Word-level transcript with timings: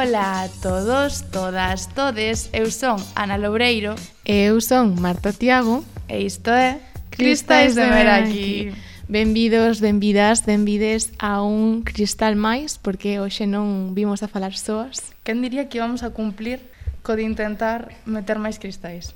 Ola 0.00 0.44
a 0.44 0.48
todos, 0.48 1.28
todas, 1.30 1.92
todes. 1.92 2.48
Eu 2.54 2.72
son 2.72 2.96
Ana 3.14 3.36
Loureiro. 3.36 3.92
E 4.24 4.48
eu 4.48 4.56
son 4.64 4.96
Marta 4.96 5.28
Tiago. 5.28 5.84
E 6.08 6.24
isto 6.24 6.48
é 6.48 6.80
Cristais 7.12 7.76
de 7.76 7.84
Meraki. 7.84 8.72
Benvidos, 9.12 9.84
benvidas, 9.84 10.40
benvides 10.48 11.12
a 11.20 11.44
un 11.44 11.84
cristal 11.84 12.32
máis, 12.32 12.80
porque 12.80 13.20
hoxe 13.20 13.44
non 13.44 13.92
vimos 13.92 14.24
a 14.24 14.32
falar 14.32 14.56
soas. 14.56 15.12
Quen 15.20 15.44
diría 15.44 15.68
que 15.68 15.84
íbamos 15.84 16.00
a 16.00 16.16
cumplir 16.16 16.64
co 17.04 17.12
de 17.12 17.28
intentar 17.28 17.92
meter 18.08 18.40
máis 18.40 18.56
cristais? 18.56 19.12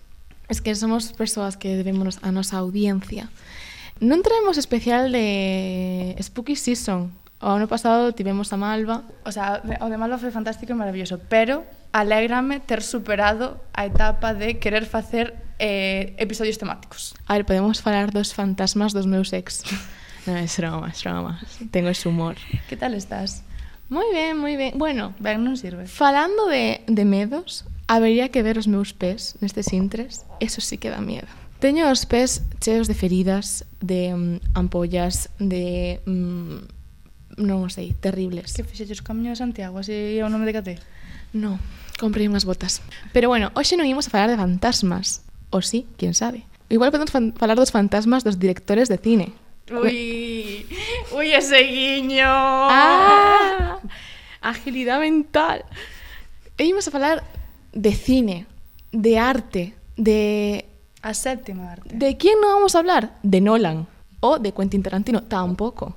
Es 0.52 0.60
que 0.60 0.76
somos 0.76 1.16
persoas 1.16 1.56
que 1.56 1.80
debemos 1.80 2.20
a 2.20 2.28
nosa 2.28 2.60
audiencia. 2.60 3.32
Non 4.04 4.20
traemos 4.20 4.60
especial 4.60 5.08
de 5.16 6.12
Spooky 6.20 6.60
Season, 6.60 7.08
O 7.40 7.50
ano 7.50 7.66
pasado 7.68 8.12
tivemos 8.12 8.52
a 8.52 8.56
Malva. 8.56 9.04
O 9.24 9.32
sea, 9.32 9.60
o 9.80 9.86
de 9.90 9.98
Malva 9.98 10.18
foi 10.18 10.30
fantástico 10.30 10.72
e 10.72 10.78
maravilloso, 10.78 11.20
pero 11.28 11.66
alégrame 11.94 12.60
ter 12.60 12.82
superado 12.82 13.60
a 13.74 13.86
etapa 13.86 14.34
de 14.34 14.58
querer 14.58 14.86
facer 14.86 15.34
eh, 15.58 16.14
episodios 16.18 16.58
temáticos. 16.58 17.14
A 17.26 17.34
ver, 17.34 17.44
podemos 17.44 17.80
falar 17.80 18.10
dos 18.10 18.34
fantasmas 18.34 18.92
dos 18.92 19.06
meus 19.06 19.32
ex. 19.32 19.62
non, 20.26 20.40
é 20.40 20.46
broma, 20.46 20.90
é 20.90 20.96
broma. 20.96 21.32
Tengo 21.70 21.88
ese 21.90 22.08
humor. 22.08 22.34
Que 22.66 22.76
tal 22.76 22.94
estás? 22.94 23.44
Moi 23.92 24.08
ben, 24.10 24.34
moi 24.40 24.56
ben. 24.56 24.72
Bueno, 24.74 25.14
ben 25.20 25.44
non 25.44 25.54
sirve. 25.60 25.86
Falando 25.86 26.48
de, 26.48 26.82
de 26.88 27.04
medos, 27.04 27.68
habería 27.86 28.32
que 28.32 28.42
ver 28.42 28.56
os 28.56 28.66
meus 28.66 28.96
pés 28.96 29.36
nestes 29.44 29.70
intres. 29.76 30.24
Eso 30.40 30.64
sí 30.64 30.80
que 30.80 30.88
dá 30.88 31.04
miedo. 31.04 31.28
Teño 31.60 31.86
os 31.88 32.04
pés 32.04 32.42
cheos 32.60 32.88
de 32.88 32.96
feridas, 32.96 33.64
de 33.80 34.12
um, 34.12 34.40
ampollas, 34.56 35.30
de 35.38 36.00
um, 36.08 36.64
non 37.36 37.70
sei, 37.70 37.94
terribles. 37.98 38.54
Que 38.54 38.62
fixeches 38.62 39.00
o 39.00 39.06
camiño 39.06 39.34
de 39.34 39.40
Santiago, 39.40 39.78
así 39.80 40.18
é 40.18 40.22
o 40.22 40.30
nome 40.30 40.46
de 40.46 40.54
cate? 40.54 40.74
No, 41.34 41.58
comprei 41.98 42.30
unhas 42.30 42.46
botas. 42.46 42.78
Pero 43.10 43.26
bueno, 43.26 43.50
hoxe 43.58 43.74
non 43.74 43.88
imos 43.88 44.06
a 44.06 44.14
falar 44.14 44.30
de 44.30 44.38
fantasmas. 44.38 45.26
Ou 45.50 45.62
sí, 45.62 45.86
quién 45.98 46.14
sabe. 46.14 46.46
Igual 46.70 46.90
podemos 46.90 47.10
falar 47.10 47.56
dos 47.58 47.70
fantasmas 47.70 48.22
dos 48.22 48.38
directores 48.38 48.88
de 48.88 48.98
cine. 48.98 49.34
Ui, 49.70 50.66
ui 51.12 51.32
ese 51.32 51.62
guiño. 51.64 52.26
Ah, 52.28 53.78
agilidade 54.40 55.00
mental. 55.00 55.64
E 56.58 56.64
imos 56.64 56.86
a 56.86 56.90
falar 56.90 57.24
de 57.72 57.92
cine, 57.92 58.46
de 58.92 59.18
arte, 59.18 59.74
de... 59.96 60.66
A 61.02 61.12
séptima 61.12 61.72
arte. 61.72 61.94
¿De 61.96 62.16
quién 62.16 62.40
no 62.40 62.48
vamos 62.48 62.74
a 62.74 62.78
hablar? 62.78 63.18
De 63.22 63.40
Nolan. 63.40 63.86
O 64.20 64.38
de 64.38 64.52
Quentin 64.52 64.82
Tarantino. 64.82 65.22
tampouco. 65.22 65.96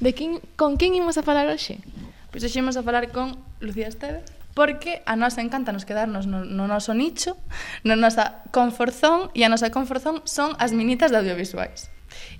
De 0.00 0.14
quen, 0.14 0.40
con 0.56 0.80
quen 0.80 0.96
imos 0.96 1.20
a 1.20 1.22
falar 1.22 1.44
hoxe? 1.52 1.84
Pois 2.32 2.40
hoxe 2.40 2.64
imos 2.64 2.80
a 2.80 2.82
falar 2.82 3.12
con 3.12 3.36
Lucía 3.60 3.84
Esteve, 3.84 4.24
porque 4.56 5.04
a 5.04 5.12
nosa 5.12 5.44
encanta 5.44 5.76
nos 5.76 5.84
quedarnos 5.84 6.24
no, 6.24 6.48
no 6.48 6.64
noso 6.64 6.96
nicho, 6.96 7.36
na 7.84 8.00
no 8.00 8.08
nosa 8.08 8.40
conforzón, 8.48 9.28
e 9.36 9.44
a 9.44 9.52
nosa 9.52 9.68
conforzón 9.68 10.24
son 10.24 10.56
as 10.56 10.72
minitas 10.72 11.12
de 11.12 11.20
audiovisuais 11.20 11.92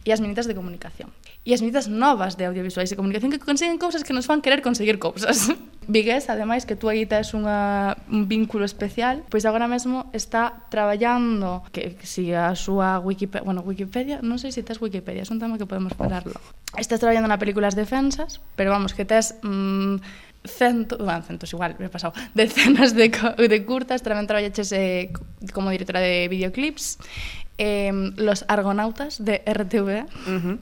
e 0.02 0.10
as 0.10 0.24
minitas 0.24 0.48
de 0.48 0.56
comunicación 0.56 1.12
e 1.40 1.56
as 1.56 1.64
medidas 1.64 1.88
novas 1.88 2.36
de 2.36 2.44
audiovisuais 2.44 2.92
e 2.92 2.96
comunicación 3.00 3.32
que 3.32 3.40
consiguen 3.40 3.80
cousas 3.80 4.04
que 4.04 4.12
nos 4.12 4.28
fan 4.28 4.44
querer 4.44 4.60
conseguir 4.60 5.00
cousas. 5.00 5.48
Vigués, 5.90 6.28
ademais, 6.28 6.68
que 6.68 6.76
tú 6.76 6.92
aí 6.92 7.08
tes 7.08 7.32
unha, 7.32 7.96
un 8.12 8.28
vínculo 8.28 8.62
especial, 8.62 9.24
pois 9.32 9.48
agora 9.48 9.66
mesmo 9.66 10.06
está 10.12 10.68
traballando 10.68 11.64
que, 11.72 11.96
que 11.96 12.06
si 12.06 12.30
a 12.30 12.54
súa 12.54 13.00
Wikipedia, 13.00 13.42
bueno, 13.42 13.64
Wikipedia, 13.64 14.20
non 14.20 14.36
sei 14.36 14.52
se 14.52 14.62
tes 14.62 14.78
Wikipedia, 14.78 15.24
é 15.24 15.32
un 15.32 15.40
tema 15.40 15.56
que 15.56 15.66
podemos 15.66 15.96
falarlo. 15.96 16.36
Estás 16.76 17.00
traballando 17.00 17.26
na 17.26 17.40
películas 17.40 17.74
defensas, 17.74 18.38
pero 18.54 18.70
vamos, 18.70 18.92
que 18.94 19.08
tes 19.08 19.40
mm, 19.42 19.98
cento, 20.46 21.00
bueno, 21.00 21.24
centos 21.26 21.50
igual, 21.56 21.74
me 21.80 21.88
he 21.88 21.92
pasado, 21.92 22.12
decenas 22.38 22.94
de, 22.94 23.10
de 23.10 23.58
curtas, 23.64 24.04
tamén 24.04 24.28
traballaches 24.28 24.70
eh, 24.76 25.10
como 25.50 25.72
directora 25.72 25.98
de 26.04 26.28
videoclips, 26.28 27.00
eh, 27.58 27.90
Los 28.14 28.44
Argonautas 28.46 29.18
de 29.18 29.42
RTV, 29.42 30.06
uh 30.06 30.38
-huh 30.38 30.56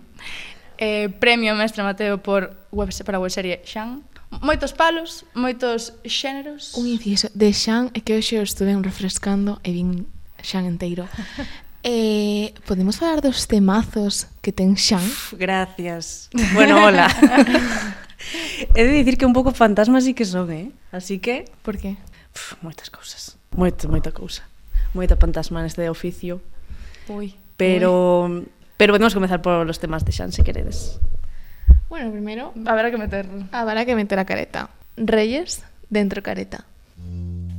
eh, 0.78 1.08
premio 1.10 1.54
Mestre 1.54 1.82
Mateo 1.82 2.18
por 2.18 2.56
web, 2.70 2.90
para 3.04 3.18
a 3.18 3.20
webserie 3.20 3.60
Xan. 3.66 4.02
Moitos 4.40 4.72
palos, 4.72 5.24
moitos 5.32 5.96
xéneros. 6.04 6.76
Un 6.76 6.86
inciso 6.86 7.28
de 7.34 7.52
Xan 7.52 7.90
é 7.96 8.00
que 8.00 8.14
hoxe 8.14 8.38
o 8.38 8.44
estuve 8.44 8.72
refrescando 8.78 9.58
e 9.66 9.72
vin 9.74 10.06
Xan 10.40 10.64
enteiro. 10.64 11.06
Eh, 11.84 12.54
podemos 12.66 12.98
falar 12.98 13.22
dos 13.22 13.46
temazos 13.46 14.26
que 14.42 14.50
ten 14.50 14.74
Xan? 14.74 14.98
Uf, 14.98 15.32
gracias. 15.38 16.28
Bueno, 16.52 16.84
hola. 16.84 17.06
He 18.74 18.84
de 18.84 18.92
dicir 18.92 19.16
que 19.16 19.24
un 19.24 19.32
pouco 19.32 19.54
fantasmas 19.54 20.04
sí 20.04 20.12
que 20.12 20.26
son, 20.26 20.50
eh? 20.50 20.72
Así 20.90 21.18
que... 21.18 21.46
Por 21.62 21.78
qué? 21.78 21.96
Uf, 22.34 22.58
moitas 22.62 22.90
cousas. 22.90 23.38
Moita, 23.54 23.86
moita 23.86 24.10
cousa. 24.10 24.42
Moita 24.92 25.16
fantasma 25.16 25.62
neste 25.62 25.88
oficio. 25.88 26.42
Ui. 27.08 27.38
Pero... 27.56 28.44
Pero 28.78 28.94
podemos 28.94 29.12
comezar 29.12 29.42
por 29.42 29.66
os 29.66 29.82
temas 29.82 30.06
de 30.06 30.14
Xan, 30.14 30.30
se 30.30 30.46
queredes. 30.46 31.02
Bueno, 31.90 32.14
primeiro... 32.14 32.54
Haberá 32.62 32.94
que 32.94 32.96
meter... 32.96 33.26
Habrá 33.50 33.82
que 33.82 33.98
meter 33.98 34.22
a 34.22 34.24
careta. 34.24 34.70
Reyes 34.96 35.66
dentro 35.90 36.22
careta. 36.22 36.62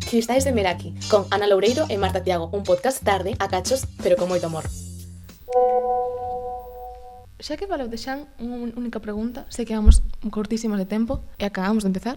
Cristais 0.09 0.47
de 0.47 0.55
Meraki, 0.55 0.95
con 1.11 1.27
Ana 1.29 1.45
Loureiro 1.45 1.85
e 1.91 1.99
Marta 1.99 2.23
Tiago, 2.23 2.47
un 2.55 2.63
podcast 2.63 3.03
tarde, 3.03 3.35
a 3.35 3.51
cachos, 3.51 3.83
pero 3.99 4.15
con 4.15 4.31
moito 4.31 4.47
amor. 4.47 4.63
Xa 7.43 7.59
que 7.59 7.67
falou 7.67 7.91
de 7.91 7.99
Xan, 7.99 8.23
unha 8.39 8.71
única 8.79 9.03
pregunta, 9.03 9.43
sei 9.51 9.67
que 9.67 9.75
vamos 9.75 9.99
cortísimas 10.31 10.79
de 10.79 10.87
tempo 10.87 11.19
e 11.35 11.43
acabamos 11.43 11.83
de 11.83 11.91
empezar. 11.91 12.15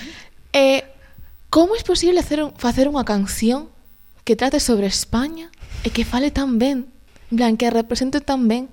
eh, 0.52 0.84
como 1.48 1.72
é 1.72 1.80
posible 1.80 2.20
hacer, 2.20 2.44
facer 2.60 2.92
unha 2.92 3.08
canción 3.08 3.72
que 4.20 4.36
trate 4.36 4.60
sobre 4.60 4.84
España 4.84 5.48
e 5.80 5.88
que 5.88 6.04
fale 6.04 6.28
tan 6.28 6.60
ben 6.60 6.93
En 7.30 7.36
plan, 7.36 7.56
que 7.56 7.66
a 7.66 7.72
represento 7.72 8.20
tan 8.20 8.48
ben 8.48 8.68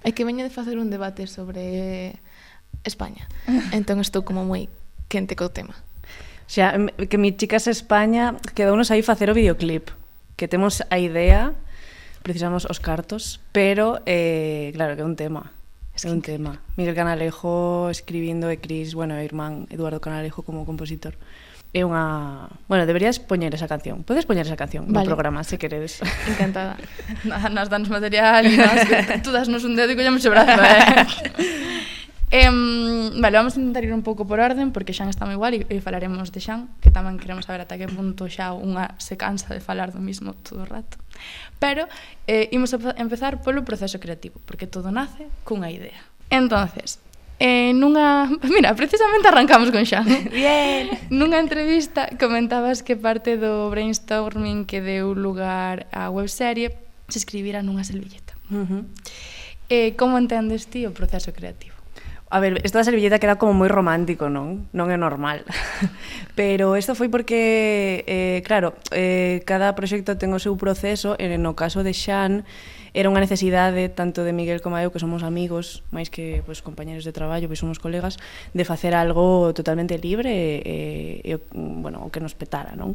é 0.00 0.16
que 0.16 0.24
veño 0.24 0.44
de 0.44 0.52
facer 0.52 0.80
un 0.80 0.88
debate 0.88 1.28
sobre 1.28 2.16
España. 2.84 3.28
Entón 3.76 4.00
estou 4.00 4.24
como 4.24 4.44
moi 4.44 4.72
quente 5.12 5.36
co 5.36 5.52
tema. 5.52 5.76
Xa, 6.48 6.74
que 7.06 7.18
mi 7.20 7.36
chicas 7.36 7.68
España 7.68 8.34
quedounos 8.56 8.90
aí 8.90 9.04
facer 9.04 9.30
o 9.30 9.36
videoclip. 9.36 9.92
Que 10.34 10.48
temos 10.48 10.80
a 10.88 10.96
idea, 10.96 11.52
precisamos 12.24 12.64
os 12.64 12.80
cartos, 12.80 13.44
pero, 13.52 14.00
eh, 14.08 14.72
claro, 14.72 14.96
que 14.96 15.04
é 15.04 15.06
un 15.06 15.14
tema. 15.14 15.52
Es 15.94 16.08
un 16.08 16.22
tema. 16.22 16.64
Miguel 16.80 16.96
Canalejo 16.96 17.90
escribindo 17.92 18.48
e 18.48 18.56
Cris, 18.56 18.96
bueno, 18.96 19.20
e 19.20 19.22
irmán 19.22 19.68
Eduardo 19.68 20.00
Canalejo 20.00 20.42
como 20.42 20.64
compositor 20.64 21.20
é 21.70 21.86
unha... 21.86 22.50
Bueno, 22.66 22.82
deberías 22.84 23.22
poñer 23.22 23.54
esa 23.54 23.70
canción. 23.70 24.02
Podes 24.02 24.26
poñer 24.26 24.42
esa 24.42 24.58
canción 24.58 24.90
vale. 24.90 25.06
no 25.06 25.14
programa, 25.14 25.46
se 25.46 25.54
queredes. 25.58 26.02
Encantada. 26.26 26.74
Nos 27.24 27.68
danos 27.70 27.90
material, 27.90 28.42
e 28.46 28.58
nos... 28.58 29.22
tú 29.22 29.30
dasnos 29.30 29.62
un 29.62 29.78
dedo 29.78 29.94
e 29.94 29.96
collamos 29.98 30.26
o 30.26 30.30
brazo, 30.34 30.58
eh? 30.58 31.06
um, 32.50 33.20
vale, 33.22 33.36
vamos 33.38 33.54
a 33.54 33.62
intentar 33.62 33.84
ir 33.86 33.94
un 33.94 34.02
pouco 34.02 34.26
por 34.26 34.38
orden 34.38 34.70
porque 34.70 34.94
Xan 34.94 35.10
está 35.10 35.26
moi 35.26 35.34
igual 35.34 35.54
e, 35.54 35.66
e 35.66 35.82
falaremos 35.82 36.30
de 36.30 36.42
Xan 36.42 36.70
que 36.78 36.90
tamén 36.90 37.18
queremos 37.18 37.46
saber 37.46 37.66
ata 37.66 37.74
que 37.74 37.90
punto 37.90 38.30
xa 38.30 38.54
unha 38.54 38.94
se 39.02 39.18
cansa 39.18 39.50
de 39.50 39.58
falar 39.58 39.90
do 39.90 39.98
mismo 39.98 40.34
todo 40.46 40.62
o 40.62 40.66
rato 40.66 40.94
pero 41.58 41.90
eh, 42.30 42.46
imos 42.54 42.70
a 42.70 42.78
empezar 43.02 43.42
polo 43.42 43.66
proceso 43.66 43.98
creativo 43.98 44.38
porque 44.46 44.70
todo 44.70 44.94
nace 44.94 45.26
cunha 45.42 45.74
idea 45.74 45.98
entonces, 46.30 47.00
Eh, 47.40 47.72
nunha... 47.72 48.28
Mira, 48.54 48.76
precisamente 48.76 49.26
arrancamos 49.28 49.72
con 49.72 49.82
xa. 49.88 50.04
Bien. 50.28 50.92
Nunha 51.08 51.40
entrevista 51.40 52.12
comentabas 52.20 52.84
que 52.84 53.00
parte 53.00 53.40
do 53.40 53.72
brainstorming 53.72 54.68
que 54.68 54.84
deu 54.84 55.16
lugar 55.16 55.88
á 55.88 56.12
webserie 56.12 56.76
se 57.08 57.16
escribira 57.16 57.64
nunha 57.64 57.80
servilleta. 57.80 58.36
Uh 58.52 58.68
-huh. 58.68 58.82
eh, 59.72 59.96
como 59.96 60.20
entendes 60.20 60.68
ti 60.68 60.84
o 60.84 60.92
proceso 60.92 61.32
creativo? 61.32 61.79
A 62.32 62.38
ver, 62.38 62.60
esta 62.62 62.84
servilleta 62.84 63.18
queda 63.18 63.42
como 63.42 63.58
moi 63.58 63.66
romántico, 63.66 64.30
non? 64.30 64.70
Non 64.70 64.86
é 64.86 64.94
normal. 64.94 65.42
Pero 66.38 66.78
isto 66.78 66.94
foi 66.94 67.10
porque, 67.10 68.06
eh, 68.06 68.38
claro, 68.46 68.78
eh, 68.94 69.42
cada 69.42 69.74
proxecto 69.74 70.14
ten 70.14 70.30
o 70.30 70.38
seu 70.38 70.54
proceso, 70.54 71.18
e 71.18 71.26
no 71.42 71.58
caso 71.58 71.82
de 71.82 71.90
Xan, 71.90 72.46
era 72.94 73.10
unha 73.10 73.18
necesidade 73.18 73.90
tanto 73.90 74.22
de 74.22 74.30
Miguel 74.30 74.62
como 74.62 74.78
eu, 74.78 74.94
que 74.94 75.02
somos 75.02 75.26
amigos, 75.26 75.82
máis 75.90 76.06
que 76.06 76.46
pois, 76.46 76.62
compañeros 76.62 77.02
de 77.02 77.10
traballo, 77.10 77.50
pois 77.50 77.58
somos 77.58 77.82
colegas, 77.82 78.14
de 78.54 78.62
facer 78.62 78.94
algo 78.94 79.50
totalmente 79.50 79.98
libre 79.98 80.30
e, 80.30 81.26
e, 81.26 81.34
e 81.34 81.42
bueno, 81.50 82.06
o 82.06 82.14
que 82.14 82.22
nos 82.22 82.38
petara, 82.38 82.78
non? 82.78 82.94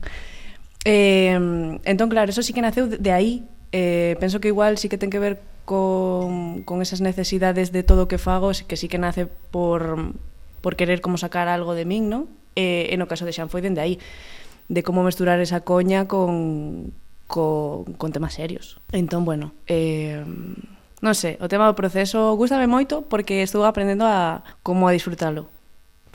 Eh, 0.88 1.36
entón, 1.84 2.08
claro, 2.08 2.32
eso 2.32 2.40
sí 2.40 2.56
que 2.56 2.64
naceu 2.64 2.88
de 2.88 3.12
aí, 3.12 3.44
eh, 3.76 4.16
penso 4.24 4.40
que 4.40 4.48
igual 4.48 4.80
sí 4.80 4.88
que 4.88 4.96
ten 4.96 5.12
que 5.12 5.20
ver 5.20 5.44
con, 5.68 6.64
con 6.64 6.80
esas 6.82 7.02
necesidades 7.02 7.76
de 7.76 7.84
todo 7.84 8.04
o 8.04 8.08
que 8.08 8.16
fago, 8.16 8.56
que 8.56 8.80
sí 8.80 8.88
que 8.88 8.96
nace 8.96 9.28
por, 9.28 10.16
por 10.64 10.80
querer 10.80 11.02
como 11.04 11.20
sacar 11.20 11.52
algo 11.52 11.76
de 11.76 11.84
min, 11.84 12.08
non? 12.08 12.32
Eh, 12.56 12.96
en 12.96 13.04
o 13.04 13.10
caso 13.12 13.28
de 13.28 13.36
Xan 13.36 13.52
foi 13.52 13.60
dende 13.60 13.84
aí, 13.84 14.00
de 14.72 14.80
como 14.80 15.04
mesturar 15.04 15.44
esa 15.44 15.68
coña 15.68 16.08
con, 16.08 16.96
con, 17.28 18.00
con 18.00 18.16
temas 18.16 18.40
serios. 18.40 18.80
Entón, 18.96 19.28
bueno, 19.28 19.52
eh, 19.68 20.24
non 21.04 21.12
sei, 21.12 21.36
o 21.44 21.52
tema 21.52 21.68
do 21.68 21.76
proceso 21.76 22.32
gustame 22.40 22.72
moito 22.72 23.04
porque 23.04 23.44
estou 23.44 23.68
aprendendo 23.68 24.08
a 24.08 24.48
como 24.64 24.88
a 24.88 24.96
disfrutalo. 24.96 25.52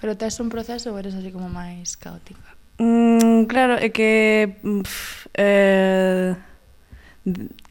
Pero 0.01 0.17
tes 0.17 0.41
un 0.41 0.49
proceso 0.49 0.89
ou 0.89 0.97
eres 0.97 1.13
así 1.13 1.29
como 1.29 1.53
máis 1.53 2.01
caótica? 2.01 2.57
Mm, 2.81 3.45
claro, 3.45 3.77
é 3.77 3.93
que 3.93 4.57
pff, 4.65 5.29
eh, 5.37 6.33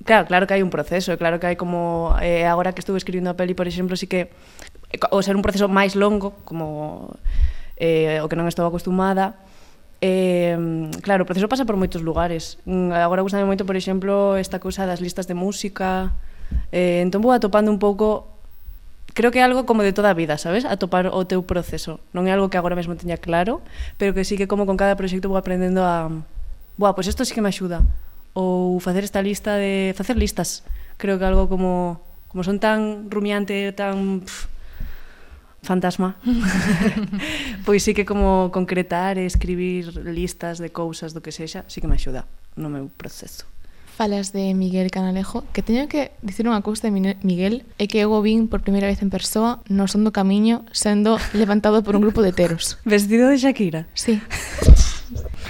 Claro, 0.05 0.29
claro 0.29 0.45
que 0.45 0.53
hai 0.53 0.61
un 0.61 0.69
proceso, 0.69 1.17
claro 1.17 1.41
que 1.41 1.49
hai 1.49 1.57
como 1.57 2.13
eh, 2.21 2.45
agora 2.45 2.73
que 2.73 2.85
estuve 2.85 3.01
escribindo 3.01 3.33
a 3.33 3.37
peli, 3.37 3.57
por 3.57 3.65
exemplo, 3.65 3.97
sí 3.97 4.05
que 4.05 4.29
eh, 4.93 4.99
o 5.09 5.21
ser 5.25 5.33
un 5.33 5.41
proceso 5.41 5.65
máis 5.65 5.97
longo, 5.97 6.37
como 6.45 7.17
eh, 7.81 8.21
o 8.21 8.29
que 8.29 8.37
non 8.37 8.45
estou 8.45 8.65
acostumada, 8.69 9.41
Eh, 10.01 10.55
claro, 11.03 11.23
o 11.23 11.27
proceso 11.27 11.51
pasa 11.51 11.67
por 11.67 11.75
moitos 11.75 11.99
lugares. 11.99 12.55
Mm, 12.63 12.95
agora 12.95 13.19
gustame 13.19 13.43
moito, 13.43 13.67
por 13.67 13.75
exemplo, 13.75 14.39
esta 14.39 14.63
cousa 14.63 14.87
das 14.87 15.03
listas 15.03 15.27
de 15.27 15.35
música. 15.35 16.15
Eh, 16.71 17.03
entón 17.03 17.19
vou 17.19 17.35
atopando 17.35 17.67
un 17.67 17.79
pouco 17.83 18.39
creo 19.13 19.31
que 19.31 19.39
é 19.39 19.43
algo 19.43 19.67
como 19.67 19.83
de 19.83 19.91
toda 19.91 20.09
a 20.11 20.15
vida, 20.15 20.39
sabes? 20.39 20.63
Atopar 20.63 21.11
o 21.11 21.27
teu 21.27 21.43
proceso. 21.43 21.99
Non 22.15 22.23
é 22.27 22.31
algo 22.31 22.47
que 22.47 22.55
agora 22.55 22.79
mesmo 22.79 22.95
teña 22.95 23.19
claro, 23.19 23.59
pero 23.99 24.15
que 24.15 24.23
sí 24.23 24.39
que 24.39 24.47
como 24.47 24.63
con 24.63 24.79
cada 24.79 24.95
proxecto 24.95 25.27
vou 25.27 25.35
aprendendo 25.35 25.83
a... 25.83 26.07
Buah, 26.79 26.95
pois 26.95 27.03
pues 27.03 27.11
isto 27.11 27.27
sí 27.27 27.35
que 27.35 27.43
me 27.43 27.51
axuda 27.51 27.83
ou 28.33 28.79
facer 28.79 29.03
esta 29.03 29.21
lista 29.21 29.55
de 29.55 29.93
facer 29.97 30.17
listas. 30.17 30.63
Creo 30.97 31.17
que 31.17 31.25
algo 31.25 31.49
como 31.49 32.01
como 32.29 32.45
son 32.45 32.61
tan 32.61 33.09
rumiante, 33.09 33.73
tan 33.73 34.21
pff, 34.21 34.45
fantasma. 35.63 36.15
pois 37.65 37.81
sí 37.83 37.93
que 37.93 38.05
como 38.05 38.53
concretar 38.53 39.17
e 39.17 39.25
escribir 39.25 39.97
listas 40.05 40.61
de 40.61 40.69
cousas 40.69 41.11
do 41.17 41.25
que 41.25 41.33
sexa, 41.33 41.65
sí 41.67 41.81
que 41.81 41.89
me 41.89 41.97
axuda 41.97 42.29
no 42.55 42.69
meu 42.69 42.87
proceso 42.93 43.49
falas 43.99 44.31
de 44.31 44.53
Miguel 44.53 44.91
Canalejo, 44.91 45.43
que 45.51 45.61
teño 45.61 45.91
que 45.91 46.15
dicir 46.23 46.47
unha 46.47 46.63
cousa 46.63 46.87
de 46.87 46.95
Miguel, 46.95 47.67
é 47.75 47.83
que 47.83 47.99
eu 47.99 48.15
o 48.15 48.23
vin 48.23 48.47
por 48.47 48.63
primeira 48.63 48.87
vez 48.87 49.03
en 49.03 49.11
persoa 49.11 49.59
no 49.67 49.91
son 49.91 50.07
do 50.07 50.15
camiño 50.15 50.63
sendo 50.71 51.19
levantado 51.35 51.83
por 51.83 51.99
un 51.99 52.07
grupo 52.07 52.23
de 52.23 52.31
teros. 52.31 52.79
Vestido 52.87 53.27
de 53.27 53.35
Shakira? 53.35 53.91
Sí. 53.91 54.23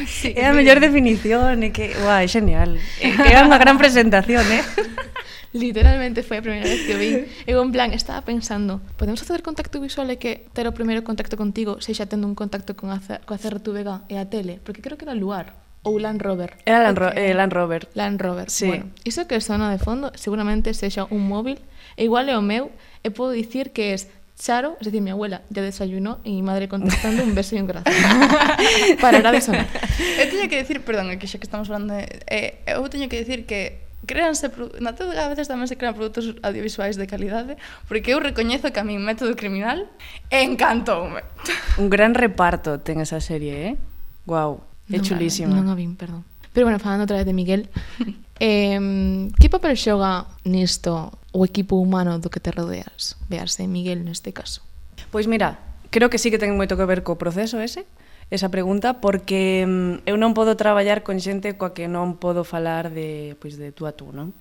Sí, 0.02 0.34
é 0.34 0.50
a 0.50 0.58
mellor 0.58 0.82
definición, 0.82 1.62
é 1.62 1.70
que, 1.70 1.94
uai, 2.02 2.26
genial. 2.26 2.74
É 2.98 3.14
que 3.14 3.30
era 3.30 3.46
unha 3.46 3.62
gran 3.62 3.78
presentación, 3.78 4.42
eh? 4.50 4.66
Literalmente 5.54 6.26
foi 6.26 6.42
a 6.42 6.46
primeira 6.46 6.66
vez 6.66 6.90
que 6.90 6.94
o 6.94 6.98
vi. 6.98 7.30
Eu 7.46 7.62
en 7.62 7.70
plan, 7.70 7.94
estaba 7.94 8.26
pensando, 8.26 8.82
podemos 8.98 9.22
facer 9.22 9.46
contacto 9.46 9.78
visual 9.78 10.10
e 10.10 10.18
que 10.18 10.50
ter 10.58 10.66
o 10.66 10.74
primeiro 10.74 11.06
contacto 11.06 11.38
contigo 11.38 11.86
se 11.86 11.94
xa 11.94 12.10
tendo 12.10 12.26
un 12.26 12.34
contacto 12.34 12.74
con 12.74 12.90
a, 12.90 12.98
con 12.98 13.38
a 13.38 13.42
CRTVG 13.42 14.10
e 14.10 14.18
a 14.18 14.26
tele? 14.26 14.58
Porque 14.58 14.82
creo 14.82 14.98
que 14.98 15.06
era 15.06 15.14
o 15.14 15.22
lugar 15.22 15.69
ou 15.84 16.00
Land 16.00 16.22
Rover. 16.22 16.58
Era 16.66 16.84
Land, 16.84 16.98
Ro 16.98 17.08
eh, 17.16 17.34
Land 17.34 17.54
Rover. 17.54 17.88
Land 17.94 18.22
Rover. 18.22 18.50
Sí. 18.50 18.68
Bueno, 18.68 18.86
iso 19.04 19.28
que 19.28 19.40
sona 19.42 19.72
de 19.72 19.80
fondo 19.80 20.12
seguramente 20.16 20.74
sexa 20.74 21.08
un 21.10 21.28
móvil 21.28 21.60
e 21.96 22.04
igual 22.04 22.28
é 22.30 22.36
o 22.36 22.44
meu 22.44 22.72
eh, 23.04 23.08
e 23.08 23.16
podo 23.16 23.32
dicir 23.32 23.72
que 23.72 23.96
es 23.96 24.12
Charo, 24.40 24.78
es 24.80 24.86
decir, 24.86 25.02
mi 25.02 25.12
abuela, 25.12 25.42
ya 25.50 25.62
desayunó 25.62 26.20
y 26.24 26.32
mi 26.32 26.42
madre 26.42 26.70
contestando 26.70 27.24
un 27.24 27.36
beso 27.36 27.58
y 27.58 27.60
un 27.60 27.68
corazón. 27.68 27.92
Parará 29.02 29.34
de 29.34 29.42
sonar. 29.42 29.68
Eu 30.16 30.32
teño 30.32 30.48
que 30.48 30.56
decir, 30.56 30.80
perdón, 30.80 31.12
que 31.20 31.28
xa 31.28 31.44
que 31.44 31.44
estamos 31.44 31.68
falando 31.68 32.00
de... 32.00 32.08
Eh, 32.24 32.64
eu 32.64 32.88
teño 32.88 33.12
que 33.12 33.20
decir 33.20 33.44
que 33.44 33.84
créanse 34.08 34.48
na 34.80 34.96
a 34.96 35.28
veces 35.28 35.52
tamén 35.52 35.68
se 35.68 35.76
crean 35.76 35.92
produtos 35.92 36.40
audiovisuais 36.40 36.96
de 36.96 37.04
calidade, 37.04 37.60
eh, 37.60 37.64
porque 37.92 38.16
eu 38.16 38.24
recoñezo 38.24 38.72
que 38.72 38.80
a 38.80 38.88
mi 38.88 38.96
método 38.96 39.36
criminal 39.36 39.92
encantoume. 40.32 41.28
Un 41.76 41.92
gran 41.92 42.16
reparto 42.16 42.80
ten 42.80 43.04
esa 43.04 43.20
serie, 43.20 43.54
eh? 43.68 43.74
Guau. 44.24 44.64
Wow. 44.64 44.69
É 44.90 44.98
non, 44.98 45.06
chulísima. 45.06 45.54
Non 45.54 45.70
a 45.70 45.76
vin, 45.78 45.94
perdón. 45.94 46.26
Pero 46.54 46.66
bueno, 46.66 46.82
falando 46.82 47.06
outra 47.06 47.22
vez 47.22 47.26
de 47.30 47.38
Miguel, 47.38 47.70
eh, 48.42 49.30
que 49.38 49.48
papel 49.48 49.78
xoga 49.78 50.26
nisto 50.44 51.14
o 51.32 51.46
equipo 51.46 51.78
humano 51.78 52.18
do 52.18 52.34
que 52.34 52.42
te 52.42 52.50
rodeas? 52.50 53.16
Vease 53.30 53.70
Miguel 53.70 54.02
neste 54.02 54.34
caso. 54.34 54.66
Pois 55.14 55.30
mira, 55.30 55.62
creo 55.94 56.10
que 56.10 56.18
sí 56.18 56.34
que 56.34 56.42
ten 56.42 56.58
moito 56.58 56.74
que 56.74 56.90
ver 56.90 57.06
co 57.06 57.22
proceso 57.22 57.62
ese, 57.62 57.86
esa 58.34 58.50
pregunta, 58.50 58.98
porque 58.98 59.66
eu 60.06 60.16
non 60.18 60.34
podo 60.34 60.58
traballar 60.58 61.06
con 61.06 61.22
xente 61.22 61.54
coa 61.54 61.78
que 61.78 61.86
non 61.86 62.18
podo 62.18 62.42
falar 62.42 62.90
de, 62.90 63.38
pois, 63.38 63.62
de 63.62 63.70
tú 63.70 63.86
a 63.86 63.94
tú, 63.94 64.10
non? 64.10 64.34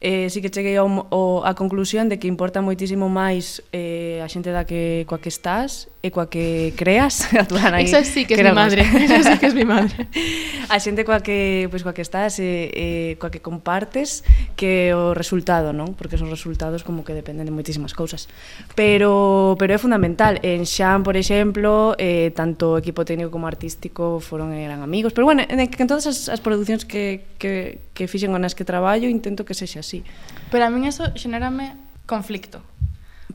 eh, 0.00 0.28
sí 0.30 0.42
que 0.42 0.50
cheguei 0.50 0.76
ao, 0.76 1.08
ao, 1.10 1.46
a 1.46 1.54
conclusión 1.54 2.08
de 2.08 2.18
que 2.18 2.28
importa 2.28 2.60
moitísimo 2.60 3.08
máis 3.08 3.64
eh, 3.72 4.20
a 4.20 4.28
xente 4.28 4.52
da 4.52 4.68
que, 4.68 5.08
coa 5.08 5.18
que 5.18 5.32
estás 5.32 5.88
e 6.06 6.14
coa 6.14 6.30
que 6.30 6.70
creas 6.78 7.34
a 7.34 7.42
túa 7.42 7.66
nai. 7.74 7.82
Esa 7.82 8.06
sí 8.06 8.22
que 8.22 8.38
é 8.38 8.46
mi 8.46 8.54
madre, 8.54 8.86
esa 9.06 9.26
sí 9.26 9.34
que 9.42 9.50
é 9.50 9.54
mi 9.54 9.66
madre. 9.66 10.06
A 10.70 10.78
xente 10.78 11.02
coa 11.02 11.18
que 11.18 11.66
pois 11.66 11.82
pues, 11.82 11.82
coa 11.82 11.94
que 11.94 12.02
estás 12.02 12.38
e, 12.38 12.70
e 12.70 12.86
coa 13.18 13.30
que 13.30 13.42
compartes 13.42 14.22
que 14.54 14.94
o 14.94 15.14
resultado, 15.14 15.74
non? 15.74 15.98
Porque 15.98 16.14
son 16.14 16.30
resultados 16.30 16.86
como 16.86 17.02
que 17.02 17.14
dependen 17.14 17.46
de 17.46 17.54
moitísimas 17.54 17.90
cousas. 17.90 18.30
Pero 18.78 19.58
pero 19.58 19.74
é 19.74 19.78
fundamental. 19.82 20.38
En 20.46 20.62
Xan, 20.62 21.02
por 21.02 21.18
exemplo, 21.18 21.98
eh 21.98 22.30
tanto 22.34 22.78
equipo 22.78 23.02
técnico 23.02 23.34
como 23.34 23.50
artístico 23.50 24.22
foron 24.22 24.54
eran 24.54 24.86
amigos, 24.86 25.10
pero 25.10 25.26
bueno, 25.26 25.42
en, 25.42 25.58
en 25.58 25.86
todas 25.90 26.06
as, 26.06 26.30
as 26.30 26.38
producións 26.38 26.86
que 26.86 27.26
que 27.42 27.82
que 27.90 28.06
fixen 28.06 28.30
con 28.30 28.46
as 28.46 28.54
que 28.54 28.62
traballo 28.62 29.10
intento 29.10 29.42
que 29.42 29.58
sexa 29.58 29.82
así. 29.82 30.06
Pero 30.54 30.62
a 30.62 30.70
min 30.70 30.86
eso 30.86 31.10
xenérame 31.18 31.74
conflicto 32.06 32.62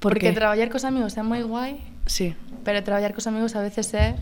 Por 0.01 0.18
Porque 0.18 0.33
qué? 0.33 0.33
traballar 0.33 0.74
cos 0.74 0.81
amigos 0.81 1.13
é 1.13 1.21
moi 1.21 1.45
guai. 1.45 1.77
Sí. 2.09 2.33
Pero 2.65 2.81
traballar 2.81 3.13
cos 3.13 3.30
amigos 3.30 3.53
a 3.53 3.62
veces 3.62 3.94
é... 3.94 4.18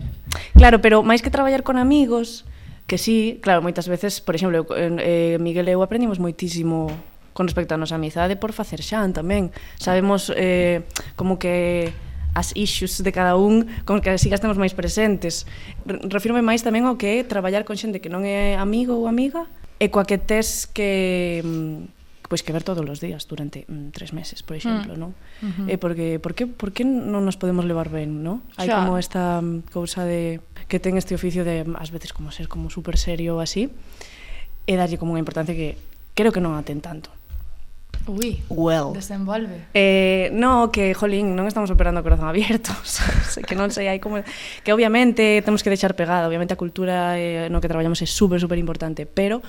Claro, 0.51 0.83
pero 0.83 1.07
máis 1.07 1.23
que 1.23 1.31
traballar 1.31 1.63
con 1.63 1.79
amigos, 1.79 2.43
que 2.83 2.99
sí, 2.99 3.39
claro, 3.39 3.63
moitas 3.63 3.87
veces, 3.87 4.19
por 4.19 4.35
exemplo, 4.35 4.67
eh, 4.75 5.39
Miguel 5.39 5.71
e 5.71 5.73
eu 5.73 5.79
aprendimos 5.79 6.19
moitísimo 6.19 6.91
con 7.31 7.47
respecto 7.47 7.71
á 7.71 7.79
nosa 7.79 7.95
amizade 7.95 8.35
por 8.35 8.51
facer 8.51 8.83
xan 8.83 9.15
tamén. 9.15 9.55
Sabemos 9.79 10.27
eh, 10.35 10.83
como 11.15 11.39
que 11.39 11.95
as 12.35 12.51
issues 12.59 12.99
de 12.99 13.15
cada 13.15 13.39
un 13.39 13.63
con 13.87 14.03
que 14.03 14.11
sigas 14.19 14.43
temos 14.43 14.59
máis 14.59 14.75
presentes. 14.75 15.47
Refirme 15.87 16.43
máis 16.43 16.59
tamén 16.59 16.83
ao 16.83 16.99
que 16.99 17.23
é 17.23 17.23
traballar 17.23 17.63
con 17.63 17.79
xente 17.79 18.03
que 18.03 18.11
non 18.11 18.27
é 18.27 18.59
amigo 18.59 18.99
ou 18.99 19.07
amiga 19.07 19.47
e 19.79 19.87
coa 19.87 20.03
que 20.03 20.19
tes 20.19 20.67
que 20.67 21.39
mm, 21.39 21.98
pois 22.29 22.45
que 22.45 22.53
ver 22.53 22.61
todos 22.61 22.85
os 22.85 23.01
días 23.01 23.25
durante 23.25 23.65
mm, 23.65 23.89
tres 23.89 24.13
meses, 24.13 24.45
por 24.45 24.55
exemplo, 24.55 24.93
mm. 24.93 24.99
non? 25.01 25.11
Uh 25.41 25.49
-huh. 25.49 25.67
Eh, 25.73 25.77
porque 25.81 26.21
por 26.21 26.37
que 26.37 26.45
por 26.45 26.69
que 26.71 26.85
non 26.85 27.25
nos 27.25 27.41
podemos 27.41 27.65
levar 27.65 27.89
ben, 27.89 28.21
non? 28.21 28.45
Hai 28.55 28.69
xa. 28.69 28.85
como 28.85 29.01
esta 29.01 29.41
mm, 29.41 29.73
cousa 29.73 30.05
de 30.05 30.39
que 30.69 30.77
ten 30.77 30.95
este 30.95 31.17
oficio 31.17 31.41
de 31.41 31.65
mm, 31.65 31.81
ás 31.81 31.89
veces 31.89 32.13
como 32.13 32.29
ser 32.29 32.45
como 32.45 32.69
super 32.69 33.01
serio 33.01 33.35
ou 33.35 33.41
así 33.41 33.73
e 34.69 34.73
darlle 34.77 35.01
como 35.01 35.17
unha 35.17 35.21
importancia 35.25 35.57
que 35.57 35.73
creo 36.13 36.29
que 36.29 36.39
non 36.39 36.53
a 36.53 36.61
ten 36.61 36.79
tanto. 36.79 37.09
Ui, 38.07 38.42
well. 38.49 38.94
desenvolve. 38.94 39.65
Eh, 39.73 40.30
no, 40.33 40.71
que, 40.71 40.94
jolín, 40.94 41.35
non 41.37 41.45
estamos 41.45 41.69
operando 41.69 42.01
a 42.01 42.06
corazón 42.06 42.25
abierto, 42.25 42.73
que 43.47 43.54
non 43.54 43.69
sei, 43.69 43.85
hai 43.85 44.01
como... 44.01 44.21
Que 44.65 44.73
obviamente 44.73 45.42
temos 45.45 45.61
que 45.61 45.69
deixar 45.69 45.94
pegada, 45.94 46.25
obviamente 46.25 46.56
a 46.56 46.59
cultura 46.59 47.18
eh, 47.21 47.49
no 47.54 47.61
que 47.61 47.69
traballamos 47.69 48.01
é 48.01 48.07
super, 48.09 48.42
super 48.42 48.57
importante, 48.57 49.06
pero 49.06 49.45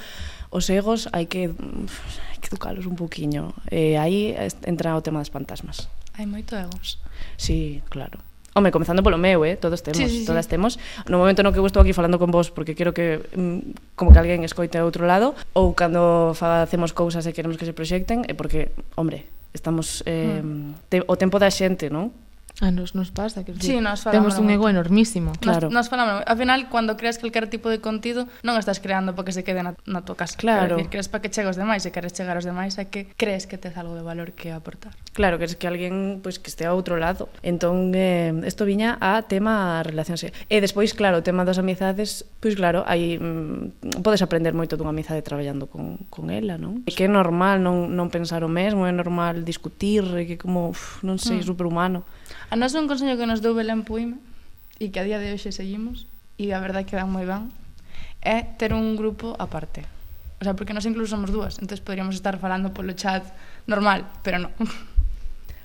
os 0.50 0.66
egos 0.68 1.06
hai 1.14 1.30
que, 1.30 1.54
hai 1.54 2.38
que 2.42 2.48
educalos 2.50 2.84
un 2.86 2.98
poquinho. 2.98 3.54
Eh, 3.70 3.94
aí 3.96 4.34
entra 4.66 4.98
o 4.98 5.02
tema 5.02 5.22
das 5.22 5.30
fantasmas. 5.30 5.86
Hai 6.18 6.26
moito 6.26 6.58
egos. 6.58 6.98
Sí, 7.38 7.80
claro. 7.88 8.18
Home, 8.58 8.74
comezando 8.74 9.06
polo 9.06 9.14
meu, 9.14 9.46
eh? 9.46 9.54
todos 9.54 9.78
temos, 9.86 10.02
sí, 10.02 10.10
sí, 10.10 10.18
sí. 10.20 10.26
todas 10.26 10.50
temos. 10.50 10.74
No 11.06 11.22
momento 11.22 11.46
no 11.46 11.54
que 11.54 11.62
eu 11.62 11.66
estou 11.70 11.86
aquí 11.86 11.94
falando 11.94 12.18
con 12.18 12.34
vos 12.34 12.50
porque 12.50 12.74
quero 12.74 12.90
que 12.90 13.22
mm, 13.30 13.94
como 13.94 14.10
que 14.10 14.18
alguén 14.18 14.42
escoite 14.42 14.74
a 14.74 14.82
outro 14.82 15.06
lado 15.06 15.38
ou 15.54 15.70
cando 15.78 16.34
facemos 16.34 16.90
cousas 16.90 17.22
e 17.22 17.30
queremos 17.30 17.54
que 17.54 17.64
se 17.64 17.70
proxecten 17.70 18.26
é 18.26 18.34
porque, 18.34 18.74
hombre, 18.98 19.30
estamos 19.54 20.02
eh, 20.02 20.42
mm. 20.42 20.90
te, 20.90 20.98
o 21.06 21.14
tempo 21.14 21.38
da 21.38 21.46
xente, 21.46 21.94
non? 21.94 22.10
A 22.60 22.70
nos 22.70 22.94
nos 22.94 23.10
pasa 23.10 23.42
que 23.42 23.54
sí, 23.56 23.80
nos 23.80 24.04
temos 24.04 24.36
un 24.36 24.50
ego 24.50 24.68
enormísimo, 24.68 25.32
claro. 25.40 25.72
Nos, 25.72 25.72
nos 25.72 25.88
falamos, 25.88 26.20
ao 26.28 26.36
final 26.36 26.68
cando 26.68 26.92
creas 27.00 27.16
calquer 27.16 27.48
tipo 27.48 27.72
de 27.72 27.80
contido 27.80 28.28
non 28.44 28.60
estás 28.60 28.84
creando 28.84 29.16
porque 29.16 29.32
se 29.32 29.40
quede 29.48 29.64
na, 29.64 29.72
na 29.88 30.04
tua 30.04 30.12
casa. 30.12 30.36
Claro. 30.36 30.76
Decir, 30.76 30.92
crees 30.92 31.08
para 31.08 31.24
que 31.24 31.32
chegue 31.32 31.48
aos 31.48 31.56
demais, 31.56 31.88
e 31.88 31.90
queres 31.90 32.12
chegar 32.12 32.36
aos 32.36 32.44
demais 32.44 32.76
é 32.76 32.84
que 32.84 33.08
crees 33.16 33.48
que 33.48 33.56
tes 33.56 33.72
algo 33.80 33.96
de 33.96 34.04
valor 34.04 34.36
que 34.36 34.52
aportar. 34.52 34.92
Claro, 35.16 35.40
que 35.40 35.48
crees 35.48 35.56
que 35.56 35.64
alguén 35.72 36.20
pois 36.20 36.36
pues, 36.36 36.44
que 36.44 36.48
este 36.52 36.68
a 36.68 36.76
outro 36.76 37.00
lado. 37.00 37.32
Entón, 37.40 37.96
eh, 37.96 38.36
isto 38.44 38.68
viña 38.68 39.00
a 39.00 39.24
tema 39.24 39.80
relacións. 39.80 40.28
E 40.28 40.56
despois, 40.60 40.92
claro, 40.92 41.20
o 41.20 41.24
tema 41.24 41.48
das 41.48 41.56
amizades, 41.56 42.28
pois 42.44 42.52
pues, 42.52 42.60
claro, 42.60 42.84
aí 42.84 43.16
mm, 43.16 44.04
podes 44.04 44.20
aprender 44.20 44.52
moito 44.52 44.76
dunha 44.76 44.92
amizade 44.92 45.24
traballando 45.24 45.64
con, 45.64 45.96
con 46.12 46.28
ela, 46.28 46.60
non? 46.60 46.84
E 46.84 46.92
que 46.92 47.08
é 47.08 47.10
normal 47.10 47.64
non, 47.64 47.88
non 47.88 48.12
pensar 48.12 48.44
o 48.44 48.52
mesmo, 48.52 48.84
é 48.84 48.92
normal 48.92 49.48
discutir, 49.48 50.04
que 50.28 50.36
como, 50.36 50.76
uf, 50.76 51.00
non 51.00 51.16
sei, 51.16 51.40
mm. 51.40 51.48
superhumano. 51.48 52.04
humano 52.04 52.19
A 52.50 52.54
nós 52.58 52.74
un 52.74 52.90
consello 52.90 53.18
que 53.18 53.26
nos 53.26 53.40
deu 53.40 53.54
Belén 53.54 53.82
Puime 53.86 54.18
e 54.80 54.90
que 54.90 54.98
a 54.98 55.06
día 55.06 55.20
de 55.20 55.30
hoxe 55.30 55.52
seguimos 55.52 56.08
e 56.40 56.50
a 56.50 56.58
verdade 56.58 56.88
que 56.88 56.96
dan 56.96 57.12
moi 57.12 57.28
ben 57.28 57.52
é 58.24 58.44
ter 58.56 58.72
un 58.72 58.96
grupo 58.96 59.36
aparte. 59.36 59.84
O 60.40 60.44
sea, 60.44 60.56
porque 60.56 60.72
nós 60.72 60.88
incluso 60.88 61.12
somos 61.12 61.28
dúas, 61.28 61.60
entonces 61.60 61.84
poderíamos 61.84 62.16
estar 62.16 62.40
falando 62.40 62.72
polo 62.72 62.96
chat 62.96 63.24
normal, 63.68 64.08
pero 64.24 64.40
non. 64.40 64.52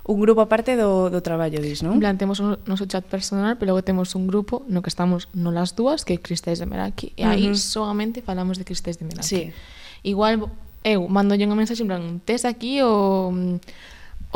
Un 0.06 0.22
grupo 0.22 0.46
aparte 0.46 0.78
do, 0.78 1.10
do 1.10 1.26
traballo, 1.26 1.58
dis, 1.58 1.82
non? 1.82 1.98
En 1.98 2.02
plan, 2.04 2.14
temos 2.14 2.38
o 2.38 2.62
noso 2.70 2.86
chat 2.86 3.02
personal, 3.10 3.58
pero 3.58 3.74
logo 3.74 3.82
temos 3.82 4.14
un 4.14 4.30
grupo 4.30 4.62
no 4.70 4.86
que 4.86 4.94
estamos 4.94 5.34
no 5.34 5.50
las 5.50 5.74
dúas, 5.74 6.06
que 6.06 6.14
é 6.14 6.22
Cristais 6.22 6.62
de 6.62 6.70
Meraki, 6.70 7.18
e 7.18 7.26
aí 7.26 7.50
uh 7.50 7.58
-huh. 7.58 7.58
solamente 7.58 8.22
falamos 8.22 8.62
de 8.62 8.70
Cristais 8.70 9.02
de 9.02 9.10
Meraki. 9.10 9.26
Sí. 9.26 9.42
Igual 10.06 10.54
eu 10.86 11.02
mando 11.10 11.34
unha 11.34 11.58
mensaxe 11.58 11.82
en 11.82 11.90
plan, 11.90 12.22
tes 12.22 12.46
aquí 12.46 12.86
o 12.86 13.34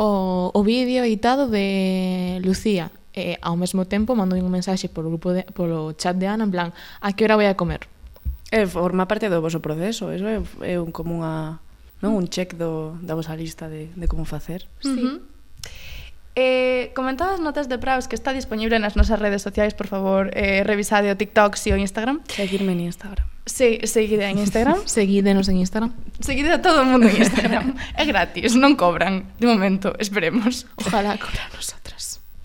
o, 0.00 0.50
o 0.54 0.60
vídeo 0.64 1.04
editado 1.04 1.44
de 1.52 2.40
Lucía 2.40 2.88
e 3.12 3.36
ao 3.44 3.60
mesmo 3.60 3.84
tempo 3.84 4.16
mando 4.16 4.32
un 4.32 4.48
mensaxe 4.48 4.88
polo 4.88 5.12
grupo 5.12 5.36
de, 5.36 5.44
polo 5.52 5.92
chat 5.92 6.16
de 6.16 6.24
Ana 6.24 6.48
en 6.48 6.52
plan 6.54 6.68
a 7.04 7.12
que 7.12 7.28
hora 7.28 7.36
vai 7.36 7.52
a 7.52 7.58
comer 7.58 7.84
É 8.50 8.66
forma 8.66 9.06
parte 9.06 9.30
do 9.30 9.38
vosso 9.44 9.60
proceso 9.60 10.08
eso 10.08 10.24
é, 10.24 10.40
é 10.64 10.80
un, 10.80 10.88
como 10.88 11.20
unha 11.20 11.60
non 12.00 12.16
un 12.16 12.32
check 12.32 12.56
do, 12.56 12.96
da 13.04 13.12
vosa 13.12 13.36
lista 13.36 13.68
de, 13.68 13.92
de 13.92 14.06
como 14.08 14.24
facer 14.24 14.64
sí. 14.80 14.88
uh 14.88 14.96
-huh. 14.96 15.20
Eh, 16.38 16.94
comentadas 16.94 17.42
notas 17.42 17.68
de 17.68 17.76
praus 17.76 18.06
que 18.06 18.14
está 18.14 18.32
disponible 18.32 18.78
nas 18.78 18.94
nosas 18.94 19.18
redes 19.18 19.42
sociais, 19.42 19.74
por 19.74 19.90
favor, 19.90 20.30
eh, 20.32 20.62
revisade 20.62 21.10
o 21.10 21.18
TikTok 21.18 21.58
si 21.58 21.74
o 21.74 21.76
Instagram. 21.76 22.22
Seguirme 22.30 22.70
en 22.72 22.86
Instagram. 22.86 23.26
Se, 23.50 23.84
seguide 23.86 24.30
en 24.30 24.38
Instagram, 24.38 24.78
seguídenos 24.86 25.48
en 25.48 25.56
Instagram. 25.58 25.92
Seguide 26.20 26.52
a 26.52 26.62
todo 26.62 26.82
o 26.82 26.84
mundo 26.84 27.08
en 27.08 27.18
Instagram. 27.18 27.74
É 27.98 28.06
gratis, 28.06 28.54
non 28.54 28.78
cobran, 28.78 29.26
de 29.42 29.50
momento, 29.50 29.90
esperemos. 29.98 30.70
Ojalá 30.78 31.18
cobranos 31.18 31.74
a 31.74 31.79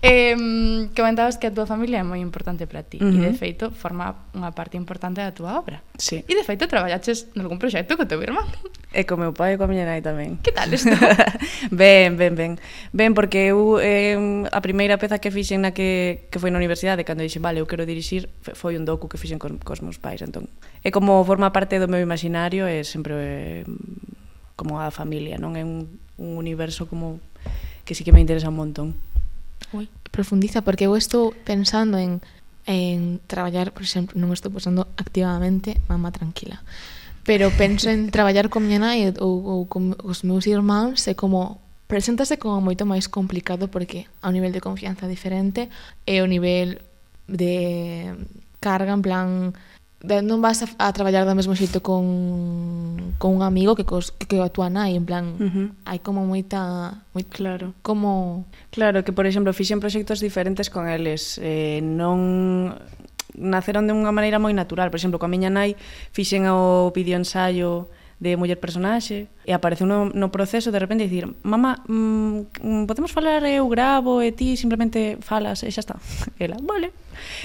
Eh, 0.02 0.36
comentabas 0.94 1.40
que 1.40 1.48
a 1.48 1.52
túa 1.54 1.64
familia 1.64 2.04
é 2.04 2.06
moi 2.06 2.20
importante 2.20 2.68
para 2.68 2.84
ti 2.84 3.00
uh 3.00 3.08
-huh. 3.08 3.24
e 3.24 3.32
de 3.32 3.32
feito 3.32 3.72
forma 3.72 4.28
unha 4.36 4.52
parte 4.52 4.76
importante 4.76 5.24
da 5.24 5.32
túa 5.32 5.56
obra. 5.56 5.80
Sí. 5.96 6.20
E 6.28 6.32
de 6.36 6.44
feito 6.44 6.68
traballaches 6.68 7.32
nalgún 7.32 7.56
proxecto 7.56 7.96
co 7.96 8.04
teu 8.04 8.20
irmán. 8.20 8.44
E 8.92 9.08
co 9.08 9.16
meu 9.16 9.32
pai 9.32 9.56
e 9.56 9.58
coa 9.58 9.66
miña 9.66 9.88
nai 9.88 10.04
tamén. 10.04 10.36
Que 10.44 10.52
tal 10.52 10.68
isto? 10.68 10.92
ben, 11.72 12.20
ben, 12.20 12.36
ben. 12.36 12.52
Ben 12.92 13.16
porque 13.16 13.48
eu 13.48 13.80
eh, 13.80 14.44
a 14.52 14.60
primeira 14.60 15.00
peza 15.00 15.16
que 15.16 15.32
fixen 15.32 15.64
na 15.64 15.72
que, 15.72 16.28
que 16.28 16.38
foi 16.38 16.52
na 16.52 16.60
universidade 16.60 17.00
cando 17.02 17.24
dixen, 17.24 17.40
vale, 17.40 17.64
eu 17.64 17.66
quero 17.66 17.88
dirixir, 17.88 18.28
foi 18.52 18.76
un 18.76 18.84
docu 18.84 19.08
que 19.08 19.16
fixen 19.16 19.40
cos, 19.40 19.56
cos 19.64 19.80
meus 19.80 19.96
pais, 19.96 20.20
entón. 20.20 20.52
É 20.84 20.92
como 20.92 21.24
forma 21.24 21.56
parte 21.56 21.80
do 21.80 21.88
meu 21.88 22.04
imaginario 22.04 22.68
é 22.68 22.84
sempre 22.84 23.16
eh, 23.16 23.64
como 24.60 24.76
a 24.76 24.92
familia, 24.92 25.40
non 25.40 25.56
é 25.56 25.64
un, 25.64 25.88
un 26.20 26.36
universo 26.36 26.84
como 26.84 27.16
que 27.88 27.96
sí 27.96 28.04
que 28.04 28.12
me 28.12 28.20
interesa 28.20 28.52
un 28.52 28.60
montón. 28.60 28.88
Ui. 29.72 29.88
Profundiza, 30.10 30.62
porque 30.62 30.86
eu 30.86 30.96
estou 30.96 31.34
pensando 31.44 31.98
en, 31.98 32.20
en 32.66 33.20
traballar, 33.26 33.72
por 33.72 33.82
exemplo, 33.82 34.16
non 34.16 34.32
estou 34.32 34.50
pensando 34.50 34.86
activamente, 34.96 35.76
mamá 35.90 36.10
tranquila, 36.10 36.62
pero 37.26 37.50
penso 37.52 37.90
en 37.90 38.08
traballar 38.08 38.48
con 38.48 38.64
miña 38.64 38.80
nai 38.80 39.12
ou, 39.18 39.42
ou 39.42 39.60
con 39.66 39.98
os 40.06 40.22
meus 40.22 40.46
irmáns 40.46 41.04
e 41.10 41.18
como 41.18 41.60
preséntase 41.86 42.38
como 42.38 42.62
moito 42.62 42.86
máis 42.86 43.06
complicado 43.06 43.70
porque 43.70 44.10
a 44.22 44.30
un 44.30 44.34
nivel 44.38 44.54
de 44.54 44.64
confianza 44.64 45.06
diferente 45.06 45.70
e 46.06 46.22
o 46.22 46.26
nivel 46.26 46.82
de 47.26 48.14
carga 48.58 48.94
en 48.94 49.02
plan 49.02 49.28
de, 50.06 50.22
non 50.22 50.38
vas 50.38 50.62
a, 50.62 50.70
a 50.78 50.94
traballar 50.94 51.26
do 51.26 51.34
mesmo 51.34 51.58
xeito 51.58 51.82
con, 51.82 53.12
con 53.18 53.34
un 53.34 53.42
amigo 53.42 53.74
que 53.74 53.82
cos, 53.82 54.14
que, 54.14 54.30
que 54.30 54.38
a 54.38 54.46
túa 54.46 54.70
nai, 54.70 54.94
en 54.94 55.02
plan, 55.02 55.34
uh 55.34 55.50
-huh. 55.50 55.66
hai 55.82 55.98
como 55.98 56.22
moita 56.22 57.02
moi 57.10 57.26
claro. 57.26 57.74
Como 57.82 58.46
Claro, 58.70 59.02
que 59.02 59.10
por 59.10 59.26
exemplo, 59.26 59.50
fixen 59.50 59.82
proxectos 59.82 60.22
diferentes 60.22 60.70
con 60.70 60.86
eles, 60.86 61.42
eh, 61.42 61.82
non 61.82 62.78
naceron 63.34 63.90
de 63.90 63.92
unha 63.92 64.14
maneira 64.14 64.38
moi 64.38 64.54
natural, 64.54 64.88
por 64.88 65.02
exemplo, 65.02 65.18
coa 65.18 65.28
miña 65.28 65.50
nai 65.50 65.74
fixen 66.14 66.46
o 66.48 66.94
vídeo 66.94 67.18
ensaio 67.18 67.90
de 68.18 68.36
muller 68.36 68.56
personaxe 68.56 69.28
e 69.44 69.52
aparece 69.52 69.84
no, 69.84 70.08
no 70.08 70.32
proceso 70.32 70.72
de 70.72 70.80
repente 70.80 71.04
dicir 71.04 71.28
mamá, 71.44 71.84
mm, 71.84 72.56
mm 72.64 72.82
podemos 72.88 73.12
falar 73.12 73.44
eh, 73.44 73.60
eu 73.60 73.68
gravo 73.68 74.24
e 74.24 74.32
ti 74.32 74.56
simplemente 74.56 75.20
falas 75.20 75.60
e 75.60 75.68
xa 75.68 75.84
está. 75.84 75.96
Ela, 76.40 76.56
vale. 76.64 76.96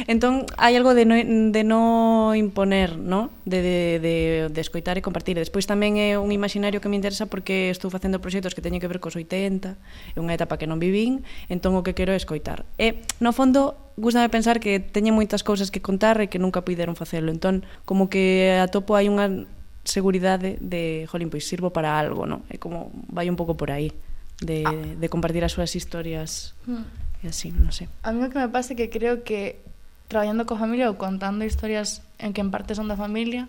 Entón 0.07 0.47
hai 0.55 0.75
algo 0.79 0.95
de 0.95 1.03
no, 1.03 1.15
de 1.15 1.63
no 1.67 2.31
imponer 2.35 2.95
no? 2.95 3.31
De, 3.43 3.59
de, 3.59 3.79
de, 3.99 4.15
de 4.47 4.61
escoitar 4.61 4.95
e 4.95 5.03
compartir. 5.03 5.35
E 5.35 5.43
despois 5.43 5.67
tamén 5.67 5.99
é 5.99 6.15
un 6.15 6.31
imaginario 6.31 6.79
que 6.79 6.87
me 6.87 6.95
interesa 6.95 7.27
porque 7.27 7.67
estou 7.71 7.91
facendo 7.91 8.23
proxectos 8.23 8.55
que 8.55 8.63
teñen 8.63 8.79
que 8.79 8.87
ver 8.87 9.03
cos 9.03 9.19
80 9.19 9.75
é 10.15 10.19
unha 10.19 10.35
etapa 10.35 10.55
que 10.55 10.67
non 10.67 10.79
vivín 10.79 11.27
entón 11.51 11.75
o 11.75 11.83
que 11.83 11.91
quero 11.91 12.15
é 12.15 12.19
escoitar. 12.19 12.63
E 12.79 13.03
no 13.19 13.35
fondo 13.35 13.75
gustame 13.99 14.31
pensar 14.31 14.63
que 14.63 14.79
teñen 14.79 15.15
moitas 15.15 15.43
cousas 15.43 15.67
que 15.67 15.83
contar 15.83 16.19
e 16.23 16.31
que 16.31 16.39
nunca 16.39 16.63
puideron 16.63 16.95
facelo. 16.95 17.27
Entón 17.27 17.67
como 17.83 18.07
que 18.07 18.55
atopo 18.55 18.95
hai 18.95 19.11
unha 19.11 19.47
seguridade 19.83 20.57
de, 20.61 21.07
jolín, 21.09 21.29
pois 21.29 21.47
sirvo 21.47 21.73
para 21.73 21.97
algo, 21.97 22.29
non? 22.29 22.45
É 22.53 22.61
como 22.61 22.93
vai 23.09 23.29
un 23.29 23.37
pouco 23.37 23.57
por 23.57 23.73
aí 23.73 23.93
de, 24.41 24.65
ah. 24.65 24.73
de 24.73 25.07
compartir 25.09 25.41
as 25.45 25.53
súas 25.53 25.73
historias 25.73 26.53
hmm. 26.69 27.25
e 27.25 27.29
así, 27.29 27.49
non 27.53 27.73
sei. 27.73 27.89
A 28.05 28.13
mí 28.13 28.21
o 28.21 28.29
que 28.29 28.37
me 28.37 28.49
pasa 28.49 28.73
é 28.73 28.75
que 28.77 28.93
creo 28.93 29.25
que 29.25 29.61
traballando 30.11 30.45
coa 30.45 30.59
familia 30.59 30.91
ou 30.91 30.99
contando 30.99 31.47
historias 31.47 32.05
en 32.19 32.35
que 32.35 32.43
en 32.43 32.51
parte 32.51 32.75
son 32.75 32.91
da 32.91 32.99
familia, 32.99 33.47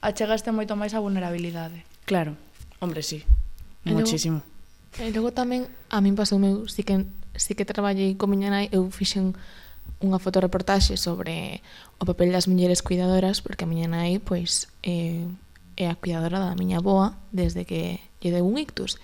achegaste 0.00 0.50
moito 0.50 0.74
máis 0.74 0.96
a 0.96 1.02
vulnerabilidade. 1.02 1.84
Claro, 2.08 2.34
hombre, 2.80 3.04
sí, 3.04 3.22
e 3.84 3.92
muchísimo. 3.92 4.40
E 4.96 5.12
logo 5.12 5.30
tamén, 5.30 5.68
a 5.92 6.00
min 6.00 6.16
pasou 6.16 6.40
meu, 6.40 6.66
sí 6.66 6.82
que, 6.82 7.04
sí 7.36 7.52
que 7.52 7.68
traballei 7.68 8.16
con 8.16 8.32
miña 8.32 8.48
nai, 8.50 8.72
eu 8.72 8.88
fixen 8.88 9.36
unha 9.98 10.18
fotoreportaxe 10.22 10.96
sobre 10.96 11.60
o 11.98 12.06
papel 12.06 12.30
das 12.30 12.46
mulleres 12.46 12.80
cuidadoras, 12.80 13.42
porque 13.42 13.66
a 13.66 13.70
miña 13.70 13.90
nai, 13.90 14.22
pois, 14.22 14.70
eh, 14.86 15.26
é 15.78 15.86
a 15.86 15.94
cuidadora 15.94 16.42
da 16.42 16.58
miña 16.58 16.82
boa 16.82 17.14
desde 17.30 17.62
que 17.62 18.02
lle 18.18 18.34
deu 18.34 18.42
un 18.42 18.58
ictus. 18.58 18.98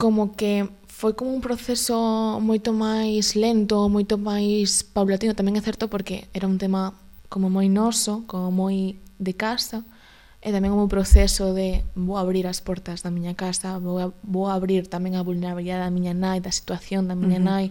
Como 0.00 0.32
que 0.32 0.64
foi 0.88 1.12
como 1.12 1.36
un 1.36 1.44
proceso 1.44 2.40
moito 2.40 2.72
máis 2.72 3.36
lento, 3.36 3.92
moito 3.92 4.16
máis 4.16 4.80
paulatino, 4.80 5.36
tamén 5.36 5.60
é 5.60 5.62
certo 5.62 5.92
porque 5.92 6.32
era 6.32 6.48
un 6.48 6.56
tema 6.56 6.96
como 7.28 7.52
moi 7.52 7.68
noso, 7.68 8.24
como 8.24 8.48
moi 8.48 8.96
de 9.20 9.36
casa, 9.36 9.84
e 10.40 10.48
tamén 10.48 10.72
como 10.72 10.88
un 10.88 10.92
proceso 10.92 11.52
de 11.52 11.84
vou 11.92 12.16
abrir 12.16 12.48
as 12.48 12.64
portas 12.64 13.04
da 13.04 13.12
miña 13.12 13.36
casa, 13.36 13.76
vou, 13.76 14.00
a, 14.00 14.08
vou 14.24 14.48
abrir 14.48 14.88
tamén 14.88 15.20
a 15.20 15.26
vulnerabilidade 15.26 15.84
da 15.84 15.92
miña 15.92 16.16
nai, 16.16 16.40
da 16.40 16.48
situación 16.48 17.04
da 17.04 17.12
miña 17.12 17.36
uh 17.36 17.44
-huh. 17.44 17.52
nai, 17.52 17.64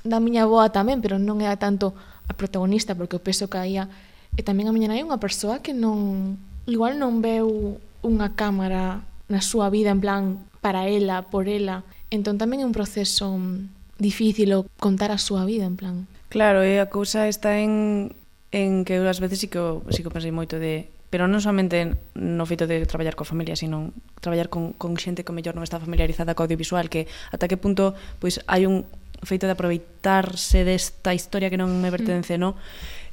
da 0.00 0.16
miña 0.24 0.48
boa 0.48 0.72
tamén, 0.72 1.04
pero 1.04 1.20
non 1.20 1.44
era 1.44 1.60
tanto 1.60 1.92
a 2.24 2.32
protagonista 2.32 2.96
porque 2.96 3.20
o 3.20 3.24
peso 3.24 3.52
caía 3.52 3.92
e 4.32 4.40
tamén 4.40 4.68
a 4.68 4.72
miña 4.72 4.88
nai 4.88 5.02
é 5.02 5.06
unha 5.06 5.20
persoa 5.20 5.60
que 5.60 5.76
non 5.76 6.40
igual 6.66 6.98
non 6.98 7.22
veu 7.22 7.78
unha 8.02 8.34
cámara 8.34 9.02
na 9.26 9.40
súa 9.42 9.70
vida 9.70 9.90
en 9.90 10.02
plan 10.02 10.22
para 10.62 10.86
ela, 10.86 11.26
por 11.30 11.46
ela. 11.46 11.82
Entón 12.10 12.38
tamén 12.38 12.62
é 12.62 12.66
un 12.66 12.74
proceso 12.74 13.34
mm, 13.34 13.98
difícil 13.98 14.54
o 14.54 14.66
contar 14.78 15.10
a 15.10 15.18
súa 15.18 15.46
vida 15.46 15.66
en 15.66 15.78
plan. 15.78 15.96
Claro, 16.28 16.62
e 16.62 16.78
a 16.82 16.90
cousa 16.90 17.30
está 17.30 17.58
en 17.58 18.14
en 18.54 18.86
que 18.86 18.98
eu 18.98 19.04
ás 19.06 19.18
veces 19.18 19.42
sí 19.42 19.48
que, 19.50 19.60
sí 19.90 20.02
que 20.02 20.10
pensei 20.10 20.30
moito 20.30 20.58
de 20.58 20.90
pero 21.10 21.30
non 21.30 21.38
somente 21.38 21.96
no 22.18 22.44
feito 22.50 22.66
de 22.66 22.82
traballar 22.82 23.14
coa 23.14 23.26
familia, 23.26 23.54
sino 23.54 23.94
traballar 24.18 24.50
con, 24.50 24.74
con 24.74 24.98
xente 24.98 25.22
que 25.22 25.34
mellor 25.34 25.54
non 25.54 25.62
está 25.62 25.78
familiarizada 25.78 26.34
co 26.34 26.46
audiovisual, 26.46 26.90
que 26.90 27.06
ata 27.30 27.46
que 27.46 27.58
punto 27.58 27.94
pois 28.18 28.42
hai 28.50 28.66
un 28.66 28.86
feito 29.22 29.46
de 29.46 29.54
aproveitarse 29.54 30.66
desta 30.66 31.14
historia 31.14 31.48
que 31.48 31.58
non 31.58 31.70
me 31.78 31.88
mm. 31.90 31.94
pertence, 31.94 32.34
mm. 32.36 32.42
no? 32.42 32.58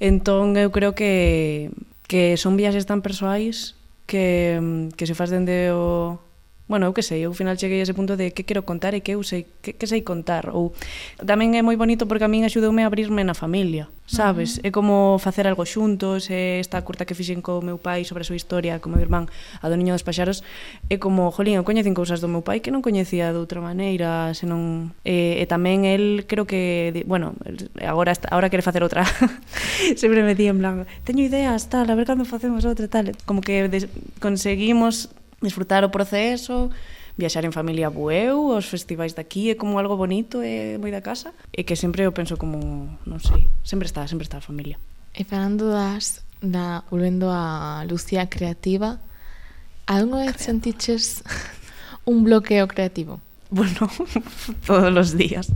Entón 0.02 0.58
eu 0.58 0.74
creo 0.74 0.98
que 0.98 1.70
que 2.14 2.38
son 2.38 2.54
viaxes 2.54 2.86
tan 2.86 3.02
persoais 3.02 3.74
que, 4.06 4.86
que 4.94 5.10
se 5.10 5.18
faz 5.18 5.34
dende 5.34 5.74
o, 5.74 6.22
bueno, 6.66 6.88
eu 6.88 6.94
que 6.96 7.04
sei, 7.04 7.28
eu 7.28 7.30
ao 7.32 7.36
final 7.36 7.60
cheguei 7.60 7.80
a 7.80 7.84
ese 7.84 7.92
punto 7.92 8.16
de 8.16 8.32
que 8.32 8.48
quero 8.48 8.64
contar 8.64 8.96
e 8.96 9.04
que 9.04 9.20
eu 9.20 9.22
sei 9.22 9.44
que, 9.60 9.76
que 9.76 9.84
sei 9.84 10.00
contar 10.00 10.48
ou 10.48 10.72
tamén 11.20 11.60
é 11.60 11.62
moi 11.62 11.76
bonito 11.76 12.08
porque 12.08 12.24
a 12.24 12.32
min 12.32 12.48
axudoume 12.48 12.82
a 12.82 12.88
abrirme 12.88 13.20
na 13.28 13.36
familia, 13.36 13.92
sabes? 14.08 14.56
Uh 14.56 14.64
-huh. 14.64 14.68
É 14.68 14.70
como 14.72 15.20
facer 15.20 15.44
algo 15.44 15.68
xuntos, 15.68 16.32
é 16.32 16.64
esta 16.64 16.80
curta 16.80 17.04
que 17.04 17.20
fixen 17.20 17.44
co 17.44 17.60
meu 17.60 17.76
pai 17.76 18.08
sobre 18.08 18.24
a 18.24 18.28
súa 18.28 18.40
historia, 18.40 18.80
como 18.80 18.96
meu 18.96 19.04
irmán, 19.04 19.28
a 19.60 19.68
do 19.68 19.76
niño 19.76 19.92
dos 19.92 20.08
paxaros, 20.08 20.40
é 20.88 20.96
como, 20.96 21.36
jolín, 21.36 21.60
eu 21.60 21.68
coñecen 21.68 21.92
cousas 21.92 22.24
do 22.24 22.32
meu 22.32 22.40
pai 22.40 22.64
que 22.64 22.72
non 22.72 22.80
coñecía 22.80 23.36
de 23.36 23.40
outra 23.44 23.60
maneira, 23.60 24.32
senón 24.32 24.96
e, 25.04 25.44
e 25.44 25.46
tamén 25.52 25.84
el 25.84 26.24
creo 26.32 26.48
que, 26.48 27.04
bueno, 27.04 27.36
agora 27.84 28.16
agora 28.32 28.48
quere 28.48 28.64
facer 28.64 28.88
outra. 28.88 29.04
Sempre 30.00 30.24
me 30.24 30.32
di 30.32 30.48
en 30.48 30.64
plan, 30.64 30.88
teño 31.04 31.28
ideas, 31.28 31.68
tal, 31.68 31.92
a 31.92 31.96
ver 32.00 32.08
cando 32.08 32.24
facemos 32.24 32.64
outra 32.64 32.88
tal, 32.88 33.12
como 33.28 33.44
que 33.44 33.68
des, 33.68 33.92
conseguimos 34.24 35.12
disfrutar 35.44 35.84
o 35.84 35.94
proceso, 35.94 36.72
viaxar 37.18 37.46
en 37.46 37.54
familia 37.54 37.94
bueu, 37.94 38.56
os 38.56 38.66
festivais 38.66 39.14
daqui 39.14 39.52
é 39.52 39.56
como 39.56 39.78
algo 39.78 39.94
bonito 39.94 40.42
e 40.42 40.80
moi 40.82 40.90
da 40.90 41.04
casa, 41.04 41.36
e 41.54 41.62
que 41.62 41.76
sempre 41.76 42.04
eu 42.08 42.12
penso 42.12 42.40
como, 42.40 42.90
non 43.06 43.20
sei, 43.22 43.46
sempre 43.62 43.86
está, 43.86 44.08
sempre 44.10 44.26
está 44.26 44.42
a 44.42 44.46
familia. 44.46 44.82
E 45.14 45.22
falando 45.22 45.70
das, 45.70 46.26
da, 46.42 46.82
volvendo 46.90 47.30
a 47.30 47.86
Lucía 47.86 48.26
creativa, 48.26 48.98
algunha 49.86 50.34
vez 50.34 50.42
sentiches 50.42 51.22
un 52.10 52.26
bloqueo 52.26 52.66
creativo? 52.66 53.22
Bueno, 53.54 53.86
todos 54.66 54.90
os 54.98 55.14
días. 55.14 55.54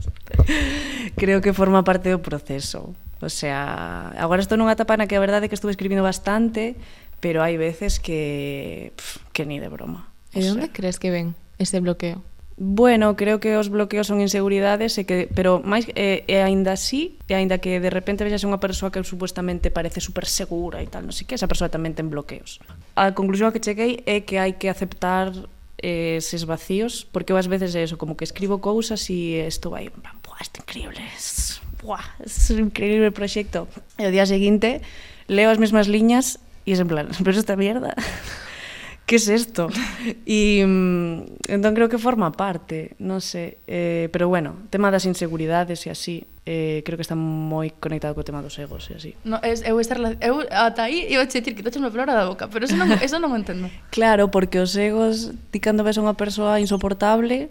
Creo 1.18 1.42
que 1.42 1.58
forma 1.58 1.82
parte 1.82 2.14
do 2.14 2.22
proceso. 2.22 2.94
O 3.18 3.30
sea, 3.34 4.14
agora 4.14 4.46
estou 4.46 4.62
nunha 4.62 4.78
etapa 4.78 4.94
na 4.94 5.10
que 5.10 5.18
a 5.18 5.24
verdade 5.24 5.46
é 5.46 5.50
que 5.50 5.58
estuve 5.58 5.74
escribindo 5.74 6.06
bastante, 6.06 6.78
pero 7.20 7.42
hai 7.42 7.58
veces 7.58 8.00
que 8.00 8.94
pff, 8.96 9.20
que 9.34 9.46
ni 9.46 9.60
de 9.60 9.70
broma. 9.70 10.10
E 10.34 10.44
de 10.44 10.52
onde 10.54 10.70
crees 10.70 11.02
que 11.02 11.10
ven 11.10 11.34
ese 11.58 11.80
bloqueo? 11.80 12.22
Bueno, 12.60 13.16
creo 13.16 13.40
que 13.40 13.56
os 13.56 13.70
bloqueos 13.70 14.08
son 14.08 14.18
inseguridades 14.20 14.98
e 14.98 15.06
que 15.06 15.30
pero 15.30 15.62
máis 15.62 15.86
e, 15.94 15.94
eh, 15.94 16.18
e 16.26 16.42
eh, 16.42 16.46
aínda 16.46 16.74
así, 16.74 17.22
e 17.30 17.38
aínda 17.38 17.62
que 17.62 17.78
de 17.78 17.94
repente 17.94 18.26
vexas 18.26 18.42
unha 18.50 18.58
persoa 18.58 18.90
que 18.90 18.98
supuestamente 19.06 19.70
parece 19.70 20.02
super 20.02 20.26
segura 20.26 20.82
e 20.82 20.90
tal, 20.90 21.06
non 21.06 21.14
sei 21.14 21.30
que, 21.30 21.38
esa 21.38 21.46
persoa 21.46 21.70
tamén 21.70 21.94
ten 21.94 22.10
bloqueos. 22.10 22.58
A 22.98 23.14
conclusión 23.14 23.50
a 23.50 23.54
que 23.54 23.62
cheguei 23.62 24.02
é 24.10 24.26
que 24.26 24.42
hai 24.42 24.58
que 24.58 24.74
aceptar 24.74 25.38
eh, 25.78 26.18
eses 26.18 26.50
vacíos, 26.50 27.06
porque 27.06 27.30
ás 27.38 27.46
veces 27.46 27.78
é 27.78 27.86
eso, 27.86 28.02
como 28.02 28.18
que 28.18 28.26
escribo 28.26 28.58
cousas 28.58 29.06
e 29.14 29.46
isto 29.46 29.70
vai, 29.70 29.94
buah, 29.94 30.42
isto 30.42 30.58
increíble, 30.66 30.98
buah, 31.78 32.18
es 32.26 32.50
un 32.50 32.74
increíble 32.74 33.14
proxecto. 33.14 33.70
E 34.02 34.10
o 34.10 34.12
día 34.14 34.26
seguinte 34.26 34.82
leo 35.30 35.54
as 35.54 35.62
mesmas 35.62 35.86
liñas 35.86 36.42
Y 36.68 36.74
es 36.74 36.82
en 36.82 36.90
plan, 36.90 37.08
¿pero 37.24 37.40
esta 37.40 37.56
mierda? 37.56 37.96
¿Qué 39.06 39.16
es 39.16 39.30
esto? 39.30 39.70
Y 40.26 40.60
entón 40.60 41.74
creo 41.74 41.88
que 41.88 41.98
forma 41.98 42.34
parte, 42.34 42.92
non 43.00 43.24
sei, 43.24 43.56
eh, 43.72 44.12
pero 44.12 44.28
bueno, 44.28 44.68
tema 44.68 44.92
das 44.92 45.08
inseguridades 45.08 45.88
e 45.88 45.96
así, 45.96 46.28
eh, 46.44 46.84
creo 46.84 47.00
que 47.00 47.08
está 47.08 47.16
moi 47.16 47.72
conectado 47.72 48.20
co 48.20 48.28
tema 48.28 48.44
dos 48.44 48.60
egos 48.60 48.92
e 48.92 49.00
así. 49.00 49.12
No, 49.24 49.40
es, 49.48 49.64
eu, 49.64 49.80
esta, 49.80 49.96
eu 50.20 50.44
ata 50.52 50.92
aí 50.92 51.08
eu 51.08 51.24
che 51.24 51.40
dicir 51.40 51.56
que 51.56 51.64
toches 51.64 51.80
unha 51.80 51.88
palabra 51.88 52.20
da 52.20 52.28
boca, 52.28 52.52
pero 52.52 52.68
eso 52.68 52.76
non, 52.76 52.92
eso 53.00 53.16
non 53.16 53.32
entendo. 53.32 53.72
claro, 53.96 54.28
porque 54.28 54.60
os 54.60 54.76
egos, 54.76 55.32
ti 55.56 55.64
cando 55.64 55.88
ves 55.88 55.96
a 55.96 56.04
unha 56.04 56.20
persoa 56.20 56.60
insoportable, 56.60 57.48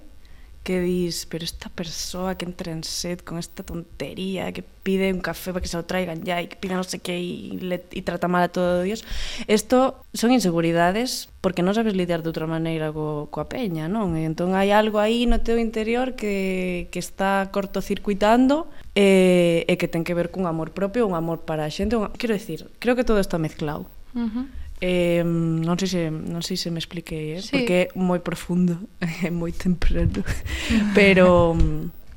que 0.66 0.80
dis, 0.80 1.26
pero 1.30 1.44
esta 1.44 1.70
persoa 1.70 2.34
que 2.34 2.44
entra 2.44 2.72
en 2.72 2.82
set 2.82 3.22
con 3.22 3.38
esta 3.38 3.62
tontería, 3.62 4.50
que 4.50 4.64
pide 4.64 5.12
un 5.12 5.20
café 5.20 5.52
para 5.52 5.62
que 5.62 5.68
se 5.68 5.76
lo 5.76 5.84
traigan 5.84 6.24
ya 6.24 6.42
y 6.42 6.48
que 6.48 6.56
pida 6.56 6.74
no 6.74 6.82
sé 6.82 6.98
qué 6.98 7.20
y, 7.20 7.56
le, 7.60 7.84
y 7.92 8.02
trata 8.02 8.26
mal 8.26 8.42
a 8.42 8.48
todo 8.48 8.82
Dios, 8.82 9.04
isto 9.46 10.02
son 10.12 10.32
inseguridades 10.32 11.30
porque 11.40 11.62
non 11.62 11.78
sabes 11.78 11.94
lidiar 11.94 12.26
de 12.26 12.34
outra 12.34 12.50
maneira 12.50 12.90
co, 12.90 13.30
coa 13.30 13.46
peña, 13.46 13.86
non? 13.86 14.18
E 14.18 14.26
entón 14.26 14.58
hai 14.58 14.74
algo 14.74 14.98
aí 14.98 15.30
no 15.30 15.38
teu 15.38 15.54
interior 15.54 16.18
que, 16.18 16.90
que 16.90 16.98
está 16.98 17.46
cortocircuitando 17.54 18.66
e, 18.98 19.62
e 19.70 19.78
que 19.78 19.86
ten 19.86 20.02
que 20.02 20.18
ver 20.18 20.34
cun 20.34 20.50
amor 20.50 20.74
propio, 20.74 21.06
un 21.06 21.14
amor 21.14 21.46
para 21.46 21.62
a 21.62 21.70
xente, 21.70 21.94
un, 21.94 22.10
quero 22.18 22.34
decir, 22.34 22.66
creo 22.82 22.98
que 22.98 23.06
todo 23.06 23.22
está 23.22 23.38
mezclado. 23.38 23.86
Uh 24.18 24.26
-huh. 24.26 24.44
Eh, 24.80 25.24
non 25.24 25.80
sei 25.80 25.88
se 25.88 26.02
non 26.12 26.44
sei 26.44 26.60
se 26.60 26.68
me 26.68 26.76
expliquei, 26.76 27.40
eh? 27.40 27.40
sí. 27.40 27.56
porque 27.56 27.88
é 27.88 27.96
moi 27.96 28.20
profundo, 28.20 28.76
é 29.24 29.32
moi 29.32 29.52
temprano, 29.52 30.20
pero 30.98 31.56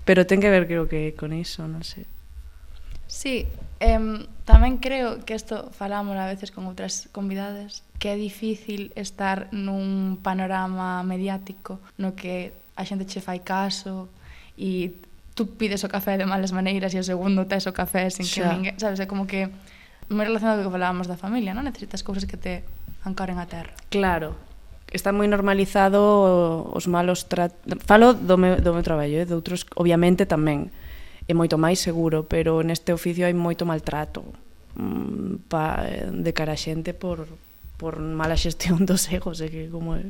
pero 0.04 0.28
ten 0.28 0.44
que 0.44 0.52
ver 0.52 0.68
creo 0.68 0.92
que 0.92 1.16
con 1.16 1.32
iso, 1.32 1.64
non 1.72 1.88
sei. 1.88 2.04
Sí, 3.08 3.48
eh, 3.80 4.00
tamén 4.44 4.84
creo 4.84 5.24
que 5.24 5.40
isto 5.40 5.72
falamos 5.72 6.20
a 6.20 6.28
veces 6.28 6.52
con 6.52 6.68
outras 6.68 7.08
convidadas, 7.16 7.88
que 7.96 8.12
é 8.12 8.18
difícil 8.20 8.92
estar 9.00 9.48
nun 9.56 10.20
panorama 10.20 11.00
mediático 11.08 11.80
no 11.96 12.12
que 12.12 12.52
a 12.76 12.84
xente 12.84 13.08
che 13.08 13.24
fai 13.24 13.40
caso 13.40 14.12
e 14.60 15.00
tú 15.32 15.56
pides 15.56 15.88
o 15.88 15.90
café 15.90 16.20
de 16.20 16.28
malas 16.28 16.52
maneiras 16.52 16.92
e 16.92 17.00
o 17.00 17.06
segundo 17.08 17.48
tes 17.48 17.64
o 17.68 17.74
café 17.76 18.12
sen 18.12 18.28
que 18.28 18.44
ninguén, 18.44 18.76
sabes, 18.76 19.00
é 19.00 19.08
como 19.08 19.24
que 19.24 19.48
moi 20.10 20.26
relacionado 20.26 20.66
co 20.66 20.70
que 20.70 20.76
falábamos 20.78 21.06
da 21.06 21.18
familia, 21.18 21.54
non? 21.54 21.66
Necesitas 21.66 22.02
cousas 22.02 22.26
que 22.26 22.38
te 22.38 22.66
ancaren 23.06 23.38
a 23.38 23.46
terra. 23.46 23.74
Claro, 23.94 24.34
está 24.90 25.14
moi 25.14 25.30
normalizado 25.30 26.02
os 26.74 26.90
malos 26.90 27.30
tra... 27.30 27.54
falo 27.86 28.18
do 28.18 28.36
meu, 28.38 28.58
do 28.58 28.74
meu 28.74 28.84
traballo, 28.84 29.22
eh? 29.22 29.26
de 29.26 29.34
outros 29.38 29.66
obviamente 29.78 30.26
tamén 30.26 30.74
é 31.30 31.34
moito 31.38 31.62
máis 31.62 31.78
seguro, 31.78 32.26
pero 32.26 32.66
neste 32.66 32.90
oficio 32.90 33.30
hai 33.30 33.38
moito 33.38 33.70
maltrato 33.70 34.26
mm, 34.74 35.46
pa, 35.46 35.86
de 36.10 36.32
cara 36.34 36.58
a 36.58 36.60
xente 36.60 36.98
por, 36.98 37.30
por 37.78 38.02
mala 38.02 38.34
xestión 38.34 38.82
dos 38.90 39.06
egos, 39.14 39.38
é 39.46 39.48
que 39.48 39.70
como 39.70 39.94
é, 39.94 40.10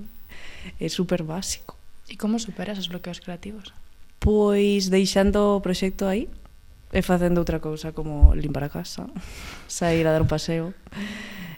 é 0.79 0.87
super 0.87 1.27
básico. 1.27 1.75
E 2.07 2.15
como 2.15 2.39
superas 2.39 2.79
os 2.79 2.87
bloqueos 2.87 3.19
creativos? 3.19 3.75
Pois 4.17 4.87
deixando 4.87 5.59
o 5.59 5.61
proxecto 5.61 6.07
aí, 6.07 6.31
e 6.89 7.01
facendo 7.05 7.41
outra 7.41 7.61
cousa 7.61 7.93
como 7.93 8.33
limpar 8.33 8.65
a 8.65 8.73
casa, 8.73 9.05
sair 9.69 10.05
a 10.07 10.13
dar 10.13 10.21
un 10.25 10.29
paseo 10.31 10.73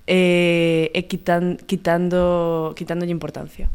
e, 0.07 0.91
e 0.91 1.01
quitan, 1.07 1.55
quitando 1.63 2.73
quitándolle 2.75 3.15
importancia. 3.15 3.71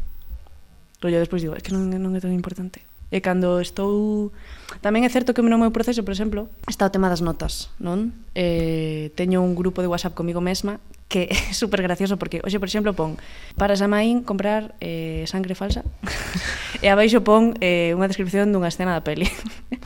Pois 0.97 1.13
Pero 1.13 1.17
eu 1.17 1.21
despois 1.21 1.41
digo, 1.41 1.53
es 1.53 1.63
que 1.63 1.73
non, 1.73 1.89
non 1.89 2.13
é 2.17 2.21
tan 2.21 2.33
importante. 2.33 2.81
E 3.07 3.23
cando 3.23 3.63
estou... 3.63 4.35
Tamén 4.83 5.07
é 5.07 5.09
certo 5.09 5.31
que 5.31 5.39
no 5.39 5.55
meu 5.55 5.71
proceso, 5.71 6.03
por 6.03 6.11
exemplo, 6.11 6.51
está 6.67 6.83
o 6.83 6.91
tema 6.91 7.07
das 7.07 7.23
notas, 7.23 7.71
non? 7.79 8.11
Eh, 8.35 9.15
teño 9.15 9.39
un 9.39 9.55
grupo 9.55 9.79
de 9.79 9.87
WhatsApp 9.87 10.17
comigo 10.17 10.43
mesma 10.43 10.83
que 11.07 11.31
é 11.31 11.55
super 11.55 11.79
gracioso 11.79 12.19
porque, 12.19 12.43
hoxe, 12.43 12.59
por 12.59 12.67
exemplo, 12.67 12.91
pon 12.91 13.15
para 13.55 13.79
Samaín 13.79 14.27
comprar 14.27 14.75
eh, 14.83 15.23
sangre 15.23 15.55
falsa 15.55 15.87
e 16.83 16.91
abaixo 16.91 17.23
pon 17.23 17.55
eh, 17.63 17.95
unha 17.95 18.11
descripción 18.11 18.51
dunha 18.51 18.67
escena 18.67 18.91
da 18.91 19.05
peli. 19.07 19.31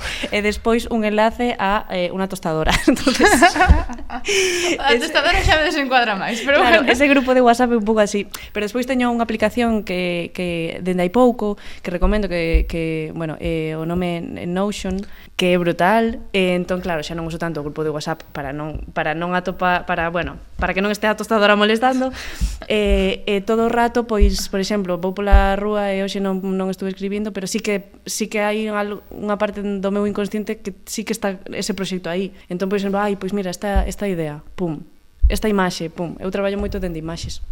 e 0.35 0.41
despois 0.41 0.87
un 0.89 1.05
enlace 1.05 1.55
a 1.57 1.85
eh, 1.89 2.09
unha 2.11 2.27
tostadora. 2.27 2.73
Entonces, 2.89 3.29
a 4.81 4.89
tostadora 4.97 5.39
xa 5.41 5.61
me 5.61 5.69
desencuadra 5.69 6.17
máis, 6.17 6.41
pero 6.41 6.59
claro, 6.59 6.83
bueno. 6.83 6.91
ese 6.91 7.05
grupo 7.07 7.33
de 7.33 7.41
WhatsApp 7.41 7.71
é 7.73 7.77
un 7.77 7.85
pouco 7.85 8.01
así, 8.01 8.27
pero 8.51 8.65
despois 8.65 8.89
teño 8.89 9.09
unha 9.13 9.23
aplicación 9.23 9.85
que 9.85 10.33
que 10.33 10.79
dende 10.81 11.05
hai 11.05 11.11
pouco 11.13 11.55
que 11.85 11.89
recomendo 11.91 12.27
que 12.27 12.65
que, 12.67 13.11
bueno, 13.15 13.37
eh, 13.39 13.75
o 13.77 13.85
nome 13.85 14.21
Notion, 14.47 15.01
que 15.35 15.53
é 15.53 15.57
brutal, 15.57 16.19
e 16.33 16.53
eh, 16.53 16.57
entón 16.57 16.81
claro, 16.81 17.01
xa 17.01 17.17
non 17.17 17.25
uso 17.27 17.41
tanto 17.41 17.61
o 17.61 17.65
grupo 17.65 17.85
de 17.85 17.89
WhatsApp 17.89 18.25
para 18.33 18.53
non 18.53 18.85
para 18.93 19.13
non 19.17 19.33
atopa 19.33 19.85
para, 19.85 20.09
bueno, 20.09 20.37
para 20.57 20.73
que 20.73 20.81
non 20.81 20.93
este 20.93 21.07
a 21.07 21.17
tostadora 21.17 21.57
molestando. 21.57 22.13
Eh, 22.67 23.23
eh 23.25 23.41
todo 23.41 23.67
o 23.67 23.71
rato 23.71 24.05
pois, 24.05 24.47
por 24.49 24.61
exemplo, 24.61 24.97
vou 25.01 25.13
pola 25.17 25.57
rúa 25.57 25.91
e 25.91 26.05
hoxe 26.05 26.21
non 26.21 26.39
non 26.41 26.69
estuve 26.69 26.93
escribindo, 26.93 27.33
pero 27.33 27.45
sí 27.45 27.59
que 27.59 27.91
sí 28.05 28.27
que 28.29 28.41
hai 28.41 28.69
unha 28.69 29.35
parte 29.37 29.61
do 29.61 29.89
meu 29.91 30.07
inconsciente 30.07 30.57
que 30.63 30.73
sí 30.87 31.03
que 31.03 31.13
está 31.13 31.37
ese 31.51 31.75
proxecto 31.75 32.09
aí. 32.09 32.33
Entón, 32.47 32.71
por 32.71 32.79
exemplo, 32.79 32.97
ai, 32.97 33.19
pois 33.19 33.35
mira, 33.35 33.51
esta, 33.51 33.83
esta 33.85 34.07
idea, 34.07 34.39
pum, 34.55 34.81
esta 35.27 35.51
imaxe, 35.51 35.91
pum, 35.91 36.15
eu 36.17 36.31
traballo 36.31 36.57
moito 36.57 36.79
dende 36.79 36.97
imaxes 36.97 37.43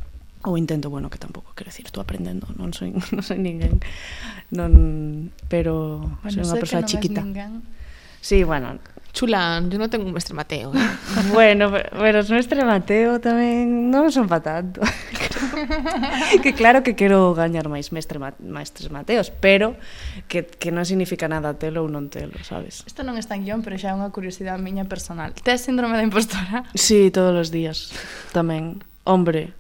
ou 0.44 0.56
intento, 0.56 0.90
bueno, 0.90 1.12
que 1.12 1.20
tampouco 1.20 1.52
quero 1.52 1.68
decir, 1.68 1.86
estou 1.86 2.00
aprendendo, 2.00 2.48
non 2.56 2.72
soy, 2.72 2.96
non 3.16 3.24
soy 3.24 3.40
ninguén. 3.44 3.84
Non, 4.56 4.72
pero 5.52 6.00
bueno, 6.24 6.32
soy 6.32 6.44
unha 6.48 6.56
persoa 6.56 6.88
chiquita. 6.88 7.22
Ninguén. 7.22 7.60
Sí, 8.24 8.44
bueno, 8.48 8.80
Chula, 9.14 9.62
yo 9.68 9.78
no 9.80 9.90
tengo 9.90 10.06
un 10.06 10.14
mestre 10.14 10.34
Mateo. 10.34 10.72
Eh? 10.74 10.80
Bueno, 11.34 11.72
pero 11.72 12.20
os 12.20 12.30
mestre 12.30 12.64
Mateo 12.64 13.20
tamén 13.20 13.90
non 13.90 14.14
son 14.14 14.30
pa 14.30 14.40
tanto. 14.40 14.82
que 16.44 16.54
claro 16.54 16.86
que 16.86 16.96
quero 16.96 17.34
gañar 17.34 17.68
máis 17.68 17.90
mestre 17.90 18.22
ma 18.22 18.34
maestres 18.40 18.94
Mateos, 18.94 19.34
pero 19.34 19.76
que, 20.30 20.46
que 20.46 20.70
non 20.70 20.86
significa 20.86 21.28
nada 21.28 21.58
telo 21.58 21.86
ou 21.86 21.90
non 21.90 22.08
telo, 22.08 22.38
sabes? 22.46 22.86
Isto 22.86 23.02
non 23.02 23.18
está 23.18 23.36
en 23.36 23.44
guión, 23.46 23.62
pero 23.66 23.76
xa 23.78 23.92
é 23.92 23.96
unha 23.98 24.14
curiosidade 24.14 24.62
miña 24.62 24.86
personal. 24.86 25.34
Tes 25.34 25.66
síndrome 25.66 25.98
da 25.98 26.06
impostora? 26.06 26.66
Sí, 26.78 27.10
todos 27.10 27.34
os 27.34 27.50
días 27.50 27.92
tamén. 28.32 28.86
Hombre, 29.10 29.58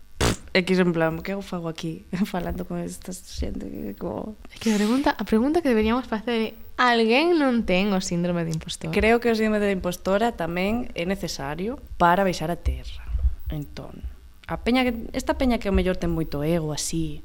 X 0.54 0.80
en 0.80 0.94
plan, 0.94 1.22
que 1.22 1.34
eu 1.34 1.42
fago 1.42 1.70
aquí 1.70 2.06
falando 2.26 2.66
con 2.66 2.80
esta 2.80 3.14
xente 3.14 3.70
que 3.70 3.96
como... 3.96 4.36
É 4.50 4.58
que 4.58 4.74
a 4.74 4.78
pregunta, 4.78 5.10
a 5.14 5.24
pregunta 5.24 5.62
que 5.62 5.70
deberíamos 5.70 6.06
facer 6.10 6.54
é 6.54 6.54
Alguén 6.80 7.36
non 7.36 7.68
ten 7.68 7.92
o 7.92 8.00
síndrome 8.00 8.48
de 8.48 8.56
impostora. 8.56 8.96
Creo 8.96 9.20
que 9.20 9.28
o 9.28 9.36
síndrome 9.36 9.60
de 9.60 9.76
impostora 9.76 10.32
tamén 10.32 10.88
é 10.96 11.04
necesario 11.04 11.76
para 12.00 12.24
baixar 12.24 12.56
a 12.56 12.58
terra. 12.58 13.04
Entón, 13.52 14.00
a 14.48 14.64
peña 14.64 14.88
que, 14.88 14.96
esta 15.12 15.36
peña 15.36 15.60
que 15.60 15.68
o 15.68 15.76
mellor 15.76 16.00
ten 16.00 16.08
moito 16.08 16.40
ego 16.40 16.72
así, 16.72 17.20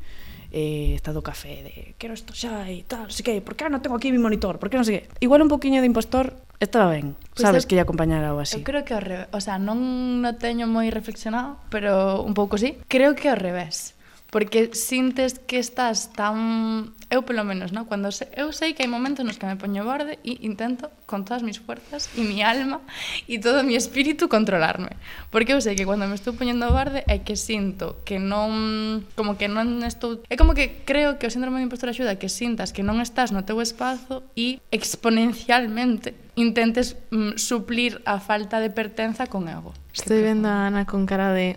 eh, 0.50 0.98
está 0.98 1.14
do 1.14 1.22
café 1.22 1.62
de 1.62 1.94
quero 2.02 2.18
isto 2.18 2.34
xa 2.34 2.66
e 2.66 2.82
tal, 2.82 3.14
sei 3.14 3.22
que, 3.22 3.32
por 3.46 3.54
que 3.54 3.70
non 3.70 3.78
tengo 3.78 3.94
aquí 3.94 4.10
mi 4.10 4.18
monitor, 4.18 4.58
por 4.58 4.74
que 4.74 4.78
non 4.78 4.82
sei 4.82 5.06
que. 5.06 5.22
Igual 5.22 5.46
un 5.46 5.50
poquinho 5.54 5.78
de 5.78 5.86
impostor 5.86 6.34
estaba 6.58 6.90
ben, 6.90 7.14
pues 7.30 7.46
sabes, 7.46 7.62
eu, 7.62 7.70
que 7.70 7.78
lle 7.78 7.86
acompañara 7.86 8.34
ou 8.34 8.42
así. 8.42 8.58
Eu 8.58 8.66
creo 8.66 8.82
que 8.82 8.98
ao 8.98 9.06
revés, 9.06 9.30
o 9.30 9.38
sea, 9.38 9.62
non 9.62 9.78
no 10.18 10.34
teño 10.34 10.66
moi 10.66 10.90
reflexionado, 10.90 11.62
pero 11.70 12.26
un 12.26 12.34
pouco 12.34 12.58
sí. 12.58 12.74
Creo 12.90 13.14
que 13.14 13.30
ao 13.30 13.38
revés 13.38 13.94
porque 14.34 14.74
sintes 14.74 15.38
que 15.38 15.60
estás 15.60 16.10
tan... 16.10 16.90
Eu 17.06 17.22
pelo 17.22 17.46
menos, 17.46 17.70
¿no? 17.70 17.86
Cuando 17.86 18.10
se... 18.10 18.26
eu 18.34 18.50
sei 18.50 18.74
que 18.74 18.82
hai 18.82 18.90
momentos 18.90 19.22
nos 19.22 19.38
que 19.38 19.46
me 19.46 19.54
poño 19.54 19.86
borde 19.86 20.18
e 20.26 20.42
intento 20.42 20.90
con 21.06 21.22
todas 21.22 21.46
mis 21.46 21.62
fuerzas 21.62 22.10
e 22.18 22.26
mi 22.26 22.42
alma 22.42 22.82
e 23.30 23.38
todo 23.38 23.62
mi 23.62 23.78
espíritu 23.78 24.26
controlarme. 24.26 24.98
Porque 25.30 25.54
eu 25.54 25.62
sei 25.62 25.78
que 25.78 25.86
cando 25.86 26.10
me 26.10 26.18
estou 26.18 26.34
poñendo 26.34 26.66
borde 26.66 27.06
é 27.06 27.22
que 27.22 27.38
sinto 27.38 28.02
que 28.02 28.18
non... 28.18 29.06
Como 29.14 29.38
que 29.38 29.46
non 29.46 29.86
estou... 29.86 30.18
É 30.26 30.34
como 30.34 30.58
que 30.58 30.82
creo 30.82 31.14
que 31.22 31.30
o 31.30 31.30
síndrome 31.30 31.62
de 31.62 31.70
impostor 31.70 31.94
axuda 31.94 32.18
que 32.18 32.26
sintas 32.26 32.74
que 32.74 32.82
non 32.82 32.98
estás 32.98 33.30
no 33.30 33.46
teu 33.46 33.62
espazo 33.62 34.26
e 34.34 34.58
exponencialmente 34.74 36.18
intentes 36.34 36.98
mm, 37.14 37.38
suplir 37.38 38.02
a 38.02 38.18
falta 38.18 38.58
de 38.58 38.74
pertenza 38.74 39.30
con 39.30 39.46
ego. 39.46 39.70
Estou 39.94 40.18
vendo 40.18 40.50
a 40.50 40.66
Ana 40.66 40.90
con 40.90 41.06
cara 41.06 41.30
de 41.30 41.54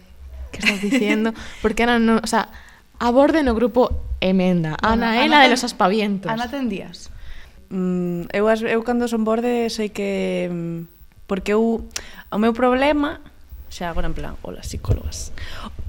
que 0.54 0.62
estás 0.62 0.78
diciendo, 0.78 1.34
porque 1.66 1.82
Ana 1.82 1.98
no, 1.98 2.22
o 2.22 2.30
sea, 2.30 2.54
aborde 3.00 3.44
no 3.44 3.54
grupo 3.54 4.08
Emenda. 4.20 4.78
Ana, 4.82 5.14
Ana 5.14 5.26
é 5.26 5.28
la 5.30 5.40
de 5.42 5.50
los 5.50 5.64
aspavientos. 5.64 6.32
Ana 6.32 6.50
ten 6.50 6.70
días. 6.70 7.12
Mm, 7.70 8.32
eu, 8.34 8.48
as, 8.50 8.62
eu 8.62 8.82
cando 8.84 9.08
son 9.08 9.24
borde 9.24 9.70
sei 9.70 9.90
que... 9.90 10.50
Mm, 10.50 10.90
porque 11.28 11.54
eu... 11.54 11.86
O 12.32 12.38
meu 12.38 12.54
problema... 12.54 13.22
Xa 13.68 13.92
agora 13.92 14.08
en 14.08 14.16
plan, 14.16 14.40
hola, 14.42 14.64
psicólogas. 14.64 15.36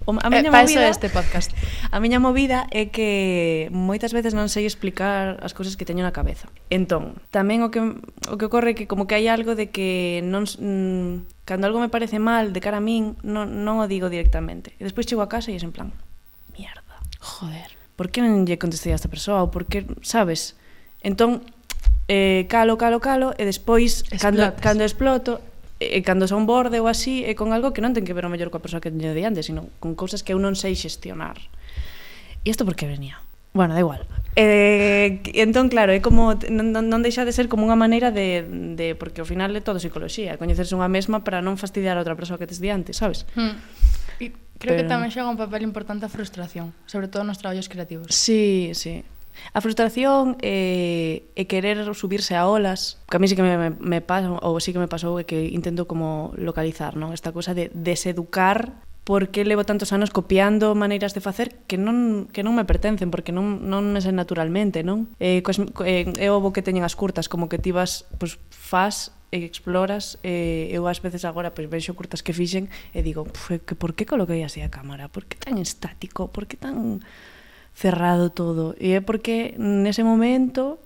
O, 0.04 0.12
a 0.12 0.26
eh, 0.26 0.30
miña 0.34 0.50
eh, 0.50 0.56
movida, 0.60 0.90
este 0.90 1.08
podcast. 1.08 1.54
A 1.94 2.02
miña 2.02 2.18
movida 2.18 2.66
é 2.74 2.90
que 2.90 3.70
moitas 3.70 4.10
veces 4.10 4.34
non 4.34 4.50
sei 4.50 4.66
explicar 4.66 5.38
as 5.40 5.54
cousas 5.54 5.78
que 5.78 5.86
teño 5.86 6.02
na 6.02 6.12
cabeza. 6.12 6.50
Entón, 6.74 7.16
tamén 7.30 7.62
o 7.62 7.70
que, 7.70 7.80
o 7.80 8.34
que 8.36 8.44
ocorre 8.50 8.74
é 8.74 8.76
que 8.76 8.90
como 8.90 9.06
que 9.06 9.14
hai 9.14 9.30
algo 9.30 9.54
de 9.54 9.70
que 9.70 10.20
non... 10.26 10.44
Mm, 10.44 11.24
cando 11.46 11.64
algo 11.70 11.80
me 11.80 11.88
parece 11.88 12.18
mal 12.18 12.50
de 12.50 12.60
cara 12.60 12.82
a 12.82 12.84
min, 12.84 13.14
non, 13.24 13.62
non 13.62 13.78
o 13.78 13.86
digo 13.86 14.10
directamente. 14.10 14.74
E 14.76 14.84
despois 14.84 15.06
chego 15.06 15.22
a 15.22 15.30
casa 15.30 15.48
e 15.48 15.56
é 15.56 15.62
en 15.62 15.70
plan, 15.70 15.94
mierda 16.58 16.87
joder, 17.38 17.70
por 17.94 18.10
que 18.10 18.18
non 18.18 18.42
lle 18.42 18.58
contestei 18.58 18.90
a 18.90 18.98
esta 18.98 19.06
persoa? 19.06 19.46
Ou 19.46 19.50
por 19.54 19.70
que, 19.70 19.86
sabes? 20.02 20.58
Entón, 20.98 21.46
eh, 22.10 22.50
calo, 22.50 22.74
calo, 22.74 22.98
calo, 22.98 23.30
e 23.38 23.46
despois, 23.46 24.02
Explotas. 24.10 24.22
cando, 24.22 24.42
cando 24.58 24.82
exploto, 24.82 25.32
e 25.78 26.02
cando 26.02 26.26
son 26.26 26.42
borde 26.50 26.82
ou 26.82 26.90
así, 26.90 27.22
é 27.22 27.38
con 27.38 27.54
algo 27.54 27.70
que 27.70 27.78
non 27.78 27.94
ten 27.94 28.02
que 28.02 28.10
ver 28.10 28.26
o 28.26 28.32
mellor 28.32 28.50
coa 28.50 28.58
persoa 28.58 28.82
que 28.82 28.90
teño 28.90 29.14
diante, 29.14 29.46
sino 29.46 29.70
con 29.78 29.94
cousas 29.94 30.26
que 30.26 30.34
eu 30.34 30.38
non 30.42 30.58
sei 30.58 30.74
xestionar. 30.74 31.38
E 32.42 32.50
isto 32.50 32.66
por 32.66 32.74
que 32.74 32.90
venía? 32.90 33.22
Bueno, 33.54 33.74
da 33.74 33.80
igual. 33.80 34.02
Eh, 34.34 35.22
entón, 35.38 35.70
claro, 35.70 35.94
é 35.94 36.02
como 36.02 36.34
non, 36.50 36.74
non 36.74 37.00
deixa 37.06 37.22
de 37.22 37.30
ser 37.30 37.46
como 37.46 37.62
unha 37.66 37.78
maneira 37.78 38.10
de, 38.10 38.42
de 38.74 38.98
porque 38.98 39.22
ao 39.22 39.26
final 39.26 39.54
é 39.54 39.62
todo 39.62 39.78
psicoloxía, 39.78 40.34
coñecerse 40.34 40.74
unha 40.74 40.90
mesma 40.90 41.22
para 41.22 41.38
non 41.42 41.54
fastidiar 41.54 41.94
a 41.94 42.02
outra 42.02 42.18
persoa 42.18 42.42
que 42.42 42.50
tes 42.50 42.58
diante, 42.58 42.90
sabes? 42.90 43.22
Hmm. 43.38 43.58
E 44.18 44.34
creo 44.58 44.74
pero... 44.74 44.82
que 44.82 44.84
tamén 44.90 45.10
xoga 45.14 45.30
un 45.30 45.38
papel 45.38 45.62
importante 45.62 46.04
a 46.04 46.10
frustración, 46.10 46.74
sobre 46.90 47.06
todo 47.06 47.22
nos 47.22 47.38
traballos 47.38 47.70
creativos. 47.70 48.10
Sí, 48.10 48.74
sí. 48.74 49.06
A 49.54 49.60
frustración 49.62 50.36
e, 50.42 51.22
eh, 51.34 51.40
e 51.40 51.46
querer 51.46 51.78
subirse 51.94 52.34
a 52.34 52.50
olas, 52.50 52.98
que 53.06 53.16
a 53.16 53.20
mí 53.22 53.30
sí 53.30 53.38
que 53.38 53.46
me, 53.46 53.54
me, 53.56 53.70
me 53.70 54.00
pasa, 54.02 54.34
ou 54.42 54.58
sí 54.58 54.74
que 54.74 54.82
me 54.82 54.90
pasou, 54.90 55.22
é 55.22 55.24
que 55.24 55.50
intento 55.54 55.86
como 55.86 56.34
localizar, 56.34 56.98
non? 56.98 57.14
Esta 57.14 57.30
cosa 57.30 57.54
de 57.54 57.70
deseducar 57.70 58.74
por 59.08 59.32
que 59.32 59.46
levo 59.46 59.64
tantos 59.64 59.94
anos 59.96 60.10
copiando 60.10 60.74
maneiras 60.74 61.14
de 61.14 61.24
facer 61.24 61.64
que 61.64 61.80
non, 61.80 62.28
que 62.28 62.44
non 62.44 62.52
me 62.52 62.68
pertencen, 62.68 63.08
porque 63.08 63.32
non, 63.32 63.64
non 63.64 63.88
me 63.88 64.04
sen 64.04 64.20
naturalmente, 64.20 64.84
non? 64.84 65.08
Eh, 65.16 65.40
cos, 65.40 65.62
eh, 65.86 66.12
é 66.18 66.28
ovo 66.28 66.52
que 66.52 66.60
teñen 66.60 66.84
as 66.84 66.92
curtas, 66.92 67.24
como 67.24 67.48
que 67.48 67.56
ti 67.56 67.72
vas, 67.72 68.04
pues, 68.20 68.36
faz 68.52 69.16
e 69.30 69.44
exploras 69.44 70.16
e 70.24 70.72
eu 70.72 70.88
ás 70.88 71.04
veces 71.04 71.28
agora 71.28 71.52
pois 71.52 71.68
vexo 71.68 71.92
curtas 71.92 72.24
que 72.24 72.32
fixen 72.32 72.72
e 72.96 73.04
digo, 73.04 73.28
que 73.28 73.76
por 73.76 73.92
que 73.92 74.08
coloquei 74.08 74.40
así 74.44 74.64
a 74.64 74.72
cámara? 74.72 75.12
Por 75.12 75.28
que 75.28 75.36
tan 75.36 75.60
estático? 75.60 76.32
Por 76.32 76.48
que 76.48 76.56
tan 76.56 77.04
cerrado 77.76 78.32
todo? 78.32 78.72
E 78.80 78.96
é 78.96 79.00
porque 79.04 79.52
nese 79.60 80.00
momento 80.00 80.80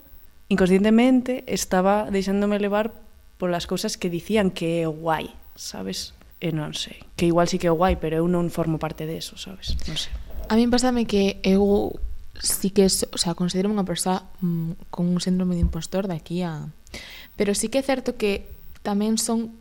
inconscientemente 0.51 1.47
estaba 1.47 2.11
deixándome 2.11 2.59
levar 2.59 2.91
polas 3.39 3.65
cousas 3.65 3.95
que 3.95 4.11
dicían 4.11 4.51
que 4.51 4.83
é 4.83 4.87
guai, 4.87 5.31
sabes? 5.55 6.13
E 6.43 6.51
non 6.51 6.75
sei, 6.75 7.07
que 7.15 7.23
igual 7.23 7.47
sí 7.47 7.55
que 7.55 7.71
é 7.71 7.73
guai, 7.73 7.95
pero 7.95 8.19
eu 8.19 8.27
non 8.27 8.51
formo 8.51 8.75
parte 8.75 9.07
de 9.07 9.15
eso, 9.15 9.39
sabes? 9.39 9.79
Non 9.87 9.95
sei. 9.95 10.11
A 10.51 10.59
min 10.59 10.67
pasame 10.67 11.07
que 11.07 11.39
eu 11.47 11.95
sí 12.35 12.75
que, 12.75 12.85
o 12.85 13.17
sea, 13.17 13.33
considero 13.33 13.71
unha 13.71 13.87
persoa 13.87 14.27
mm, 14.43 14.91
con 14.91 15.07
un 15.07 15.23
síndrome 15.23 15.55
de 15.55 15.63
impostor 15.63 16.11
de 16.11 16.19
aquí 16.19 16.43
a 16.43 16.67
Pero 17.35 17.55
sí 17.55 17.69
que 17.69 17.79
é 17.79 17.85
certo 17.85 18.17
que 18.17 18.45
tamén 18.83 19.17
son 19.17 19.55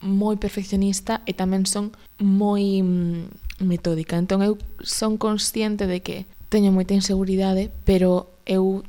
moi 0.00 0.36
perfeccionista 0.36 1.24
e 1.24 1.32
tamén 1.32 1.64
son 1.64 1.90
moi 2.20 2.82
mm, 2.84 3.64
metódica. 3.64 4.20
Entón 4.20 4.44
eu 4.44 4.60
son 4.84 5.16
consciente 5.16 5.88
de 5.88 6.04
que 6.04 6.28
teño 6.52 6.70
moita 6.70 6.94
inseguridade, 6.94 7.72
pero 7.88 8.30
eu 8.46 8.84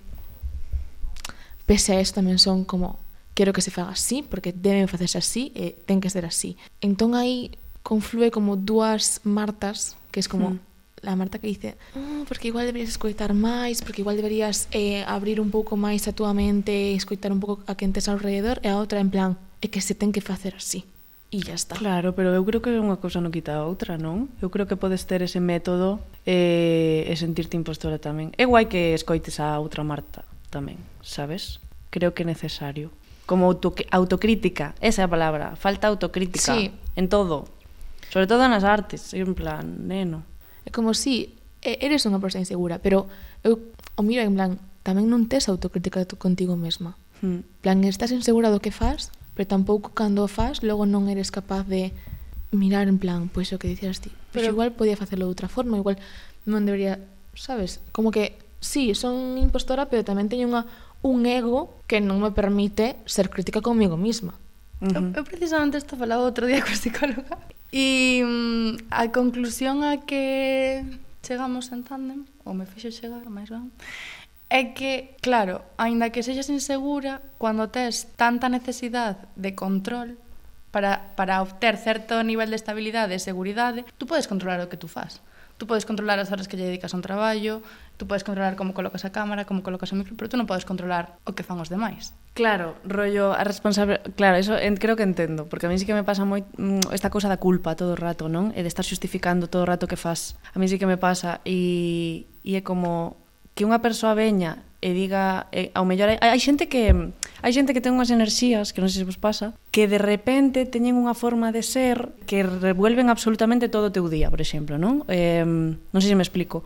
pese 1.66 1.96
a 1.96 2.02
isto 2.04 2.20
tamén 2.20 2.38
son 2.38 2.68
como 2.68 3.00
quero 3.34 3.54
que 3.54 3.62
se 3.62 3.74
faga 3.74 3.94
así, 3.94 4.22
porque 4.22 4.54
deben 4.54 4.90
facerse 4.90 5.18
así 5.18 5.54
e 5.56 5.74
ten 5.88 6.02
que 6.04 6.12
ser 6.12 6.26
así. 6.26 6.58
Entón 6.84 7.16
aí 7.16 7.56
conflúe 7.82 8.30
como 8.30 8.60
dúas 8.60 9.24
martas, 9.24 9.96
que 10.12 10.20
es 10.20 10.28
como 10.28 10.58
mm 10.58 10.68
la 11.02 11.16
Marta 11.16 11.40
que 11.40 11.48
dice 11.48 11.78
oh, 11.96 12.26
porque 12.28 12.50
igual 12.50 12.66
deberías 12.66 12.90
escoitar 12.90 13.34
máis 13.34 13.82
porque 13.82 14.02
igual 14.02 14.18
deberías 14.18 14.68
eh, 14.72 15.04
abrir 15.06 15.40
un 15.42 15.52
pouco 15.52 15.78
máis 15.78 16.08
a 16.10 16.14
túa 16.14 16.34
mente 16.34 16.96
escoitar 16.98 17.32
un 17.32 17.40
pouco 17.40 17.62
a 17.70 17.78
quen 17.78 17.94
tes 17.94 18.10
ao 18.10 18.18
redor 18.18 18.58
e 18.66 18.70
a 18.70 18.78
outra 18.82 19.00
en 19.02 19.10
plan 19.14 19.38
é 19.62 19.70
que 19.70 19.82
se 19.82 19.94
ten 19.94 20.10
que 20.10 20.22
facer 20.22 20.58
así 20.58 20.86
e 21.32 21.44
ya 21.44 21.54
está. 21.54 21.76
Claro, 21.76 22.16
pero 22.16 22.32
eu 22.32 22.44
creo 22.48 22.64
que 22.64 22.72
unha 22.72 22.96
cousa 23.04 23.20
non 23.20 23.36
quita 23.36 23.60
a 23.60 23.68
outra, 23.68 24.00
non? 24.00 24.32
Eu 24.40 24.48
creo 24.48 24.64
que 24.64 24.80
podes 24.80 25.04
ter 25.04 25.20
ese 25.20 25.44
método 25.44 26.00
eh, 26.24 27.04
e, 27.04 27.12
e 27.12 27.20
sentirte 27.20 27.60
impostora 27.60 28.00
tamén. 28.00 28.32
É 28.40 28.48
guai 28.48 28.72
que 28.72 28.96
escoites 28.96 29.44
a 29.44 29.60
outra 29.60 29.84
Marta 29.84 30.24
tamén, 30.48 30.80
sabes? 31.04 31.60
Creo 31.92 32.16
que 32.16 32.24
é 32.24 32.28
necesario. 32.28 32.96
Como 33.28 33.44
auto, 33.44 33.76
autocrítica, 33.92 34.72
esa 34.80 35.04
é 35.04 35.06
a 35.06 35.12
palabra, 35.12 35.60
falta 35.60 35.92
autocrítica 35.92 36.56
sí. 36.56 36.72
en 36.96 37.12
todo. 37.12 37.52
Sobre 38.08 38.24
todo 38.24 38.48
nas 38.48 38.64
artes, 38.64 39.12
en 39.12 39.36
plan, 39.36 39.84
neno. 39.84 40.24
É 40.68 40.70
como 40.70 40.92
si 40.92 41.40
eres 41.64 42.04
unha 42.04 42.20
persoa 42.20 42.44
insegura, 42.44 42.84
pero 42.84 43.08
eu 43.40 43.72
o 43.96 44.04
miro 44.04 44.20
en 44.20 44.36
plan, 44.36 44.52
tamén 44.84 45.08
non 45.08 45.32
tes 45.32 45.48
autocrítica 45.48 46.04
tú 46.04 46.20
contigo 46.20 46.60
mesma. 46.60 47.00
Hmm. 47.18 47.42
plan, 47.66 47.82
estás 47.88 48.14
insegura 48.14 48.54
do 48.54 48.62
que 48.62 48.70
faz, 48.70 49.10
pero 49.34 49.50
tampouco 49.50 49.96
cando 49.96 50.22
o 50.22 50.30
faz, 50.30 50.62
logo 50.62 50.86
non 50.86 51.10
eres 51.10 51.34
capaz 51.34 51.66
de 51.66 51.96
mirar 52.54 52.86
en 52.86 53.02
plan, 53.02 53.32
pois 53.32 53.50
o 53.56 53.58
que 53.58 53.72
dicías 53.72 54.04
ti. 54.04 54.12
Pois 54.12 54.44
pero 54.44 54.52
pues 54.52 54.54
igual 54.54 54.70
podía 54.78 55.00
facelo 55.00 55.26
de 55.26 55.34
outra 55.34 55.50
forma, 55.50 55.82
igual 55.82 55.98
non 56.46 56.68
debería, 56.68 57.02
sabes? 57.34 57.82
Como 57.90 58.14
que, 58.14 58.38
sí, 58.62 58.94
son 58.94 59.40
impostora, 59.42 59.90
pero 59.90 60.06
tamén 60.06 60.30
teño 60.30 60.46
unha, 60.46 60.70
un 61.02 61.26
ego 61.26 61.74
que 61.90 61.98
non 61.98 62.22
me 62.22 62.30
permite 62.36 63.02
ser 63.10 63.34
crítica 63.34 63.66
comigo 63.66 63.98
mesma. 63.98 64.38
Uh 64.78 64.94
-huh. 64.94 65.16
eu, 65.16 65.24
eu 65.24 65.24
precisamente 65.26 65.82
isto 65.82 65.98
falaba 65.98 66.22
outro 66.22 66.46
día 66.46 66.62
coa 66.66 66.78
psicóloga 66.78 67.34
E 67.72 68.24
mm, 68.24 68.88
a 68.92 69.12
conclusión 69.12 69.84
a 69.84 70.00
que 70.08 70.88
chegamos 71.20 71.68
en 71.76 71.84
tándem, 71.84 72.24
ou 72.48 72.56
me 72.56 72.64
fixo 72.64 72.92
chegar, 72.96 73.28
máis 73.28 73.52
ben, 73.52 73.68
é 74.48 74.72
que, 74.72 75.20
claro, 75.20 75.60
aínda 75.76 76.08
que 76.08 76.24
sexas 76.24 76.48
insegura, 76.48 77.20
cando 77.36 77.68
tes 77.68 78.08
tanta 78.16 78.48
necesidade 78.48 79.28
de 79.36 79.52
control 79.52 80.16
para, 80.72 81.12
para 81.20 81.44
obter 81.44 81.76
certo 81.76 82.24
nivel 82.24 82.48
de 82.48 82.56
estabilidade 82.56 83.12
e 83.12 83.20
seguridade, 83.20 83.84
tú 84.00 84.08
podes 84.08 84.32
controlar 84.32 84.64
o 84.64 84.72
que 84.72 84.80
tú 84.80 84.88
fas 84.88 85.20
tú 85.58 85.66
podes 85.66 85.86
controlar 85.86 86.22
as 86.22 86.30
horas 86.30 86.48
que 86.48 86.56
lle 86.56 86.70
dedicas 86.70 86.94
a 86.94 86.98
un 86.98 87.04
traballo, 87.04 87.66
tú 87.98 88.06
podes 88.06 88.24
controlar 88.24 88.56
como 88.56 88.78
colocas 88.78 89.06
a 89.06 89.12
cámara, 89.12 89.46
como 89.46 89.66
colocas 89.66 89.92
o 89.92 89.96
micro, 89.98 90.14
pero 90.14 90.30
tú 90.30 90.38
non 90.38 90.46
podes 90.46 90.64
controlar 90.64 91.18
o 91.26 91.34
que 91.34 91.42
fan 91.42 91.58
os 91.58 91.74
demais. 91.74 92.14
Claro, 92.38 92.78
rollo 92.86 93.34
a 93.34 93.42
responsable, 93.42 93.98
claro, 94.14 94.38
eso 94.38 94.54
en, 94.54 94.78
creo 94.78 94.94
que 94.94 95.04
entendo, 95.04 95.50
porque 95.50 95.66
a 95.66 95.70
mí 95.70 95.82
sí 95.82 95.90
que 95.90 95.98
me 95.98 96.06
pasa 96.06 96.22
moi 96.24 96.46
mm, 96.62 96.94
esta 96.94 97.10
cousa 97.10 97.26
da 97.26 97.42
culpa 97.42 97.74
todo 97.74 97.98
o 97.98 98.00
rato, 98.00 98.30
non? 98.30 98.54
E 98.54 98.62
eh, 98.62 98.64
de 98.64 98.70
estar 98.70 98.86
justificando 98.86 99.50
todo 99.50 99.66
o 99.66 99.70
rato 99.70 99.90
que 99.90 99.98
fas. 99.98 100.38
A 100.54 100.62
mí 100.62 100.70
sí 100.70 100.78
que 100.78 100.86
me 100.86 101.02
pasa 101.02 101.42
e 101.42 102.30
e 102.46 102.56
é 102.56 102.62
como 102.62 103.18
que 103.58 103.66
unha 103.66 103.82
persoa 103.82 104.14
veña 104.14 104.67
e 104.82 104.94
diga 104.94 105.50
e, 105.50 105.74
ao 105.74 105.86
mellor 105.90 106.14
hai, 106.14 106.20
hai 106.22 106.42
xente 106.42 106.70
que 106.70 106.94
hai 107.42 107.52
xente 107.54 107.74
que 107.74 107.82
ten 107.82 107.98
unhas 107.98 108.14
enerxías 108.14 108.74
que 108.74 108.82
non 108.82 108.94
sei 108.94 109.02
se 109.02 109.10
vos 109.10 109.18
pasa 109.18 109.58
que 109.74 109.90
de 109.90 109.98
repente 109.98 110.70
teñen 110.70 110.94
unha 110.94 111.18
forma 111.18 111.50
de 111.50 111.66
ser 111.66 112.14
que 112.30 112.46
revuelven 112.46 113.10
absolutamente 113.10 113.74
todo 113.74 113.90
o 113.90 113.94
teu 113.94 114.06
día 114.06 114.30
por 114.30 114.42
exemplo 114.42 114.78
non 114.78 115.02
eh, 115.10 115.42
non 115.42 116.00
sei 116.02 116.14
se 116.14 116.18
me 116.18 116.26
explico 116.26 116.62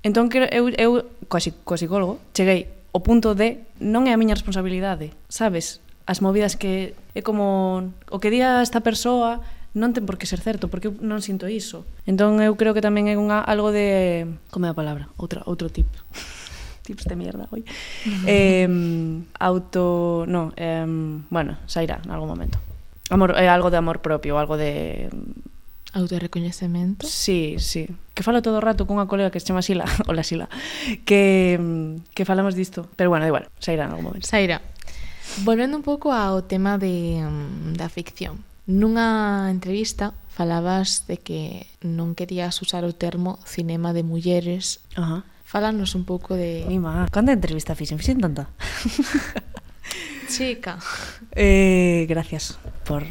entón 0.00 0.32
que 0.32 0.40
eu, 0.48 0.72
eu 0.72 1.04
coa, 1.28 1.40
coa 1.68 1.76
psicólogo 1.76 2.16
cheguei 2.32 2.72
o 2.96 3.04
punto 3.04 3.36
de 3.36 3.60
non 3.76 4.08
é 4.08 4.16
a 4.16 4.20
miña 4.20 4.32
responsabilidade 4.32 5.12
sabes 5.28 5.84
as 6.08 6.24
movidas 6.24 6.56
que 6.56 6.96
é 7.12 7.20
como 7.20 7.92
o 8.08 8.18
que 8.20 8.32
día 8.32 8.64
esta 8.64 8.80
persoa 8.80 9.44
non 9.74 9.90
ten 9.90 10.06
por 10.06 10.22
que 10.22 10.30
ser 10.30 10.38
certo, 10.38 10.70
porque 10.70 10.86
eu 10.86 10.94
non 11.02 11.18
sinto 11.18 11.50
iso. 11.50 11.82
Entón 12.06 12.38
eu 12.38 12.54
creo 12.54 12.78
que 12.78 12.84
tamén 12.84 13.10
é 13.10 13.18
unha 13.18 13.42
algo 13.42 13.74
de 13.74 14.22
como 14.54 14.64
é 14.66 14.70
a 14.70 14.78
palabra, 14.78 15.10
outra 15.18 15.42
outro 15.50 15.66
tipo. 15.66 15.90
tips 16.84 17.04
de 17.04 17.16
mierda 17.16 17.48
hoy. 17.50 17.64
eh, 18.26 18.68
auto... 19.40 20.24
No, 20.28 20.52
eh, 20.56 20.84
bueno, 21.30 21.58
sairá 21.66 22.00
en 22.04 22.10
algún 22.12 22.28
momento. 22.28 22.58
Amor, 23.10 23.34
eh, 23.36 23.48
algo 23.48 23.70
de 23.70 23.76
amor 23.76 24.00
propio, 24.00 24.38
algo 24.38 24.56
de... 24.56 25.10
Autorrecoñecemento? 25.94 27.06
Sí, 27.06 27.56
sí. 27.58 27.88
Que 28.14 28.22
falo 28.22 28.42
todo 28.42 28.58
o 28.58 28.60
rato 28.60 28.86
cunha 28.86 29.06
colega 29.06 29.30
que 29.30 29.38
se 29.38 29.46
chama 29.46 29.62
Sila, 29.62 29.86
hola 30.10 30.22
Sila, 30.22 30.48
que, 31.06 31.58
que 32.14 32.24
falamos 32.24 32.54
disto. 32.54 32.90
Pero 32.96 33.10
bueno, 33.10 33.24
da 33.24 33.30
igual, 33.30 33.46
sairá 33.58 33.84
en 33.84 33.90
algún 33.90 34.04
momento. 34.10 34.26
Saira, 34.26 34.60
Volvendo 35.42 35.76
un 35.76 35.82
pouco 35.82 36.12
ao 36.12 36.46
tema 36.46 36.78
de, 36.78 37.18
da 37.74 37.90
ficción. 37.90 38.44
Nunha 38.70 39.50
entrevista 39.50 40.14
falabas 40.30 41.04
de 41.10 41.18
que 41.18 41.66
non 41.82 42.14
querías 42.14 42.54
usar 42.62 42.86
o 42.86 42.94
termo 42.94 43.42
cinema 43.44 43.92
de 43.92 44.06
mulleres 44.06 44.80
Ajá. 44.96 45.26
Falanos 45.54 45.94
un 45.94 46.02
pouco 46.02 46.34
de... 46.34 46.66
Mima, 46.66 47.06
cando 47.14 47.30
entrevista 47.30 47.78
fixen? 47.78 48.02
Fixen 48.02 48.18
tanta? 48.18 48.50
Chica. 50.28 50.80
Eh, 51.30 52.06
gracias 52.08 52.58
por, 52.82 53.06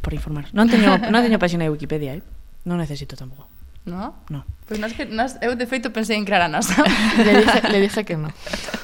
por 0.00 0.16
informar. 0.16 0.48
Non 0.56 0.72
teño, 0.72 0.96
non 1.12 1.20
teño 1.20 1.36
página 1.36 1.68
de 1.68 1.72
Wikipedia, 1.76 2.16
eh? 2.16 2.24
Non 2.64 2.80
necesito 2.80 3.12
tampouco. 3.12 3.44
No? 3.84 4.24
No. 4.32 4.48
Pois 4.64 4.80
pues 4.80 4.80
nas 4.80 4.96
que 4.96 5.04
nas, 5.04 5.36
eu 5.44 5.52
de 5.52 5.68
feito 5.68 5.92
pensei 5.92 6.16
en 6.16 6.24
crear 6.24 6.40
a 6.40 6.48
NASA. 6.48 6.80
le, 7.28 7.44
dije, 7.44 7.60
le 7.68 7.78
dije 7.84 8.00
que 8.08 8.16
non. 8.16 8.32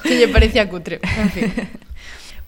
Que 0.05 0.13
lle 0.13 0.29
parecía 0.29 0.69
cutre. 0.69 1.01
En 1.01 1.33
fin. 1.33 1.49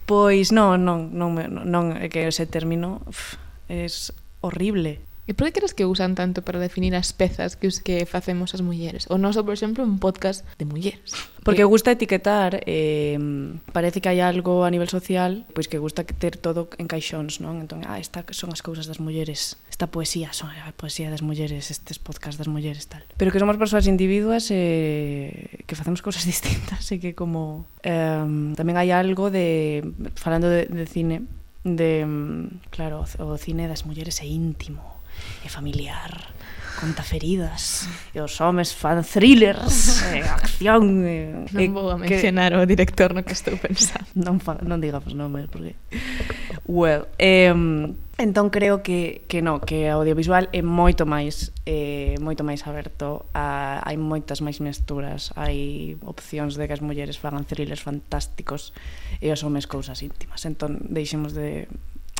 Pois 0.06 0.54
non, 0.54 0.78
non, 0.78 1.10
non, 1.10 1.42
non, 1.66 1.98
é 1.98 2.06
que 2.06 2.30
ese 2.30 2.46
término 2.46 3.02
pff, 3.10 3.34
es 3.66 4.14
horrible. 4.46 5.02
E 5.22 5.38
por 5.38 5.46
que 5.46 5.54
crees 5.54 5.70
que 5.70 5.86
usan 5.86 6.18
tanto 6.18 6.42
para 6.42 6.58
definir 6.58 6.98
as 6.98 7.14
pezas 7.14 7.54
que 7.54 7.70
os 7.70 7.78
que 7.78 8.10
facemos 8.10 8.58
as 8.58 8.62
mulleres? 8.62 9.06
O 9.06 9.22
noso, 9.22 9.46
por 9.46 9.54
exemplo, 9.54 9.86
un 9.86 10.02
podcast 10.02 10.42
de 10.58 10.66
mulleres. 10.66 11.14
Porque 11.46 11.62
eh, 11.62 11.70
gusta 11.70 11.94
etiquetar, 11.94 12.58
eh, 12.66 13.14
parece 13.70 14.02
que 14.02 14.10
hai 14.10 14.18
algo 14.18 14.66
a 14.66 14.70
nivel 14.74 14.90
social, 14.90 15.46
pois 15.54 15.70
que 15.70 15.78
gusta 15.78 16.02
ter 16.02 16.34
todo 16.34 16.66
en 16.74 16.90
caixóns, 16.90 17.38
non? 17.38 17.62
Entón, 17.62 17.86
ah, 17.86 18.02
esta 18.02 18.26
son 18.34 18.50
as 18.50 18.66
cousas 18.66 18.90
das 18.90 18.98
mulleres, 18.98 19.62
esta 19.70 19.86
poesía, 19.86 20.34
son 20.34 20.50
a 20.50 20.74
poesía 20.74 21.06
das 21.06 21.22
mulleres, 21.22 21.70
estes 21.70 22.02
podcast 22.02 22.34
das 22.34 22.50
mulleres, 22.50 22.90
tal. 22.90 23.06
Pero 23.14 23.30
que 23.30 23.38
somos 23.38 23.54
persoas 23.62 23.86
individuas 23.86 24.50
eh, 24.50 25.62
que 25.70 25.78
facemos 25.78 26.02
cousas 26.02 26.26
distintas 26.32 26.82
e 26.90 26.98
que 26.98 27.14
como... 27.14 27.70
Eh, 27.86 28.26
tamén 28.58 28.74
hai 28.74 28.90
algo 28.90 29.30
de... 29.30 29.86
Falando 30.18 30.50
de, 30.50 30.66
de 30.66 30.82
cine, 30.90 31.22
de, 31.62 32.02
claro, 32.74 33.06
o 33.06 33.38
cine 33.38 33.70
das 33.70 33.86
mulleres 33.86 34.18
é 34.18 34.26
íntimo, 34.26 35.01
é 35.44 35.48
familiar 35.48 36.32
conta 36.82 37.02
feridas 37.02 37.86
e 38.14 38.18
os 38.18 38.40
homes 38.40 38.74
fan 38.74 39.04
thrillers 39.04 40.02
e 40.16 40.24
acción 40.24 41.06
e, 41.06 41.46
non 41.54 41.70
vou 41.70 41.92
a 41.92 41.96
mencionar 42.00 42.56
que... 42.56 42.58
o 42.58 42.66
director 42.66 43.14
no 43.14 43.22
que 43.22 43.36
estou 43.36 43.54
pensando. 43.54 44.08
Non, 44.18 44.42
fa, 44.42 44.58
non 44.60 44.82
digamos 44.82 45.14
nomes 45.14 45.46
porque 45.46 45.78
well 46.66 47.06
eh, 47.22 47.54
entón 48.18 48.50
creo 48.50 48.82
que, 48.82 49.22
que 49.30 49.46
no 49.46 49.62
que 49.62 49.88
audiovisual 49.88 50.50
é 50.50 50.60
moito 50.60 51.06
máis 51.06 51.54
eh, 51.70 52.18
moito 52.18 52.42
máis 52.42 52.66
aberto 52.66 53.30
a, 53.30 53.78
hai 53.86 53.94
moitas 53.94 54.42
máis 54.42 54.58
mesturas 54.58 55.30
hai 55.38 55.94
opcións 56.02 56.58
de 56.58 56.66
que 56.66 56.74
as 56.74 56.82
mulleres 56.82 57.14
fagan 57.14 57.46
thrillers 57.46 57.84
fantásticos 57.84 58.74
e 59.22 59.30
os 59.30 59.40
homes 59.46 59.70
cousas 59.70 60.02
íntimas. 60.02 60.42
Entón 60.44 60.82
deixemos 60.90 61.30
de 61.30 61.70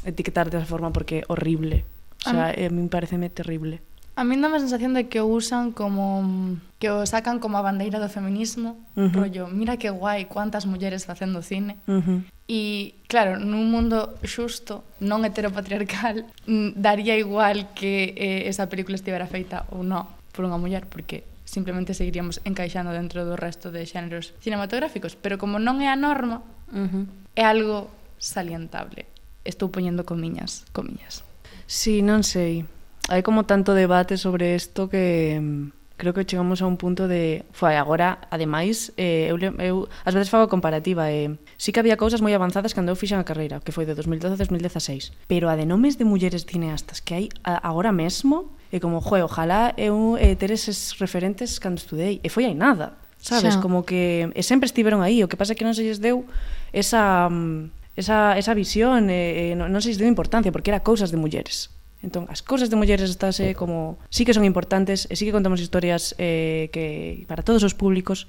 etiquetar 0.06 0.50
desa 0.50 0.66
forma 0.66 0.94
porque 0.94 1.22
é 1.22 1.26
horrible. 1.26 1.82
O 2.26 2.30
sea, 2.30 2.50
a 2.50 2.70
mí, 2.70 2.84
eh, 2.84 2.88
pareceme 2.90 3.30
terrible. 3.30 3.80
A 4.14 4.24
mí 4.24 4.36
dá 4.36 4.52
a 4.52 4.60
sensación 4.60 4.92
de 4.92 5.08
que 5.08 5.24
o 5.24 5.26
usan 5.26 5.72
como 5.72 6.60
que 6.78 6.92
o 6.92 7.06
sacan 7.08 7.40
como 7.40 7.56
a 7.56 7.64
bandeira 7.64 7.96
do 7.96 8.12
feminismo, 8.12 8.76
uh 8.92 9.08
-huh. 9.08 9.12
rollo, 9.16 9.48
mira 9.48 9.80
que 9.80 9.88
guai 9.88 10.28
cuántas 10.28 10.68
mulleres 10.68 11.08
facendo 11.08 11.40
cine. 11.40 11.80
Uh 11.88 12.04
-huh. 12.04 12.18
E 12.44 13.00
claro, 13.08 13.40
nun 13.40 13.72
mundo 13.72 14.12
xusto, 14.20 14.84
non 15.00 15.24
heteropatriarcal, 15.24 16.28
daría 16.76 17.16
igual 17.16 17.72
que 17.72 18.12
eh, 18.12 18.52
esa 18.52 18.68
película 18.68 19.00
estivera 19.00 19.24
feita 19.24 19.64
ou 19.72 19.80
non 19.80 20.04
por 20.36 20.44
unha 20.44 20.60
muller, 20.60 20.84
porque 20.84 21.24
simplemente 21.48 21.96
seguiríamos 21.96 22.44
encaixando 22.44 22.92
dentro 22.92 23.24
do 23.24 23.40
resto 23.40 23.72
de 23.72 23.88
xéneros 23.88 24.36
cinematográficos, 24.44 25.16
pero 25.16 25.40
como 25.40 25.56
non 25.56 25.80
é 25.80 25.88
a 25.88 25.96
norma, 25.96 26.44
uh 26.68 26.84
-huh. 26.84 27.04
é 27.32 27.48
algo 27.48 27.88
salientable. 28.20 29.08
Estou 29.48 29.72
poñendo 29.72 30.04
comiñas, 30.04 30.68
comiñas. 30.76 31.24
Sí, 31.72 32.04
non 32.04 32.20
sei. 32.20 32.68
Hai 33.08 33.24
como 33.24 33.48
tanto 33.48 33.72
debate 33.72 34.20
sobre 34.20 34.52
isto 34.52 34.92
que 34.92 35.40
mm, 35.40 35.96
creo 35.96 36.12
que 36.12 36.28
chegamos 36.28 36.60
a 36.60 36.68
un 36.68 36.76
punto 36.76 37.08
de 37.08 37.48
foi 37.48 37.80
agora, 37.80 38.20
ademais, 38.28 38.92
eh, 39.00 39.32
eu, 39.32 39.40
eu 39.40 39.88
ás 40.04 40.12
veces 40.12 40.28
fago 40.28 40.52
comparativa 40.52 41.08
e 41.08 41.32
eh, 41.32 41.40
sí 41.56 41.72
que 41.72 41.80
había 41.80 41.96
cousas 41.96 42.20
moi 42.20 42.36
avanzadas 42.36 42.76
cando 42.76 42.92
eu 42.92 43.00
fixen 43.00 43.16
a 43.16 43.24
carreira, 43.24 43.64
que 43.64 43.72
foi 43.72 43.88
de 43.88 43.96
2012 43.96 44.36
a 44.36 44.40
2016, 44.44 45.16
pero 45.24 45.48
a 45.48 45.56
de 45.56 45.64
nomes 45.64 45.96
de 45.96 46.04
mulleres 46.04 46.44
cineastas 46.44 47.00
que 47.00 47.16
hai 47.16 47.26
agora 47.40 47.88
mesmo 47.88 48.52
e 48.68 48.76
como, 48.76 49.00
joe, 49.00 49.24
ojalá 49.24 49.72
eu 49.80 50.20
eh, 50.20 50.36
ter 50.36 50.52
eses 50.52 50.92
referentes 51.00 51.56
cando 51.56 51.80
estudei, 51.80 52.20
e 52.20 52.28
foi 52.28 52.52
aí 52.52 52.54
nada, 52.54 53.00
sabes, 53.16 53.56
xa. 53.56 53.64
como 53.64 53.80
que 53.88 54.28
e 54.36 54.42
sempre 54.44 54.68
estiveron 54.68 55.00
aí, 55.00 55.24
o 55.24 55.28
que 55.30 55.40
pasa 55.40 55.56
é 55.56 55.56
que 55.56 55.64
non 55.64 55.72
se 55.72 55.88
lles 55.88 55.96
deu 55.96 56.28
esa 56.68 57.32
um, 57.32 57.72
esa, 57.96 58.38
esa 58.38 58.54
visión 58.54 59.08
eh, 59.10 59.52
non, 59.56 59.68
non 59.68 59.84
se 59.84 59.92
lle 59.92 60.04
deu 60.04 60.08
importancia 60.08 60.52
porque 60.52 60.72
era 60.72 60.80
cousas 60.80 61.12
de 61.12 61.20
mulleres. 61.20 61.68
Entón, 62.02 62.26
as 62.26 62.42
cousas 62.42 62.66
de 62.66 62.74
mulleres 62.74 63.06
estás 63.12 63.38
eh, 63.38 63.54
como 63.54 64.00
sí 64.10 64.26
que 64.26 64.34
son 64.34 64.42
importantes 64.42 65.06
e 65.06 65.14
sí 65.14 65.22
que 65.22 65.34
contamos 65.36 65.62
historias 65.62 66.18
eh, 66.18 66.66
que 66.74 67.22
para 67.30 67.46
todos 67.46 67.62
os 67.62 67.78
públicos 67.78 68.26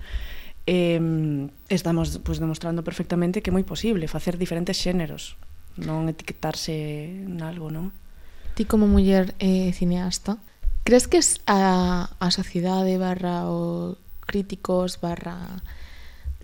eh, 0.67 1.02
estamos 1.69 2.21
pues, 2.21 2.38
demostrando 2.38 2.84
perfectamente 2.84 3.41
que 3.41 3.49
é 3.49 3.56
moi 3.56 3.65
posible 3.65 4.06
facer 4.06 4.38
diferentes 4.38 4.78
xéneros, 4.78 5.36
non 5.80 6.06
etiquetarse 6.06 7.26
en 7.26 7.41
algo, 7.41 7.73
non? 7.73 7.89
Ti 8.54 8.69
como 8.69 8.86
muller 8.86 9.34
eh, 9.41 9.73
cineasta, 9.73 10.38
crees 10.86 11.10
que 11.10 11.17
a, 11.49 12.13
a 12.13 12.28
sociedade 12.30 13.02
barra 13.02 13.49
o 13.49 13.97
críticos 14.21 15.02
barra 15.02 15.65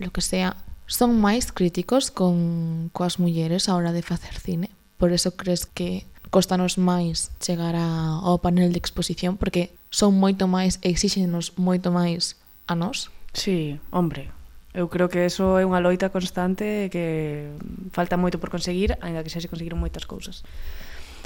lo 0.02 0.10
que 0.10 0.20
sea 0.20 0.58
son 0.90 1.22
máis 1.22 1.54
críticos 1.54 2.10
con 2.10 2.90
coas 2.90 3.22
mulleres 3.22 3.70
a 3.70 3.78
hora 3.78 3.94
de 3.94 4.02
facer 4.02 4.34
cine. 4.34 4.74
Por 4.98 5.14
eso 5.14 5.38
crees 5.38 5.64
que 5.64 6.02
costanos 6.34 6.82
máis 6.82 7.30
chegar 7.38 7.78
a, 7.78 8.18
ao 8.18 8.42
panel 8.42 8.74
de 8.74 8.82
exposición 8.82 9.38
porque 9.38 9.70
son 9.94 10.18
moito 10.18 10.50
máis 10.50 10.82
exíxenos 10.82 11.54
moito 11.54 11.94
máis 11.94 12.34
a 12.66 12.74
nós? 12.74 13.14
Sí, 13.30 13.78
hombre, 13.94 14.34
Eu 14.70 14.86
creo 14.86 15.10
que 15.10 15.26
eso 15.26 15.58
é 15.58 15.66
unha 15.66 15.82
loita 15.82 16.14
constante 16.14 16.86
que 16.94 17.50
falta 17.90 18.14
moito 18.14 18.38
por 18.38 18.54
conseguir, 18.54 18.94
aínda 19.02 19.26
que 19.26 19.32
xa 19.32 19.42
se 19.42 19.50
conseguiron 19.50 19.82
moitas 19.82 20.06
cousas. 20.06 20.46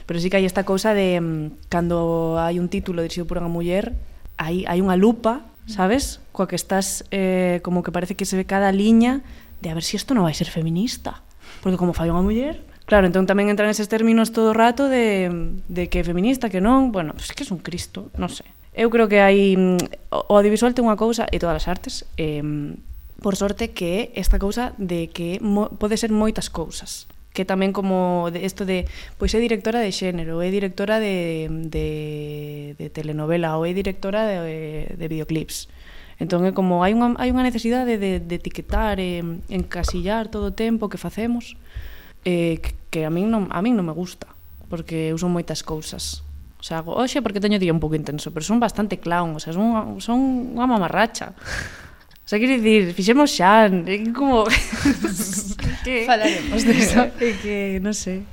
Pero 0.08 0.16
sí 0.16 0.32
que 0.32 0.40
hai 0.40 0.48
esta 0.48 0.64
cousa 0.64 0.96
de 0.96 1.20
mm, 1.20 1.68
cando 1.68 2.40
hai 2.40 2.56
un 2.56 2.72
título 2.72 3.04
dirixido 3.04 3.28
por 3.28 3.36
unha 3.36 3.52
muller, 3.52 3.92
hai, 4.40 4.64
hai 4.64 4.80
unha 4.80 4.96
lupa, 4.96 5.44
mm. 5.44 5.76
sabes? 5.76 6.24
Coa 6.32 6.48
que 6.48 6.56
estás 6.56 7.04
eh, 7.12 7.60
como 7.60 7.84
que 7.84 7.92
parece 7.92 8.16
que 8.16 8.24
se 8.24 8.40
ve 8.40 8.48
cada 8.48 8.72
liña 8.72 9.20
de 9.64 9.72
a 9.72 9.74
ver 9.74 9.80
se 9.80 9.96
si 9.96 10.04
isto 10.04 10.12
non 10.12 10.28
vai 10.28 10.36
ser 10.36 10.52
feminista. 10.52 11.24
Porque 11.64 11.80
como 11.80 11.96
fai 11.96 12.12
unha 12.12 12.20
muller, 12.20 12.60
Claro, 12.84 13.08
entón 13.08 13.24
tamén 13.24 13.48
entran 13.48 13.72
eses 13.72 13.88
términos 13.88 14.28
todo 14.28 14.52
o 14.52 14.56
rato 14.56 14.92
de, 14.92 15.32
de 15.72 15.88
que 15.88 16.00
é 16.00 16.04
feminista, 16.04 16.52
que 16.52 16.60
non, 16.60 16.92
bueno, 16.92 17.16
es 17.16 17.32
que 17.32 17.40
é 17.40 17.48
un 17.48 17.64
cristo, 17.64 18.12
non 18.20 18.28
sei. 18.28 18.44
Eu 18.76 18.92
creo 18.92 19.08
que 19.08 19.24
hai 19.24 19.56
mm, 19.56 20.12
o 20.12 20.36
audiovisual 20.36 20.76
ten 20.76 20.84
unha 20.84 21.00
cousa 21.00 21.24
e 21.32 21.40
todas 21.40 21.64
as 21.64 21.66
artes, 21.72 22.04
eh, 22.20 22.44
por 23.24 23.40
sorte 23.40 23.72
que 23.72 24.12
é 24.12 24.20
esta 24.20 24.36
cousa 24.36 24.76
de 24.76 25.08
que 25.08 25.40
mo, 25.40 25.72
pode 25.80 25.96
ser 25.96 26.12
moitas 26.12 26.52
cousas 26.52 27.08
que 27.34 27.42
tamén 27.42 27.74
como 27.74 28.30
de 28.30 28.46
isto 28.46 28.62
de 28.62 28.86
pois 29.18 29.34
é 29.34 29.42
directora 29.42 29.82
de 29.82 29.90
xénero, 29.90 30.38
é 30.38 30.54
directora 30.54 31.02
de, 31.02 31.50
de, 31.66 31.88
de 32.78 32.86
telenovela 32.94 33.58
ou 33.58 33.66
é 33.66 33.74
directora 33.74 34.22
de, 34.46 34.94
de 34.94 35.06
videoclips 35.10 35.66
Entón 36.18 36.46
é 36.46 36.54
como 36.54 36.86
hai 36.86 36.94
unha, 36.94 37.18
hai 37.18 37.34
unha 37.34 37.42
necesidade 37.42 37.98
de, 37.98 38.22
de 38.22 38.34
etiquetar 38.38 39.02
e 39.02 39.20
encasillar 39.50 40.30
todo 40.30 40.50
o 40.50 40.56
tempo 40.56 40.86
que 40.86 41.00
facemos 41.00 41.58
eh, 42.22 42.62
que, 42.62 42.72
que 42.90 43.00
a 43.02 43.10
min 43.10 43.30
non, 43.30 43.50
a 43.50 43.58
min 43.60 43.74
non 43.74 43.86
me 43.86 43.94
gusta 43.94 44.30
porque 44.70 45.10
eu 45.10 45.18
son 45.18 45.34
moitas 45.34 45.66
cousas 45.66 46.24
O 46.64 46.66
sea, 46.66 46.80
hoxe 46.80 47.20
porque 47.20 47.44
teño 47.44 47.60
día 47.60 47.76
un 47.76 47.78
pouco 47.78 47.92
intenso, 47.92 48.32
pero 48.32 48.40
son 48.40 48.56
bastante 48.56 48.96
clown, 48.96 49.36
o 49.36 49.40
sea, 49.40 49.52
son 49.52 49.68
unha, 49.68 49.84
son 50.00 50.56
unha 50.56 50.64
mamarracha. 50.64 51.36
O 51.36 52.24
sea, 52.24 52.40
quero 52.40 52.56
dicir, 52.56 52.96
fixemos 52.96 53.28
xan, 53.36 53.84
é 53.84 54.00
como... 54.16 54.48
que... 55.84 56.08
Falaremos 56.08 56.64
de 56.64 56.72
eso. 56.80 57.04
É 57.20 57.30
que, 57.36 57.84
non 57.84 57.92
sei. 57.92 58.24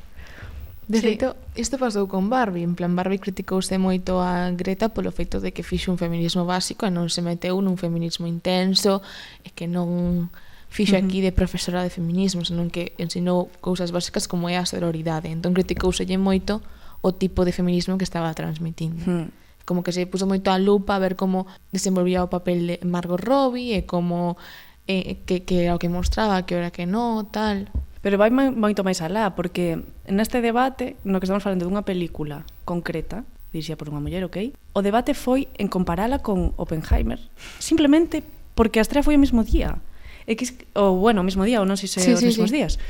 De 0.87 0.99
sí. 0.99 1.13
feito, 1.13 1.35
isto 1.55 1.77
pasou 1.77 2.09
con 2.09 2.29
Barbie. 2.29 2.65
En 2.65 2.73
plan, 2.75 2.95
Barbie 2.95 3.21
criticouse 3.21 3.77
moito 3.77 4.19
a 4.19 4.49
Greta 4.51 4.89
polo 4.89 5.13
feito 5.13 5.39
de 5.39 5.53
que 5.53 5.61
fixe 5.61 5.93
un 5.93 6.01
feminismo 6.01 6.43
básico 6.43 6.83
e 6.83 6.91
non 6.91 7.07
se 7.07 7.21
meteu 7.21 7.59
nun 7.61 7.77
feminismo 7.77 8.25
intenso 8.25 8.99
e 9.45 9.53
que 9.53 9.69
non 9.69 10.27
fixo 10.71 10.95
aquí 10.95 11.19
de 11.19 11.35
profesora 11.35 11.83
de 11.83 11.91
feminismo, 11.91 12.47
senón 12.47 12.71
que 12.71 12.95
ensinou 12.95 13.51
cousas 13.59 13.91
básicas 13.91 14.25
como 14.25 14.47
é 14.47 14.55
a 14.55 14.65
sororidade. 14.65 15.27
Entón 15.27 15.51
criticouselle 15.51 16.15
moito 16.15 16.63
o 17.03 17.11
tipo 17.11 17.43
de 17.45 17.51
feminismo 17.51 17.99
que 17.99 18.07
estaba 18.07 18.33
transmitindo. 18.33 19.03
Hmm. 19.03 19.29
Como 19.65 19.83
que 19.83 19.91
se 19.91 20.07
puso 20.07 20.25
moito 20.25 20.49
a 20.49 20.57
lupa 20.57 20.95
a 20.97 21.03
ver 21.03 21.19
como 21.19 21.45
desenvolvía 21.75 22.23
o 22.25 22.31
papel 22.31 22.65
de 22.65 22.75
Margot 22.87 23.19
Robbie 23.19 23.77
e 23.77 23.85
como 23.85 24.39
eh, 24.87 25.21
que, 25.27 25.43
que 25.43 25.67
era 25.67 25.75
o 25.75 25.79
que 25.79 25.91
mostraba, 25.91 26.47
que 26.47 26.55
era 26.55 26.71
que 26.71 26.87
no, 26.87 27.27
tal. 27.29 27.69
Pero 28.01 28.17
vai 28.17 28.33
moito 28.33 28.81
máis 28.81 28.97
alá, 29.05 29.37
porque 29.37 29.77
neste 30.09 30.41
debate, 30.41 30.97
no 31.05 31.21
que 31.21 31.29
estamos 31.29 31.45
falando 31.45 31.69
dunha 31.69 31.85
película 31.85 32.49
concreta, 32.65 33.21
dirixida 33.53 33.77
por 33.77 33.93
unha 33.93 34.01
muller, 34.01 34.25
ok? 34.25 34.57
O 34.73 34.81
debate 34.81 35.13
foi 35.13 35.45
en 35.61 35.69
comparala 35.69 36.17
con 36.17 36.57
Oppenheimer, 36.57 37.21
simplemente 37.61 38.25
porque 38.57 38.81
a 38.81 38.83
estrea 38.83 39.05
foi 39.05 39.15
o 39.15 39.21
mesmo 39.21 39.45
día. 39.45 39.77
E 40.25 40.33
que, 40.33 40.49
ou, 40.73 40.97
bueno, 40.97 41.21
o 41.21 41.25
mesmo 41.25 41.45
día, 41.45 41.61
ou 41.61 41.67
non 41.69 41.77
sei 41.77 41.85
se 41.85 42.01
sí, 42.01 42.09
os 42.09 42.25
sí, 42.25 42.33
mesmos 42.33 42.49
sí. 42.49 42.57
días. 42.57 42.81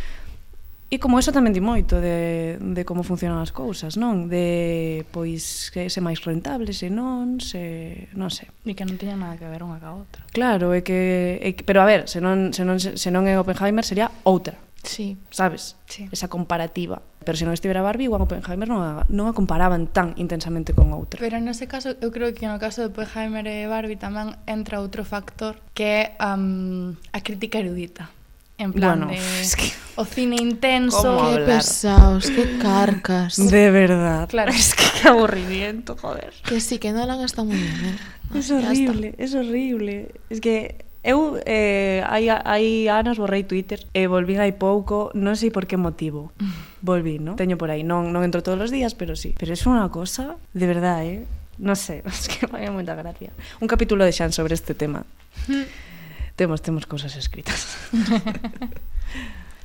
E 0.91 0.99
como 0.99 1.19
eso 1.19 1.35
tamén 1.35 1.51
di 1.51 1.63
moito 1.63 1.99
de, 1.99 2.55
de 2.59 2.83
como 2.87 3.03
funcionan 3.03 3.43
as 3.43 3.51
cousas, 3.51 3.99
non? 3.99 4.31
De, 4.31 5.03
pois, 5.11 5.71
que 5.75 5.91
se 5.91 5.99
máis 5.99 6.23
rentable, 6.23 6.71
se 6.71 6.87
non, 6.87 7.39
se... 7.43 8.07
non 8.15 8.31
sei. 8.31 8.47
E 8.63 8.75
que 8.75 8.87
non 8.87 8.95
tiña 8.95 9.19
nada 9.19 9.35
que 9.35 9.47
ver 9.47 9.63
unha 9.63 9.79
ca 9.79 9.91
outra. 9.91 10.23
Claro, 10.31 10.71
é 10.71 10.79
que... 10.83 11.39
É 11.43 11.51
que 11.51 11.63
pero 11.67 11.83
a 11.83 11.87
ver, 11.87 12.07
se 12.07 12.23
non, 12.23 12.55
se 12.55 12.63
non, 12.63 12.79
se 12.79 13.09
non 13.11 13.23
é 13.27 13.35
Oppenheimer, 13.35 13.83
sería 13.83 14.07
outra 14.23 14.55
Sí. 14.83 15.17
Sabes? 15.29 15.75
Sí. 15.85 16.09
Esa 16.11 16.27
comparativa. 16.27 17.01
Pero 17.23 17.37
se 17.37 17.45
non 17.45 17.53
estivera 17.53 17.85
Barbie, 17.85 18.09
igual 18.09 18.25
Oppenheimer 18.25 18.65
non 18.65 18.81
a, 18.81 19.05
non 19.13 19.29
a 19.29 19.33
comparaban 19.37 19.85
tan 19.85 20.17
intensamente 20.17 20.73
con 20.73 20.89
outra. 20.89 21.21
Pero 21.21 21.37
nese 21.37 21.69
caso, 21.69 21.93
eu 22.01 22.09
creo 22.09 22.33
que 22.33 22.49
no 22.49 22.57
caso 22.57 22.81
de 22.81 22.89
Oppenheimer 22.89 23.45
e 23.45 23.69
Barbie 23.69 23.99
tamén 23.99 24.33
entra 24.49 24.81
outro 24.81 25.05
factor 25.05 25.61
que 25.77 25.85
é 25.85 26.03
um, 26.17 26.97
a 27.13 27.19
crítica 27.21 27.61
erudita. 27.61 28.09
En 28.57 28.73
plan 28.73 29.05
bueno, 29.05 29.13
de... 29.13 29.17
Es 29.41 29.55
que... 29.55 29.69
O 29.95 30.05
cine 30.05 30.37
intenso... 30.37 31.33
Qué 31.33 31.45
pesados, 31.45 32.29
qué 32.29 32.57
carcas. 32.57 33.37
De 33.51 33.69
verdad. 33.69 34.29
Claro. 34.29 34.51
Es 34.51 34.73
que 34.73 34.85
qué 35.01 35.09
aburrimiento, 35.09 35.97
joder. 35.97 36.33
Que 36.45 36.61
sí, 36.61 36.77
que 36.77 36.91
Nolan 36.91 37.21
está 37.21 37.43
muy 37.43 37.57
bien. 37.57 37.85
¿eh? 37.85 38.39
Es 38.39 38.49
horrible, 38.49 39.15
es 39.17 39.35
horrible. 39.35 40.13
Es 40.29 40.39
que 40.39 40.85
Eu 41.01 41.41
eh, 41.49 42.05
hai, 42.05 42.29
hai 42.29 42.85
anos 42.85 43.17
borrei 43.17 43.41
Twitter 43.41 43.81
e 43.89 44.05
volví 44.05 44.37
hai 44.37 44.53
pouco, 44.53 45.09
non 45.17 45.33
sei 45.33 45.49
por 45.49 45.65
que 45.65 45.73
motivo. 45.73 46.29
Volví, 46.85 47.17
non? 47.17 47.37
Teño 47.37 47.57
por 47.57 47.73
aí, 47.73 47.81
non, 47.81 48.13
non 48.13 48.21
entro 48.21 48.45
todos 48.45 48.69
os 48.69 48.71
días, 48.73 48.93
pero 48.93 49.17
sí. 49.17 49.33
Pero 49.37 49.53
é 49.53 49.57
unha 49.65 49.89
cosa, 49.89 50.37
de 50.53 50.65
verdad, 50.69 51.01
eh? 51.01 51.25
Non 51.57 51.73
sei, 51.73 52.05
es 52.09 52.29
que 52.29 52.45
vai 52.45 52.69
moita 52.69 52.93
gracia. 52.93 53.33
Un 53.57 53.69
capítulo 53.69 54.05
de 54.05 54.13
Xan 54.13 54.29
sobre 54.29 54.53
este 54.53 54.77
tema. 54.77 55.01
temos, 56.39 56.61
temos 56.61 56.85
cousas 56.85 57.17
escritas. 57.17 57.77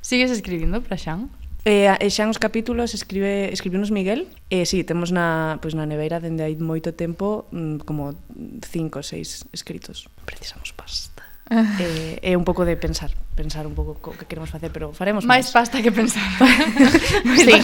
Sigues 0.01 0.33
escribindo 0.33 0.81
para 0.81 0.97
Xan? 0.97 1.29
Eh, 1.67 1.85
e, 1.85 2.05
e 2.05 2.07
eh, 2.07 2.11
xa 2.15 2.25
uns 2.25 2.39
capítulos 2.39 2.95
escribe 2.95 3.53
escribiunos 3.53 3.93
Miguel. 3.93 4.31
E 4.49 4.65
si, 4.65 4.81
sí, 4.81 4.89
temos 4.89 5.13
na, 5.13 5.61
pois 5.61 5.77
na 5.77 5.85
neveira 5.85 6.17
dende 6.23 6.47
hai 6.47 6.57
moito 6.57 6.97
tempo 6.97 7.45
mm, 7.53 7.85
como 7.85 8.15
cinco 8.65 9.01
ou 9.01 9.05
seis 9.05 9.45
escritos. 9.53 10.09
Precisamos 10.25 10.73
pasta 10.73 11.16
eh, 11.49 12.19
é 12.23 12.35
un 12.35 12.43
pouco 12.43 12.67
de 12.67 12.75
pensar, 12.75 13.15
pensar 13.39 13.71
un 13.71 13.75
pouco 13.79 13.95
co 14.03 14.11
que 14.19 14.27
queremos 14.27 14.51
facer, 14.51 14.75
pero 14.75 14.91
faremos 14.91 15.23
máis. 15.23 15.47
Máis 15.47 15.55
pasta 15.55 15.79
que 15.79 15.95
pensar. 15.95 16.27
sí. 17.39 17.55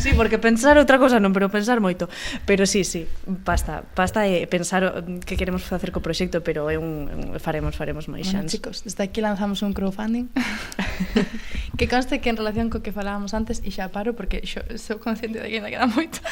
sí, 0.00 0.10
porque 0.16 0.40
pensar 0.40 0.80
outra 0.80 0.96
cosa 0.96 1.20
non, 1.20 1.36
pero 1.36 1.52
pensar 1.52 1.84
moito. 1.84 2.08
Pero 2.48 2.64
sí, 2.64 2.80
sí, 2.88 3.04
pasta, 3.44 3.84
pasta 3.92 4.24
é 4.24 4.48
pensar 4.48 4.88
o 4.88 5.04
que 5.20 5.36
queremos 5.36 5.68
facer 5.68 5.92
co 5.92 6.00
proxecto, 6.00 6.40
pero 6.40 6.72
é 6.72 6.80
un, 6.80 7.36
faremos, 7.36 7.76
faremos 7.76 8.08
máis 8.08 8.32
bueno, 8.32 8.48
chance. 8.48 8.56
chicos, 8.56 8.88
desde 8.88 9.04
aquí 9.04 9.20
lanzamos 9.20 9.60
un 9.60 9.76
crowdfunding. 9.76 10.32
que 11.78 11.86
conste 11.92 12.24
que 12.24 12.32
en 12.32 12.40
relación 12.40 12.72
co 12.72 12.80
que 12.80 12.88
falábamos 12.88 13.36
antes, 13.36 13.60
e 13.60 13.68
xa 13.68 13.92
paro 13.92 14.16
porque 14.16 14.40
xo, 14.48 14.64
sou 14.80 14.96
consciente 14.96 15.44
de 15.44 15.52
que 15.52 15.60
ainda 15.60 15.68
queda 15.68 15.84
moito. 15.84 16.24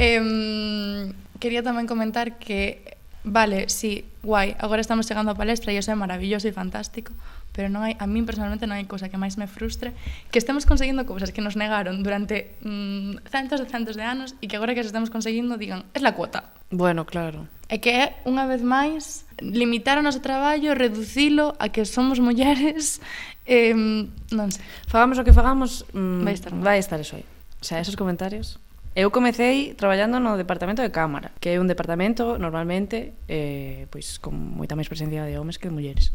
Eh, 0.00 1.12
quería 1.36 1.60
tamén 1.60 1.84
comentar 1.84 2.40
que 2.40 2.99
vale, 3.24 3.68
sí, 3.68 4.04
guai, 4.22 4.56
agora 4.58 4.80
estamos 4.80 5.06
chegando 5.06 5.32
á 5.32 5.36
palestra 5.36 5.72
e 5.72 5.78
iso 5.78 5.92
é 5.92 5.96
maravilloso 5.96 6.48
e 6.48 6.56
fantástico, 6.56 7.12
pero 7.52 7.68
non 7.68 7.84
hai, 7.84 7.96
a 8.00 8.06
min 8.08 8.24
personalmente 8.24 8.64
non 8.64 8.80
hai 8.80 8.86
cousa 8.88 9.12
que 9.12 9.20
máis 9.20 9.36
me 9.36 9.50
frustre 9.50 9.92
que 10.32 10.40
estemos 10.40 10.64
conseguindo 10.64 11.04
cousas 11.04 11.34
que 11.34 11.44
nos 11.44 11.58
negaron 11.58 12.00
durante 12.00 12.56
mm, 12.64 13.26
centos 13.28 13.60
e 13.60 13.66
centos 13.68 13.96
de 13.98 14.04
anos 14.04 14.38
e 14.40 14.48
que 14.48 14.56
agora 14.56 14.72
que 14.72 14.80
as 14.80 14.88
estamos 14.88 15.12
conseguindo 15.12 15.60
digan, 15.60 15.84
es 15.92 16.00
la 16.00 16.16
cuota. 16.16 16.52
Bueno, 16.70 17.04
claro. 17.04 17.50
É 17.68 17.78
que 17.82 17.90
é, 17.90 18.04
unha 18.24 18.46
vez 18.46 18.62
máis, 18.62 19.26
limitar 19.42 19.98
o 19.98 20.04
noso 20.06 20.22
traballo, 20.22 20.72
reducilo 20.72 21.52
a 21.58 21.68
que 21.68 21.82
somos 21.84 22.22
mulleres, 22.22 23.02
eh, 23.46 23.74
non 23.74 24.48
sei. 24.48 24.64
Fagamos 24.88 25.18
o 25.18 25.26
que 25.26 25.34
fagamos, 25.34 25.84
mm, 25.92 26.24
vai 26.24 26.34
estar, 26.34 26.52
mal. 26.54 26.62
vai 26.64 26.78
estar 26.78 26.98
eso 27.02 27.18
aí. 27.18 27.26
O 27.60 27.64
sea, 27.66 27.82
esos 27.82 27.98
comentarios 27.98 28.56
Eu 28.94 29.14
comecei 29.14 29.74
traballando 29.78 30.18
no 30.18 30.34
departamento 30.34 30.82
de 30.82 30.90
cámara, 30.90 31.30
que 31.38 31.54
é 31.54 31.62
un 31.62 31.70
departamento 31.70 32.42
normalmente 32.42 33.14
eh, 33.30 33.86
pois 33.86 34.18
con 34.18 34.34
moita 34.34 34.74
máis 34.74 34.90
presencia 34.90 35.22
de 35.22 35.38
homes 35.38 35.62
que 35.62 35.70
de 35.70 35.74
mulleres. 35.78 36.10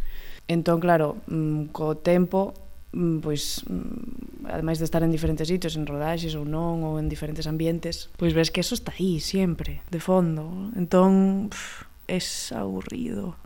Entón, 0.51 0.83
claro, 0.83 1.23
mm, 1.31 1.71
co 1.71 1.95
tempo 1.95 2.51
mm, 2.91 3.23
pois 3.23 3.63
mm, 3.63 4.51
ademais 4.51 4.83
de 4.83 4.85
estar 4.91 5.07
en 5.07 5.11
diferentes 5.15 5.47
sitios, 5.47 5.79
en 5.79 5.87
rodaxes 5.87 6.35
ou 6.35 6.43
non, 6.43 6.83
ou 6.83 6.99
en 6.99 7.07
diferentes 7.07 7.47
ambientes, 7.47 8.11
pois 8.19 8.35
ves 8.35 8.51
que 8.51 8.59
eso 8.59 8.75
está 8.75 8.91
aí 8.91 9.23
sempre, 9.23 9.79
de 9.87 10.03
fondo. 10.03 10.75
Entón, 10.75 11.47
pff, 11.47 11.87
es 12.11 12.51
aburrido 12.51 13.39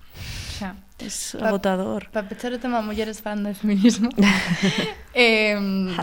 xa. 0.59 0.75
Es 0.99 1.39
pa, 1.39 1.47
agotador. 1.47 2.11
Para 2.11 2.27
pechar 2.27 2.51
o 2.51 2.59
tema 2.59 2.83
mulleres 2.83 3.23
falando 3.23 3.47
de 3.47 3.55
feminismo. 3.55 4.11
eh, 5.15 5.55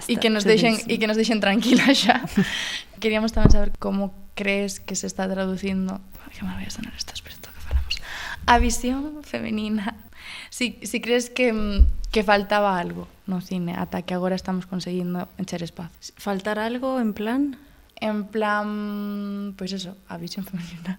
e 0.08 0.16
que 0.16 0.32
nos 0.32 0.48
deixen 0.48 0.80
e 0.88 0.96
que 0.96 1.04
nos 1.04 1.20
deixen 1.20 1.44
tranquilas 1.44 1.92
xa. 1.92 2.24
Queríamos 3.02 3.36
tamén 3.36 3.52
saber 3.52 3.76
como 3.76 4.16
crees 4.32 4.80
que 4.80 4.96
se 4.96 5.04
está 5.04 5.28
traducindo, 5.28 6.00
que 6.32 6.40
me 6.40 6.56
vai 6.56 6.64
a 6.64 6.72
sonar 6.72 6.96
esto, 6.96 7.12
pero 7.20 7.36
que 7.36 7.60
falamos. 7.60 8.00
A 8.48 8.56
visión 8.56 9.20
femenina. 9.20 10.00
Si, 10.48 10.80
si 10.82 11.04
crees 11.04 11.28
que 11.28 11.52
mm, 11.52 12.08
que 12.16 12.24
faltaba 12.24 12.80
algo 12.80 13.06
no 13.26 13.44
cine 13.44 13.74
ata 13.76 14.00
que 14.00 14.14
agora 14.14 14.34
estamos 14.38 14.64
conseguindo 14.64 15.28
encher 15.36 15.62
espacios. 15.62 16.14
Faltar 16.16 16.58
algo 16.58 16.96
en 16.96 17.12
plan? 17.12 17.60
En 18.00 18.24
plan, 18.24 19.52
pois 19.56 19.72
pues 19.72 19.84
eso, 19.84 19.96
a 20.08 20.16
visión 20.16 20.44
femenina. 20.46 20.96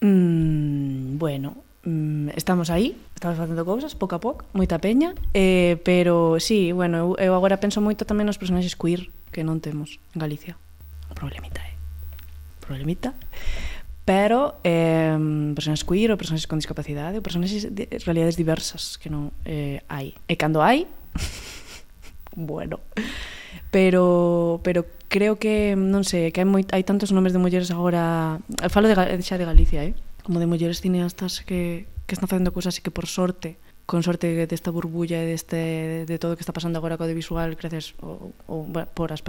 Mm, 0.00 1.18
bueno, 1.18 1.56
Mm, 1.84 2.30
estamos 2.34 2.70
aí, 2.70 2.96
estamos 3.14 3.36
facendo 3.36 3.60
cousas 3.64 3.92
pouco 3.92 4.16
a 4.16 4.20
pouco, 4.20 4.48
moita 4.56 4.80
peña, 4.80 5.12
eh, 5.36 5.76
pero 5.84 6.40
sí, 6.40 6.72
bueno, 6.72 6.96
eu, 6.96 7.08
eu 7.20 7.32
agora 7.36 7.60
penso 7.60 7.84
moito 7.84 8.08
tamén 8.08 8.24
nos 8.24 8.40
personaxes 8.40 8.72
queer 8.72 9.12
que 9.28 9.44
non 9.44 9.60
temos 9.60 10.00
en 10.16 10.24
Galicia. 10.24 10.56
Un 11.12 11.16
problemita. 11.16 11.60
Eh? 11.60 11.76
Problemita. 12.64 13.12
Pero 14.08 14.60
eh, 14.64 15.12
personaxes 15.52 15.84
queer 15.84 16.08
ou 16.08 16.16
personaxes 16.16 16.48
con 16.48 16.56
discapacidade 16.56 17.20
ou 17.20 17.24
personaxes 17.24 17.68
de 17.68 17.84
realidades 18.08 18.40
diversas 18.40 18.96
que 18.96 19.12
non 19.12 19.28
eh, 19.44 19.84
hai. 19.92 20.16
E 20.24 20.40
cando 20.40 20.64
hai, 20.64 20.88
bueno. 22.32 22.80
Pero, 23.68 24.60
pero 24.64 24.88
creo 25.12 25.36
que, 25.36 25.76
non 25.76 26.00
sei, 26.00 26.32
que 26.32 26.40
hai, 26.40 26.48
moi, 26.48 26.64
hai 26.72 26.80
tantos 26.80 27.12
nomes 27.12 27.36
de 27.36 27.44
mulleres 27.44 27.68
agora... 27.68 28.40
Falo 28.72 28.88
de, 28.88 28.96
xa 29.20 29.36
de 29.36 29.44
Galicia, 29.44 29.84
eh? 29.84 29.92
como 30.24 30.40
de 30.40 30.48
mulleres 30.48 30.80
cineastas 30.80 31.44
que, 31.44 31.86
que 32.08 32.14
están 32.16 32.26
facendo 32.26 32.50
cousas 32.50 32.80
e 32.80 32.82
que 32.82 32.90
por 32.90 33.06
sorte 33.06 33.60
con 33.84 34.00
sorte 34.00 34.48
desta 34.48 34.72
burbulla 34.72 35.20
e 35.20 35.28
deste 35.28 36.08
de 36.08 36.16
todo 36.16 36.32
o 36.32 36.36
que 36.40 36.44
está 36.44 36.56
pasando 36.56 36.80
agora 36.80 36.96
co 36.96 37.04
audiovisual 37.04 37.52
gracias 37.52 37.92
ou, 38.00 38.32
ou 38.48 38.64
por 38.96 39.12
as, 39.12 39.20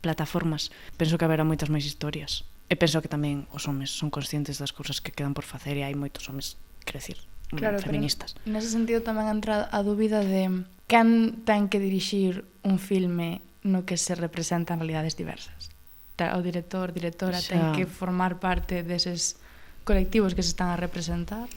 plataformas 0.00 0.70
penso 0.94 1.18
que 1.18 1.26
haberá 1.26 1.42
moitas 1.42 1.66
máis 1.66 1.82
historias. 1.82 2.46
E 2.70 2.78
penso 2.78 3.02
que 3.02 3.10
tamén 3.10 3.50
os 3.50 3.66
homes 3.66 3.90
son 3.90 4.14
conscientes 4.14 4.62
das 4.62 4.70
cousas 4.70 5.02
que 5.02 5.10
quedan 5.10 5.34
por 5.34 5.42
facer 5.42 5.74
e 5.74 5.82
hai 5.82 5.98
moitos 5.98 6.30
homes 6.30 6.54
crecir 6.86 7.18
mm, 7.50 7.58
claro, 7.58 7.82
feministas. 7.82 8.38
nese 8.46 8.70
sentido 8.70 9.02
tamén 9.02 9.26
entra 9.26 9.66
a 9.66 9.80
dúbida 9.82 10.22
de 10.22 10.62
can 10.86 11.42
ten 11.42 11.66
que 11.66 11.82
dirixir 11.82 12.46
un 12.62 12.78
filme 12.78 13.42
no 13.66 13.82
que 13.82 13.98
se 13.98 14.14
representan 14.14 14.78
realidades 14.78 15.18
diversas. 15.18 15.74
O 16.18 16.42
director, 16.42 16.90
directora, 16.94 17.38
o 17.38 17.42
ten 17.42 17.74
que 17.74 17.86
formar 17.86 18.38
parte 18.38 18.86
deses 18.86 19.42
colectivos 19.88 20.36
que 20.36 20.44
se 20.44 20.52
están 20.52 20.68
a 20.68 20.76
representar. 20.76 21.48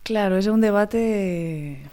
Claro, 0.00 0.40
ese 0.40 0.48
é 0.48 0.56
un 0.56 0.64
debate 0.64 1.84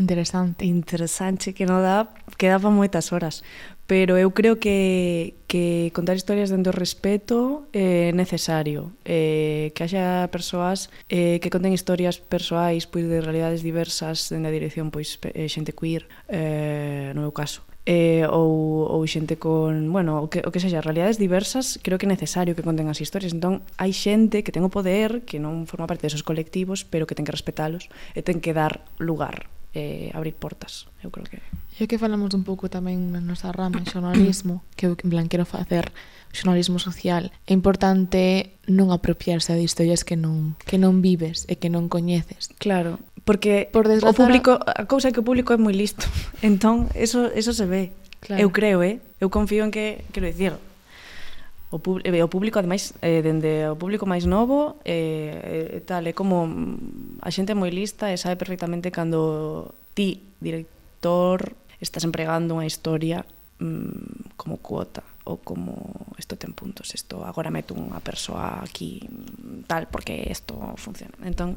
interesante. 0.00 0.64
Interesante 0.64 1.52
que 1.52 1.68
non 1.68 1.84
dá, 1.84 2.08
que 2.40 2.48
dá 2.48 2.56
para 2.56 2.72
moitas 2.72 3.12
horas, 3.12 3.44
pero 3.84 4.16
eu 4.16 4.32
creo 4.32 4.56
que 4.56 5.36
que 5.44 5.92
contar 5.94 6.16
historias 6.16 6.50
dentro 6.50 6.72
do 6.72 6.78
respeto 6.80 7.68
eh, 7.70 8.08
é 8.08 8.08
eh, 8.08 8.12
necesario, 8.16 8.96
eh, 9.04 9.70
que 9.76 9.84
haxa 9.84 10.26
persoas 10.32 10.88
eh, 11.12 11.38
que 11.38 11.52
conten 11.52 11.76
historias 11.76 12.16
persoais 12.18 12.88
pois 12.88 13.04
de 13.06 13.20
realidades 13.20 13.60
diversas 13.60 14.32
dende 14.32 14.48
a 14.50 14.56
dirección 14.56 14.88
pois 14.88 15.20
eh, 15.30 15.46
xente 15.52 15.76
queer, 15.76 16.08
eh, 16.32 17.12
no 17.12 17.22
meu 17.22 17.30
caso 17.30 17.62
eh, 17.84 18.24
ou, 18.32 18.88
ou 18.88 19.04
xente 19.04 19.36
con, 19.36 19.92
bueno, 19.92 20.24
o 20.24 20.28
que, 20.32 20.40
o 20.40 20.48
que 20.48 20.60
sexa, 20.60 20.80
realidades 20.80 21.20
diversas, 21.20 21.76
creo 21.84 22.00
que 22.00 22.08
é 22.08 22.12
necesario 22.12 22.56
que 22.56 22.64
conten 22.64 22.88
as 22.88 23.00
historias. 23.00 23.36
Entón, 23.36 23.60
hai 23.76 23.92
xente 23.92 24.40
que 24.40 24.52
ten 24.52 24.64
o 24.64 24.72
poder, 24.72 25.28
que 25.28 25.36
non 25.36 25.68
forma 25.68 25.84
parte 25.84 26.08
desos 26.08 26.24
colectivos, 26.24 26.88
pero 26.88 27.04
que 27.04 27.12
ten 27.12 27.28
que 27.28 27.34
respetalos 27.36 27.92
e 28.16 28.24
ten 28.24 28.40
que 28.40 28.56
dar 28.56 28.88
lugar, 28.96 29.52
eh, 29.76 30.08
abrir 30.16 30.32
portas, 30.32 30.88
eu 31.04 31.12
creo 31.12 31.28
que... 31.28 31.40
E 31.74 31.90
que 31.90 31.98
falamos 31.98 32.30
un 32.38 32.46
pouco 32.46 32.70
tamén 32.70 33.10
na 33.10 33.18
nosa 33.18 33.50
rama 33.50 33.82
en 33.82 33.86
xornalismo, 33.90 34.62
que 34.78 34.86
eu 34.86 34.94
en 34.94 35.10
plan 35.10 35.26
quero 35.26 35.42
facer 35.42 35.90
xornalismo 36.30 36.78
social, 36.78 37.34
é 37.46 37.52
importante 37.54 38.54
non 38.70 38.94
apropiarse 38.94 39.54
de 39.54 39.62
historias 39.62 40.06
que 40.06 40.14
non 40.14 40.54
que 40.62 40.78
non 40.78 41.02
vives 41.02 41.50
e 41.50 41.58
que 41.58 41.70
non 41.70 41.90
coñeces. 41.90 42.50
Claro, 42.62 43.02
porque 43.26 43.70
Por 43.74 43.90
desgrazar... 43.90 44.14
o 44.14 44.18
público, 44.18 44.50
a 44.54 44.84
cousa 44.86 45.10
é 45.10 45.12
que 45.12 45.18
o 45.18 45.26
público 45.26 45.50
é 45.50 45.58
moi 45.58 45.74
listo. 45.74 46.06
Entón, 46.46 46.86
eso 46.94 47.26
eso 47.34 47.50
se 47.50 47.66
ve. 47.66 47.90
Claro. 48.22 48.38
Eu 48.38 48.54
creo, 48.54 48.78
eh? 48.86 49.02
Eu 49.18 49.28
confío 49.28 49.66
en 49.66 49.74
que, 49.74 50.06
quero 50.14 50.30
dicir, 50.30 50.54
o, 51.74 51.82
pub, 51.82 52.00
eh, 52.04 52.22
o 52.22 52.30
público 52.30 52.62
ademais 52.62 52.94
eh, 53.02 53.18
dende 53.18 53.66
o 53.66 53.74
público 53.74 54.06
máis 54.06 54.30
novo 54.30 54.78
eh, 54.86 55.82
tal, 55.90 56.06
é 56.06 56.14
como 56.14 56.46
mm, 56.46 57.18
a 57.18 57.34
xente 57.34 57.50
é 57.50 57.58
moi 57.58 57.74
lista 57.74 58.14
e 58.14 58.16
sabe 58.16 58.38
perfectamente 58.38 58.94
cando 58.94 59.74
ti, 59.98 60.22
director, 60.38 61.50
estás 61.80 62.04
empregando 62.04 62.54
unha 62.54 62.68
historia 62.68 63.24
mm, 63.58 64.36
como 64.36 64.58
cuota 64.58 65.02
ou 65.24 65.40
como 65.40 65.74
isto 66.20 66.36
ten 66.36 66.52
puntos, 66.52 66.92
isto 66.92 67.24
agora 67.24 67.48
meto 67.48 67.72
unha 67.72 67.98
persoa 68.04 68.60
aquí 68.60 69.02
mm, 69.08 69.64
tal 69.70 69.88
porque 69.88 70.28
isto 70.28 70.58
funciona. 70.76 71.16
Entón, 71.24 71.56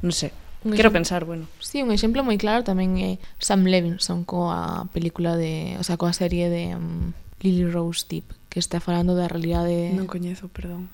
non 0.00 0.14
sei, 0.14 0.32
un 0.64 0.72
quero 0.72 0.92
pensar, 0.92 1.24
bueno. 1.24 1.46
Sí, 1.58 1.82
un 1.82 1.90
exemplo 1.90 2.22
moi 2.22 2.38
claro 2.38 2.62
tamén 2.62 2.96
é 3.02 3.10
Sam 3.42 3.66
Levinson 3.66 4.22
coa 4.22 4.86
película 4.94 5.34
de, 5.34 5.74
o 5.76 5.84
sea, 5.84 5.98
coa 5.98 6.14
serie 6.14 6.46
de 6.46 6.78
um, 6.78 7.10
Lily 7.42 7.66
Rose 7.66 8.06
Deep, 8.06 8.24
que 8.46 8.62
está 8.62 8.78
falando 8.78 9.18
da 9.18 9.26
realidade... 9.26 9.90
Non 9.90 10.06
coñezo, 10.06 10.46
perdón. 10.46 10.86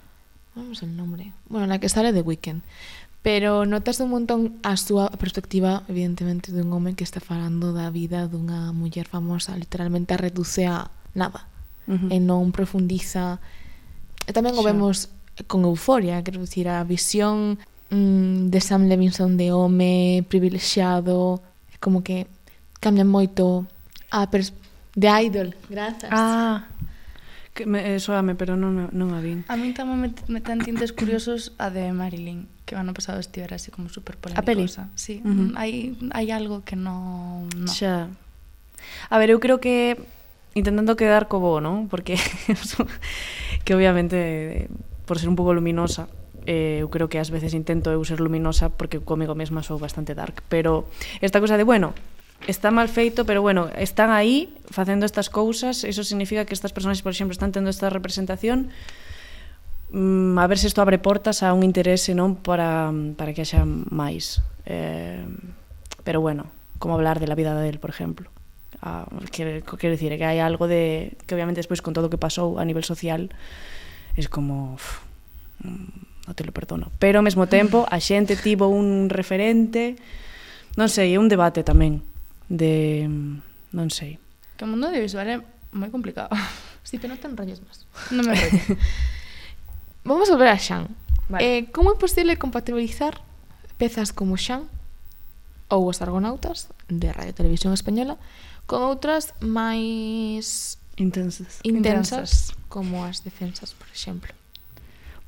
Vamos 0.56 0.80
sei 0.80 0.88
o 0.88 0.96
nome. 0.96 1.36
Bueno, 1.46 1.68
na 1.68 1.78
que 1.78 1.92
sale 1.92 2.10
The 2.16 2.24
Weeknd 2.24 2.64
pero 3.28 3.66
notas 3.66 4.00
un 4.00 4.08
montón 4.08 4.56
a 4.64 4.80
súa 4.80 5.12
perspectiva, 5.12 5.84
evidentemente, 5.84 6.48
dun 6.48 6.72
home 6.72 6.96
que 6.96 7.04
está 7.04 7.20
falando 7.20 7.76
da 7.76 7.92
vida 7.92 8.24
dunha 8.24 8.72
muller 8.72 9.04
famosa, 9.04 9.52
literalmente 9.52 10.16
a 10.16 10.22
reduce 10.24 10.64
a 10.64 10.88
nada, 11.12 11.44
uh 11.84 11.92
-huh. 11.92 12.08
e 12.08 12.24
non 12.24 12.56
profundiza. 12.56 13.36
E 14.24 14.32
tamén 14.32 14.56
o 14.56 14.64
vemos 14.64 15.12
con 15.44 15.68
euforia, 15.68 16.24
quero 16.24 16.40
dicir, 16.40 16.72
a 16.72 16.80
visión 16.88 17.60
mm, 17.92 18.48
de 18.48 18.60
Sam 18.64 18.88
Levinson 18.88 19.36
de 19.36 19.52
home 19.52 20.24
privilexiado, 20.24 21.44
como 21.84 22.00
que 22.00 22.32
cambia 22.80 23.04
moito 23.04 23.68
a 24.08 24.24
pers 24.32 24.56
de 24.96 25.04
idol, 25.28 25.52
grazas. 25.68 26.08
Ah, 26.16 26.64
que 27.52 27.68
me, 27.68 27.92
eh, 27.92 27.96
ah, 27.96 28.00
soame, 28.00 28.40
pero 28.40 28.56
non, 28.56 28.88
non 28.88 29.12
a 29.12 29.20
vin. 29.20 29.44
A 29.52 29.60
mí 29.60 29.76
tamén 29.76 30.00
me, 30.00 30.16
me 30.32 30.40
tan 30.40 30.64
tintes 30.64 30.96
curiosos 30.96 31.52
a 31.60 31.68
de 31.68 31.92
Marilyn 31.92 32.48
que 32.68 32.76
o 32.76 32.78
ano 32.78 32.92
pasado 32.92 33.16
estivera 33.16 33.56
así 33.56 33.72
como 33.72 33.88
super 33.88 34.20
polémico. 34.20 34.44
A 34.44 34.44
peli? 34.44 34.68
Sí, 34.68 35.24
uh 35.24 35.32
-huh. 35.32 35.48
Mm, 35.48 35.56
hai, 35.56 35.96
hai 36.12 36.28
algo 36.28 36.60
que 36.68 36.76
non... 36.76 37.48
No. 37.56 37.72
Xa. 37.72 38.12
A 39.08 39.16
ver, 39.16 39.32
eu 39.32 39.40
creo 39.40 39.56
que 39.56 39.96
intentando 40.52 40.92
quedar 41.00 41.32
co 41.32 41.40
bo, 41.40 41.64
non? 41.64 41.88
Porque 41.88 42.20
que 43.64 43.72
obviamente 43.72 44.68
por 45.08 45.16
ser 45.16 45.32
un 45.32 45.36
pouco 45.40 45.56
luminosa 45.56 46.12
eh, 46.44 46.84
eu 46.84 46.88
creo 46.92 47.08
que 47.08 47.16
ás 47.16 47.32
veces 47.32 47.56
intento 47.56 47.88
eu 47.88 48.00
ser 48.04 48.20
luminosa 48.20 48.68
porque 48.68 49.00
comigo 49.00 49.32
mesma 49.32 49.64
sou 49.64 49.80
bastante 49.80 50.12
dark, 50.12 50.44
pero 50.52 50.88
esta 51.24 51.40
cosa 51.40 51.56
de, 51.56 51.64
bueno, 51.64 51.92
está 52.46 52.70
mal 52.70 52.88
feito, 52.88 53.28
pero 53.28 53.42
bueno, 53.44 53.68
están 53.76 54.08
aí 54.08 54.48
facendo 54.72 55.04
estas 55.04 55.28
cousas, 55.28 55.84
eso 55.84 56.04
significa 56.04 56.44
que 56.44 56.56
estas 56.56 56.72
personas, 56.72 57.02
por 57.04 57.12
exemplo, 57.12 57.32
están 57.32 57.52
tendo 57.52 57.68
esta 57.68 57.90
representación, 57.90 58.72
Mm, 59.90 60.38
a 60.38 60.46
ver 60.46 60.58
se 60.58 60.66
isto 60.66 60.82
abre 60.82 60.98
portas 60.98 61.42
a 61.42 61.52
un 61.56 61.64
interese 61.64 62.12
non 62.12 62.36
para, 62.36 62.92
para 63.16 63.32
que 63.32 63.40
haxa 63.40 63.64
máis. 63.64 64.44
Eh, 64.68 65.24
pero 66.04 66.20
bueno, 66.20 66.52
como 66.78 66.94
hablar 66.94 67.20
de 67.20 67.26
la 67.26 67.34
vida 67.34 67.56
del, 67.56 67.80
por 67.80 67.90
exemplo. 67.90 68.28
Ah, 68.82 69.08
quero, 69.32 69.64
quero 69.64 69.92
dicir 69.96 70.12
que 70.20 70.28
hai 70.28 70.38
algo 70.38 70.68
de 70.68 71.16
que 71.24 71.34
obviamente 71.34 71.58
despois 71.64 71.80
con 71.80 71.96
todo 71.96 72.06
o 72.06 72.12
que 72.12 72.20
pasou 72.20 72.60
a 72.60 72.64
nivel 72.68 72.84
social 72.84 73.32
es 74.14 74.28
como 74.28 74.76
uf, 74.76 75.02
mm, 75.64 76.28
non 76.28 76.34
te 76.36 76.44
lo 76.44 76.52
perdono. 76.52 76.92
Pero 77.00 77.18
ao 77.18 77.26
mesmo 77.26 77.48
tempo 77.48 77.88
a 77.88 77.96
xente 77.96 78.36
tivo 78.36 78.68
un 78.68 79.08
referente, 79.08 79.96
non 80.76 80.92
sei, 80.92 81.16
é 81.16 81.18
un 81.18 81.32
debate 81.32 81.64
tamén 81.64 82.04
de 82.52 83.08
mm, 83.08 83.72
non 83.72 83.88
sei. 83.88 84.20
Que 84.60 84.62
o 84.62 84.70
mundo 84.70 84.92
audiovisual 84.92 85.26
é 85.26 85.36
moi 85.72 85.88
complicado. 85.88 86.28
Si 86.84 87.00
sí, 87.00 87.08
non 87.08 87.16
ten 87.16 87.34
rolles 87.34 87.64
máis. 87.64 87.88
Non 88.12 88.28
me 88.28 88.36
rollo. 88.36 88.76
Vamos 90.08 90.32
a 90.32 90.32
volver 90.32 90.48
a 90.48 90.56
Xan. 90.56 90.88
Vale. 91.28 91.44
Eh, 91.44 91.60
como 91.68 91.92
é 91.92 91.96
posible 92.00 92.40
compatibilizar 92.40 93.20
pezas 93.76 94.08
como 94.16 94.40
Xan 94.40 94.64
ou 95.68 95.84
os 95.84 96.00
Argonautas 96.00 96.72
de 96.88 97.12
Radio 97.12 97.36
Televisión 97.36 97.76
Española 97.76 98.16
con 98.64 98.88
outras 98.88 99.36
máis 99.44 100.80
intensas, 100.96 101.60
intensas, 101.60 102.56
intensas. 102.56 102.56
como 102.72 103.04
as 103.04 103.20
defensas, 103.20 103.76
por 103.76 103.84
exemplo? 103.92 104.32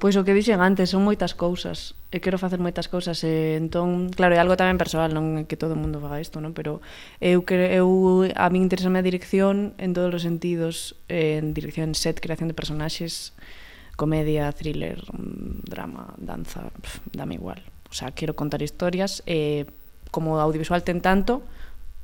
Pois 0.01 0.16
o 0.16 0.24
que 0.24 0.33
dixen 0.33 0.64
antes, 0.64 0.97
son 0.97 1.05
moitas 1.05 1.37
cousas 1.37 1.93
e 2.09 2.24
quero 2.24 2.41
facer 2.41 2.57
moitas 2.57 2.89
cousas 2.89 3.20
e 3.20 3.61
entón, 3.61 4.09
claro, 4.16 4.33
é 4.33 4.41
algo 4.41 4.57
tamén 4.57 4.81
persoal, 4.81 5.12
non 5.12 5.37
é 5.37 5.45
que 5.45 5.61
todo 5.61 5.76
o 5.76 5.81
mundo 5.81 6.01
faga 6.01 6.24
isto, 6.24 6.41
non? 6.41 6.57
Pero 6.57 6.81
eu 7.20 7.45
que 7.45 7.76
eu 7.76 8.24
a 8.33 8.49
min 8.49 8.64
interesa 8.64 8.89
a 8.89 9.05
dirección 9.05 9.76
en 9.76 9.93
todos 9.93 10.09
os 10.09 10.24
sentidos, 10.24 10.97
eh, 11.12 11.37
en 11.37 11.53
dirección 11.53 11.93
set, 11.93 12.16
creación 12.16 12.49
de 12.49 12.57
personaxes, 12.57 13.37
comedia, 14.01 14.49
thriller, 14.57 15.05
mm, 15.13 15.69
drama, 15.69 16.17
danza, 16.17 16.73
pf, 16.81 17.05
dame 17.13 17.37
igual. 17.37 17.61
O 17.91 17.95
sea, 17.95 18.17
quero 18.17 18.33
contar 18.33 18.65
historias 18.65 19.21
e 19.29 19.69
eh, 19.69 19.81
como 20.09 20.41
audiovisual 20.41 20.81
ten 20.81 21.05
tanto, 21.05 21.45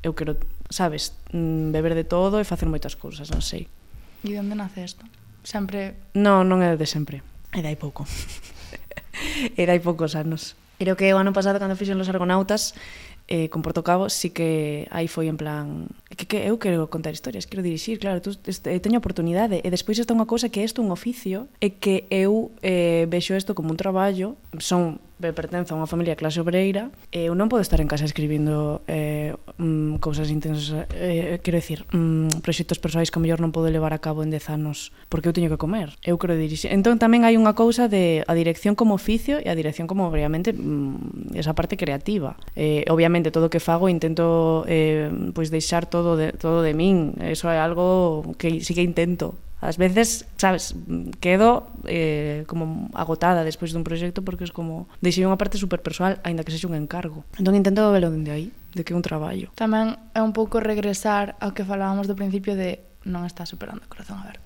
eu 0.04 0.12
quero, 0.12 0.36
sabes, 0.68 1.16
mm, 1.32 1.72
beber 1.72 1.96
de 1.96 2.04
todo 2.04 2.36
e 2.36 2.44
facer 2.44 2.68
moitas 2.68 3.00
cousas, 3.00 3.32
non 3.32 3.40
sei. 3.40 3.72
E 4.20 4.36
de 4.36 4.36
onde 4.36 4.52
nace 4.52 4.84
isto? 4.84 5.08
Sempre... 5.40 5.96
No, 6.12 6.44
non 6.44 6.60
é 6.60 6.76
de 6.76 6.84
sempre. 6.84 7.24
É 7.56 7.64
dai 7.64 7.80
pouco. 7.80 8.04
é 9.56 9.64
dai 9.64 9.80
poucos 9.80 10.12
anos. 10.12 10.52
Creo 10.76 11.00
que 11.00 11.08
o 11.08 11.16
ano 11.16 11.32
pasado, 11.32 11.56
cando 11.56 11.80
fixen 11.80 11.96
los 11.96 12.12
Argonautas, 12.12 12.76
eh, 13.32 13.48
con 13.48 13.64
Portocabo, 13.64 14.12
sí 14.12 14.30
que 14.30 14.84
aí 14.92 15.08
foi 15.08 15.32
en 15.32 15.40
plan 15.40 15.88
que, 16.14 16.26
que 16.26 16.38
eu 16.46 16.58
quero 16.58 16.86
contar 16.86 17.10
historias, 17.10 17.46
quero 17.46 17.62
dirixir, 17.62 17.98
claro, 17.98 18.22
tú, 18.22 18.30
este, 18.46 18.70
eh, 18.70 18.80
teño 18.80 19.02
oportunidade 19.02 19.58
e 19.64 19.68
despois 19.74 19.98
está 19.98 20.14
unha 20.14 20.28
cousa 20.28 20.52
que 20.52 20.62
isto 20.62 20.78
un 20.78 20.94
oficio 20.94 21.50
e 21.58 21.82
que 21.82 22.06
eu 22.14 22.54
eh, 22.62 23.10
vexo 23.10 23.34
isto 23.34 23.58
como 23.58 23.74
un 23.74 23.78
traballo, 23.78 24.38
son 24.62 25.02
me 25.18 25.32
pertenzo 25.32 25.72
a 25.72 25.80
unha 25.80 25.88
familia 25.88 26.12
clase 26.12 26.44
obreira 26.44 26.92
e 27.08 27.32
eu 27.32 27.32
non 27.32 27.48
podo 27.48 27.64
estar 27.64 27.80
en 27.80 27.88
casa 27.88 28.04
escribindo 28.04 28.84
eh, 28.84 29.32
mm, 29.56 29.96
cousas 30.04 30.28
intensas 30.28 30.84
eh, 30.92 31.40
quero 31.40 31.56
dicir, 31.56 31.88
mm, 31.88 32.44
proxectos 32.44 32.76
persoais 32.76 33.08
que 33.08 33.16
mellor 33.16 33.40
non 33.40 33.48
podo 33.48 33.72
levar 33.72 33.96
a 33.96 34.00
cabo 34.00 34.20
en 34.20 34.28
10 34.28 34.52
anos 34.52 34.92
porque 35.08 35.32
eu 35.32 35.34
teño 35.34 35.48
que 35.48 35.56
comer, 35.56 35.96
eu 36.04 36.20
quero 36.20 36.36
dirixir. 36.36 36.68
Entón 36.68 37.00
tamén 37.00 37.24
hai 37.24 37.40
unha 37.40 37.56
cousa 37.56 37.88
de 37.88 38.28
a 38.28 38.32
dirección 38.36 38.76
como 38.76 38.92
oficio 38.92 39.40
e 39.40 39.48
a 39.48 39.56
dirección 39.56 39.88
como 39.88 40.04
obviamente 40.04 40.52
mm, 40.52 41.32
esa 41.32 41.56
parte 41.56 41.80
creativa. 41.80 42.36
Eh, 42.52 42.84
obviamente 42.92 43.32
todo 43.32 43.48
o 43.48 43.52
que 43.52 43.60
fago 43.60 43.88
intento 43.88 44.68
eh, 44.68 45.08
pois 45.32 45.48
deixar 45.48 45.88
todo 45.96 46.20
de, 46.20 46.36
todo 46.36 46.60
de 46.60 46.76
min. 46.76 47.16
Eso 47.24 47.48
é 47.48 47.56
algo 47.56 48.36
que 48.36 48.60
sí 48.60 48.76
que 48.76 48.84
intento. 48.84 49.36
Ás 49.60 49.80
veces, 49.80 50.28
sabes, 50.36 50.76
quedo 51.18 51.72
eh, 51.88 52.44
como 52.46 52.92
agotada 52.92 53.40
despois 53.40 53.72
dun 53.72 53.88
proxecto 53.88 54.20
porque 54.20 54.44
es 54.44 54.52
como 54.52 54.84
deixei 55.00 55.24
unha 55.24 55.40
parte 55.40 55.56
super 55.56 55.80
persoal, 55.80 56.20
aínda 56.28 56.44
que 56.44 56.52
sexa 56.52 56.68
un 56.68 56.76
encargo. 56.76 57.24
Entón 57.40 57.56
intento 57.56 57.88
velo 57.88 58.12
dende 58.12 58.30
aí, 58.30 58.52
de 58.76 58.84
que 58.84 58.92
é 58.92 58.96
un 58.96 59.02
traballo. 59.02 59.48
Tamén 59.56 59.96
é 60.12 60.20
un 60.20 60.36
pouco 60.36 60.60
regresar 60.60 61.40
ao 61.40 61.56
que 61.56 61.64
falábamos 61.64 62.04
do 62.04 62.14
principio 62.14 62.52
de 62.52 62.84
non 63.08 63.24
está 63.24 63.48
superando 63.48 63.82
o 63.82 63.90
corazón 63.90 64.20
aberto 64.20 64.45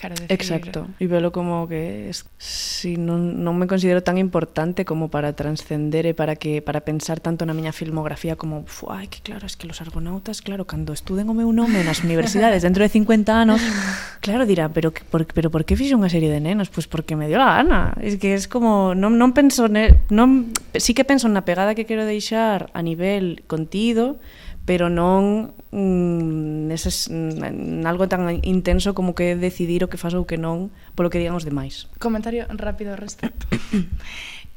quero 0.00 0.16
decir. 0.16 0.32
Exacto, 0.32 0.88
e 0.96 1.04
velo 1.04 1.28
como 1.28 1.68
que 1.68 2.08
es, 2.08 2.24
si 2.40 2.96
non, 2.96 3.44
non 3.44 3.60
me 3.60 3.68
considero 3.68 4.00
tan 4.00 4.16
importante 4.16 4.88
como 4.88 5.12
para 5.12 5.36
transcender 5.36 6.08
e 6.08 6.12
eh, 6.12 6.14
para 6.16 6.40
que 6.40 6.64
para 6.64 6.80
pensar 6.88 7.20
tanto 7.20 7.44
na 7.44 7.52
miña 7.52 7.76
filmografía 7.76 8.40
como, 8.40 8.64
ai, 8.88 9.12
que 9.12 9.20
claro, 9.20 9.44
es 9.44 9.60
que 9.60 9.68
los 9.68 9.84
argonautas, 9.84 10.40
claro, 10.40 10.64
cando 10.64 10.96
estuden 10.96 11.28
o 11.28 11.36
meu 11.36 11.52
nome 11.52 11.84
nas 11.84 12.00
universidades 12.00 12.64
dentro 12.64 12.80
de 12.80 12.88
50 12.88 13.28
anos, 13.28 13.60
claro, 14.24 14.48
dirá, 14.48 14.72
pero 14.72 14.88
por, 15.12 15.28
pero 15.28 15.52
por 15.52 15.68
que 15.68 15.76
fixe 15.76 15.92
unha 15.92 16.08
serie 16.08 16.32
de 16.32 16.40
nenos? 16.40 16.72
Pois 16.72 16.88
pues 16.88 17.04
porque 17.04 17.12
me 17.12 17.28
dio 17.28 17.36
la 17.36 17.60
gana. 17.60 17.92
Es 18.00 18.16
que 18.16 18.32
es 18.32 18.48
como 18.48 18.96
non 18.96 19.20
non 19.20 19.36
penso, 19.36 19.68
ne, 19.68 20.00
non 20.08 20.56
sí 20.80 20.96
que 20.96 21.04
penso 21.04 21.28
na 21.28 21.44
pegada 21.44 21.76
que 21.76 21.84
quero 21.84 22.08
deixar 22.08 22.72
a 22.72 22.80
nivel 22.80 23.44
contido, 23.44 24.16
pero 24.64 24.92
non 24.92 25.56
mm, 25.72 26.68
neses, 26.70 27.08
mm, 27.10 27.86
algo 27.86 28.06
tan 28.06 28.28
intenso 28.44 28.94
como 28.94 29.14
que 29.14 29.34
decidir 29.34 29.82
o 29.84 29.90
que 29.90 29.98
fas 29.98 30.14
ou 30.14 30.28
que 30.28 30.36
non 30.36 30.68
polo 30.94 31.10
que 31.10 31.18
digan 31.18 31.36
os 31.38 31.46
demais. 31.46 31.88
Comentario 31.98 32.46
rápido 32.54 32.94
ao 32.94 33.00
respecto. 33.00 33.46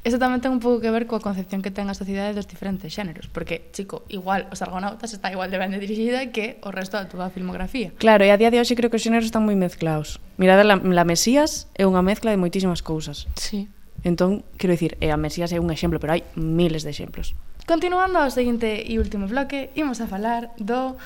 Eso 0.04 0.20
tamén 0.20 0.44
ten 0.44 0.52
un 0.52 0.60
pouco 0.60 0.84
que 0.84 0.92
ver 0.92 1.08
coa 1.08 1.24
concepción 1.24 1.64
que 1.64 1.72
ten 1.72 1.88
a 1.88 1.96
sociedade 1.96 2.36
dos 2.36 2.44
diferentes 2.44 2.92
xéneros, 2.92 3.32
porque, 3.32 3.72
chico, 3.72 4.04
igual 4.12 4.52
os 4.52 4.60
argonautas 4.60 5.16
está 5.16 5.32
igual 5.32 5.48
de 5.48 5.56
ben 5.56 5.72
dirixida 5.72 6.28
que 6.36 6.60
o 6.60 6.76
resto 6.76 7.00
da 7.00 7.08
túa 7.08 7.32
filmografía. 7.32 7.96
Claro, 8.04 8.28
e 8.28 8.30
a 8.30 8.36
día 8.36 8.52
de 8.52 8.60
hoxe 8.60 8.76
creo 8.76 8.92
que 8.92 9.00
os 9.00 9.06
xéneros 9.08 9.24
están 9.24 9.48
moi 9.48 9.56
mezclados. 9.56 10.20
Mirad, 10.36 10.60
la, 10.68 10.76
la 10.76 11.08
Mesías 11.08 11.72
é 11.80 11.88
unha 11.88 12.04
mezcla 12.04 12.36
de 12.36 12.40
moitísimas 12.42 12.84
cousas. 12.84 13.32
Sí. 13.40 13.72
Entón, 14.04 14.44
quero 14.60 14.76
dicir, 14.76 15.00
a 15.00 15.16
Mesías 15.16 15.56
é 15.56 15.64
un 15.64 15.72
exemplo, 15.72 16.04
pero 16.04 16.20
hai 16.20 16.28
miles 16.36 16.84
de 16.84 16.92
exemplos. 16.92 17.40
Continuando 17.66 18.20
ao 18.20 18.28
seguinte 18.28 18.84
e 18.84 19.00
último 19.00 19.24
bloque, 19.24 19.72
imos 19.80 20.04
a 20.04 20.08
falar 20.12 20.52
do 20.60 21.00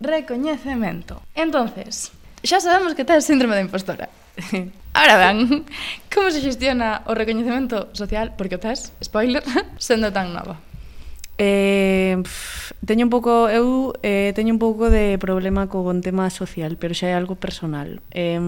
recoñecemento. 0.00 1.20
Entonces, 1.36 2.16
xa 2.40 2.64
sabemos 2.64 2.96
que 2.96 3.04
tes 3.04 3.28
síndrome 3.28 3.52
da 3.52 3.60
impostora. 3.60 4.08
Ahora 4.96 5.20
ben, 5.20 5.68
como 6.08 6.32
se 6.32 6.40
xestiona 6.40 7.04
o 7.04 7.12
recoñecemento 7.12 7.92
social, 7.92 8.32
porque 8.40 8.56
o 8.56 8.62
tes, 8.62 8.88
spoiler, 9.04 9.44
sendo 9.76 10.08
tan 10.08 10.32
nova? 10.32 10.56
Eh, 11.40 12.18
pff, 12.20 12.72
teño 12.84 13.06
un 13.06 13.10
pouco 13.14 13.46
eu 13.46 13.94
eh, 14.02 14.34
teño 14.34 14.50
un 14.50 14.58
pouco 14.58 14.90
de 14.90 15.22
problema 15.22 15.70
co 15.70 15.86
con 15.86 16.02
tema 16.02 16.26
social, 16.34 16.74
pero 16.74 16.98
xa 16.98 17.06
é 17.10 17.14
algo 17.14 17.38
personal. 17.38 18.02
Eh, 18.10 18.42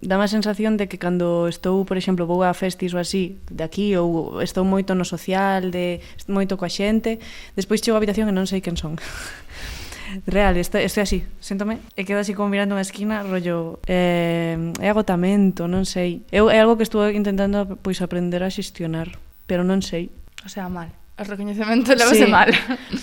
dá 0.00 0.16
a 0.16 0.24
sensación 0.24 0.80
de 0.80 0.88
que 0.88 0.96
cando 0.96 1.52
estou, 1.52 1.84
por 1.84 2.00
exemplo, 2.00 2.24
vou 2.24 2.40
a 2.40 2.56
festis 2.56 2.96
ou 2.96 3.00
así, 3.04 3.36
de 3.52 3.60
aquí 3.60 3.92
ou 3.92 4.40
estou 4.40 4.64
moito 4.64 4.96
no 4.96 5.04
social, 5.04 5.68
de 5.68 6.00
moito 6.32 6.56
coa 6.56 6.72
xente, 6.72 7.20
despois 7.52 7.84
chego 7.84 7.96
á 7.96 8.00
habitación 8.00 8.24
e 8.24 8.32
non 8.32 8.48
sei 8.48 8.64
quen 8.64 8.80
son. 8.80 8.96
Real, 10.26 10.56
estou, 10.56 10.80
estou 10.80 11.04
así, 11.04 11.28
séntome 11.44 11.84
e 11.92 12.08
quedo 12.08 12.24
así 12.24 12.32
como 12.32 12.48
mirando 12.48 12.72
unha 12.72 12.82
esquina, 12.88 13.20
rollo 13.20 13.84
eh, 13.84 14.56
é 14.80 14.88
agotamento, 14.88 15.68
non 15.68 15.84
sei 15.84 16.24
eu, 16.32 16.48
é 16.48 16.56
algo 16.56 16.80
que 16.80 16.88
estou 16.88 17.04
intentando 17.12 17.76
pois 17.84 18.00
aprender 18.00 18.40
a 18.40 18.50
xestionar 18.50 19.12
pero 19.44 19.60
non 19.60 19.84
sei, 19.84 20.08
o 20.42 20.50
sea, 20.50 20.66
mal 20.72 20.99
O 21.20 21.24
recoñecemento 21.28 21.92
levase 21.92 22.24
sí. 22.24 22.30
mal. 22.32 22.48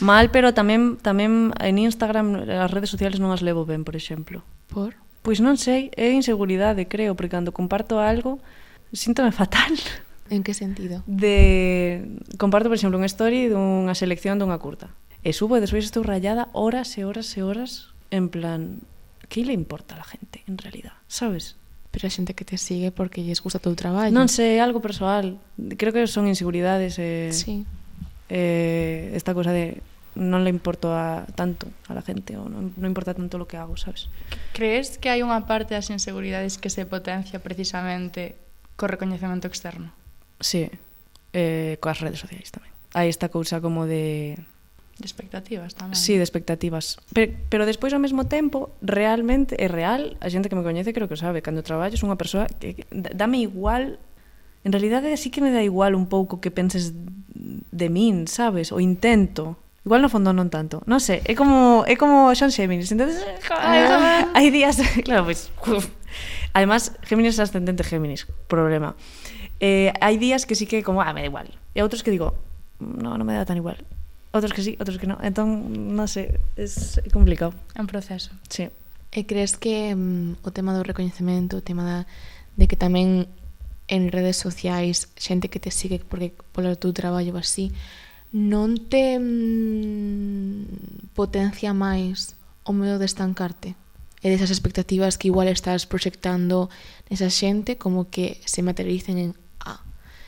Mal, 0.01 0.33
pero 0.33 0.49
tamén 0.49 0.97
tamén 1.05 1.53
en 1.61 1.77
Instagram 1.77 2.49
as 2.49 2.73
redes 2.73 2.89
sociales 2.89 3.21
non 3.21 3.29
as 3.29 3.45
levo 3.45 3.61
ben, 3.69 3.85
por 3.85 3.93
exemplo. 3.93 4.41
Por? 4.73 4.97
Pois 5.21 5.37
non 5.37 5.61
sei, 5.61 5.93
é 5.93 6.09
inseguridade, 6.09 6.89
creo, 6.89 7.13
porque 7.13 7.37
cando 7.37 7.53
comparto 7.53 8.01
algo 8.01 8.41
síntome 8.89 9.29
fatal. 9.29 9.77
En 10.33 10.41
que 10.41 10.57
sentido? 10.57 11.05
De 11.05 12.03
comparto, 12.41 12.73
por 12.73 12.75
exemplo, 12.81 12.97
unha 12.97 13.07
story 13.07 13.53
dunha 13.53 13.93
selección 13.93 14.41
dunha 14.41 14.57
curta. 14.57 14.89
E 15.21 15.29
subo 15.29 15.55
e 15.55 15.61
despois 15.61 15.85
estou 15.85 16.01
rayada 16.01 16.49
horas 16.57 16.97
e 16.97 17.05
horas 17.05 17.29
e 17.37 17.45
horas 17.45 17.93
en 18.09 18.33
plan, 18.33 18.81
que 19.29 19.45
le 19.45 19.53
importa 19.53 19.93
a 19.93 20.01
la 20.01 20.07
gente 20.09 20.41
en 20.49 20.57
realidad, 20.57 20.97
sabes? 21.05 21.55
pero 21.97 22.07
a 22.07 22.13
xente 22.13 22.37
que 22.37 22.45
te 22.45 22.57
sigue 22.61 22.91
porque 22.91 23.23
lles 23.23 23.41
gusta 23.41 23.57
o 23.57 23.63
teu 23.63 23.73
traballo. 23.73 24.13
Non 24.13 24.29
sei, 24.29 24.61
algo 24.61 24.85
persoal. 24.85 25.41
Creo 25.81 25.89
que 25.89 26.05
son 26.05 26.29
inseguridades 26.29 27.01
e 27.01 27.29
eh... 27.29 27.33
Sí 27.33 27.65
eh, 28.29 29.11
esta 29.15 29.33
cosa 29.33 29.51
de 29.51 29.81
non 30.17 30.41
le 30.41 30.49
importo 30.49 30.91
a, 30.91 31.29
tanto 31.37 31.69
a 31.87 31.93
la 31.93 32.01
gente 32.01 32.33
ou 32.35 32.49
non, 32.49 32.73
non 32.73 32.87
importa 32.89 33.13
tanto 33.13 33.37
lo 33.37 33.45
que 33.45 33.55
hago, 33.55 33.77
sabes? 33.77 34.09
Crees 34.51 34.97
que 34.97 35.13
hai 35.13 35.21
unha 35.21 35.45
parte 35.45 35.77
das 35.77 35.93
inseguridades 35.93 36.57
que 36.57 36.73
se 36.73 36.89
potencia 36.89 37.37
precisamente 37.37 38.33
co 38.73 38.89
recoñecemento 38.89 39.45
externo? 39.45 39.93
Sí, 40.41 40.69
eh, 41.37 41.77
coas 41.77 42.01
redes 42.01 42.17
sociais 42.17 42.49
tamén. 42.49 42.73
Hai 42.97 43.13
esta 43.13 43.29
cousa 43.29 43.61
como 43.61 43.85
de... 43.85 44.41
De 44.97 45.05
expectativas 45.05 45.77
tamén. 45.77 45.93
Sí, 45.93 46.17
de 46.17 46.25
expectativas. 46.25 46.97
Pero, 47.13 47.37
pero 47.53 47.69
despois 47.69 47.93
ao 47.93 48.01
mesmo 48.01 48.25
tempo, 48.25 48.73
realmente, 48.81 49.53
é 49.61 49.69
real, 49.69 50.17
a 50.17 50.27
xente 50.33 50.49
que 50.49 50.57
me 50.57 50.65
coñece 50.65 50.97
creo 50.97 51.05
que 51.05 51.13
o 51.13 51.21
sabe, 51.21 51.45
cando 51.45 51.61
traballo 51.61 51.93
son 51.93 52.09
unha 52.09 52.17
persoa 52.17 52.49
que, 52.57 52.81
que 52.81 52.83
dame 52.89 53.37
igual 53.45 54.01
En 54.63 54.71
realidade 54.71 55.13
así 55.13 55.29
que 55.29 55.41
me 55.41 55.51
dá 55.51 55.61
igual 55.61 55.93
un 55.93 56.07
pouco 56.07 56.41
que 56.41 56.51
penses 56.51 56.93
de 56.95 57.87
min, 57.89 58.27
sabes? 58.27 58.71
O 58.71 58.79
intento. 58.79 59.57
Igual 59.85 60.01
no 60.01 60.09
fondo 60.09 60.33
non 60.35 60.51
tanto. 60.51 60.83
Non 60.89 60.99
sei, 60.99 61.23
é 61.23 61.37
como 61.37 61.87
é 61.87 61.95
como 61.95 62.31
Sean 62.35 62.51
Géminis. 62.51 62.91
Entonces, 62.91 63.23
ah. 63.53 63.71
Eh, 63.71 64.23
hai 64.37 64.47
días, 64.51 64.81
claro, 65.07 65.23
pois. 65.23 65.47
Pues, 65.63 65.87
Además, 66.57 66.91
Géminis 67.03 67.37
é 67.37 67.43
ascendente 67.43 67.83
Géminis, 67.83 68.25
problema. 68.47 68.95
Eh, 69.61 69.93
hai 70.01 70.17
días 70.17 70.49
que 70.49 70.57
sí 70.57 70.65
que 70.65 70.81
como, 70.81 71.05
ah, 71.05 71.13
me 71.13 71.21
da 71.21 71.29
igual. 71.29 71.53
E 71.77 71.85
outros 71.85 72.01
que 72.01 72.09
digo, 72.09 72.33
no, 72.81 73.13
non 73.13 73.29
me 73.29 73.37
dá 73.37 73.45
tan 73.45 73.61
igual. 73.61 73.77
Outros 74.33 74.57
que 74.57 74.65
sí, 74.65 74.73
outros 74.81 74.97
que 74.97 75.05
non. 75.05 75.21
Entón, 75.21 75.69
non 75.93 76.09
sei, 76.09 76.33
es 76.57 76.97
complicado. 77.13 77.53
É 77.77 77.81
un 77.81 77.85
proceso. 77.85 78.33
Sí. 78.49 78.73
E 79.13 79.29
crees 79.29 79.53
que 79.53 79.93
mm, 79.93 80.41
o 80.41 80.49
tema 80.49 80.73
do 80.73 80.81
recoñecemento, 80.81 81.61
o 81.61 81.65
tema 81.65 81.85
da, 81.85 81.97
de 82.57 82.65
que 82.65 82.73
tamén 82.73 83.29
en 83.87 84.11
redes 84.11 84.37
sociais, 84.37 85.07
xente 85.15 85.49
que 85.49 85.59
te 85.59 85.71
sigue 85.71 86.03
porque 86.03 86.35
polo 86.51 86.75
teu 86.75 86.91
traballo 86.91 87.39
así, 87.39 87.71
non 88.35 88.75
te 88.75 89.15
mm, 89.15 91.15
potencia 91.15 91.71
máis 91.71 92.35
o 92.67 92.75
medo 92.75 92.99
de 92.99 93.07
estancarte? 93.07 93.79
E 94.19 94.27
desas 94.27 94.51
expectativas 94.51 95.15
que 95.15 95.31
igual 95.31 95.47
estás 95.47 95.87
proxectando 95.87 96.67
nesa 97.07 97.31
xente 97.31 97.79
como 97.79 98.11
que 98.11 98.43
se 98.43 98.65
materialicen 98.65 99.17
en 99.17 99.31
ah, 99.63 99.79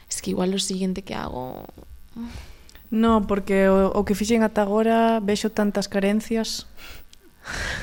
es 0.07 0.24
que 0.24 0.32
igual 0.32 0.55
o 0.55 0.62
siguiente 0.62 1.03
que 1.03 1.18
hago 1.18 1.68
No, 2.89 3.28
porque 3.28 3.70
o, 3.70 3.93
o 3.93 4.01
que 4.01 4.18
fixen 4.18 4.41
ata 4.41 4.66
agora 4.66 5.22
vexo 5.22 5.53
tantas 5.53 5.86
carencias 5.86 6.66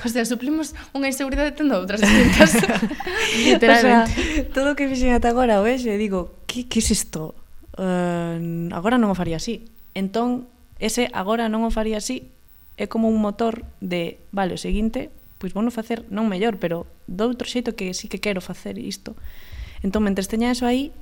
O 0.04 0.08
sea, 0.08 0.24
suplimos 0.24 0.72
unha 0.94 1.10
inseguridade 1.10 1.52
tendo 1.56 1.74
outras 1.76 2.00
distintas. 2.00 2.56
Literalmente. 3.46 4.12
O 4.12 4.16
sea, 4.16 4.52
todo 4.52 4.72
o 4.72 4.76
que 4.78 4.86
fixen 4.86 5.12
ata 5.14 5.30
agora, 5.32 5.58
o 5.60 5.66
eixe, 5.66 5.94
digo, 5.98 6.34
que, 6.46 6.68
que 6.70 6.78
é 6.78 6.82
es 6.82 6.90
isto? 6.90 7.34
Uh, 7.76 8.72
agora 8.72 8.96
non 8.96 9.12
o 9.12 9.16
faría 9.18 9.36
así. 9.36 9.68
Entón, 9.92 10.48
ese 10.80 11.08
agora 11.12 11.48
non 11.48 11.64
o 11.66 11.70
faría 11.72 12.00
así 12.00 12.32
é 12.76 12.86
como 12.86 13.08
un 13.08 13.20
motor 13.20 13.64
de, 13.80 14.20
vale, 14.32 14.54
o 14.54 14.60
seguinte, 14.60 15.08
pois 15.40 15.56
vou 15.56 15.64
facer 15.72 16.04
non 16.12 16.28
mellor, 16.28 16.60
pero 16.60 16.84
do 17.08 17.24
outro 17.24 17.48
xeito 17.48 17.72
que 17.72 17.92
sí 17.96 18.08
que 18.08 18.20
quero 18.20 18.44
facer 18.44 18.76
isto. 18.76 19.16
Entón, 19.80 20.04
mentres 20.04 20.28
teña 20.28 20.52
eso 20.52 20.68
aí, 20.68 20.92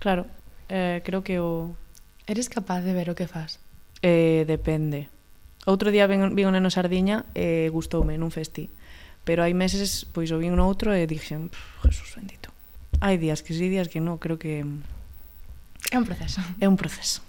claro, 0.00 0.24
eh, 0.68 1.04
creo 1.04 1.20
que 1.20 1.40
o... 1.40 1.76
Eres 2.24 2.48
capaz 2.48 2.80
de 2.80 2.92
ver 2.96 3.12
o 3.12 3.16
que 3.16 3.28
fas? 3.28 3.60
Eh, 4.00 4.44
depende. 4.48 5.12
Outro 5.68 5.92
día 5.92 6.08
vin, 6.08 6.24
un 6.24 6.52
neno 6.56 6.72
sardiña 6.72 7.28
e 7.36 7.68
gustoume 7.68 8.16
nun 8.16 8.32
festi. 8.32 8.72
Pero 9.28 9.44
hai 9.44 9.52
meses, 9.52 10.08
pois, 10.08 10.32
o 10.32 10.40
vi 10.40 10.48
un 10.48 10.56
outro 10.64 10.96
e 10.96 11.04
dixen, 11.04 11.52
Jesús 11.84 12.16
bendito. 12.16 12.48
Hai 13.04 13.20
días 13.20 13.44
que 13.44 13.52
sí, 13.52 13.68
días 13.68 13.92
que 13.92 14.00
no, 14.00 14.16
creo 14.16 14.40
que... 14.40 14.64
É 15.92 16.00
un 16.00 16.08
proceso. 16.08 16.40
É 16.60 16.64
un 16.64 16.80
proceso. 16.80 17.20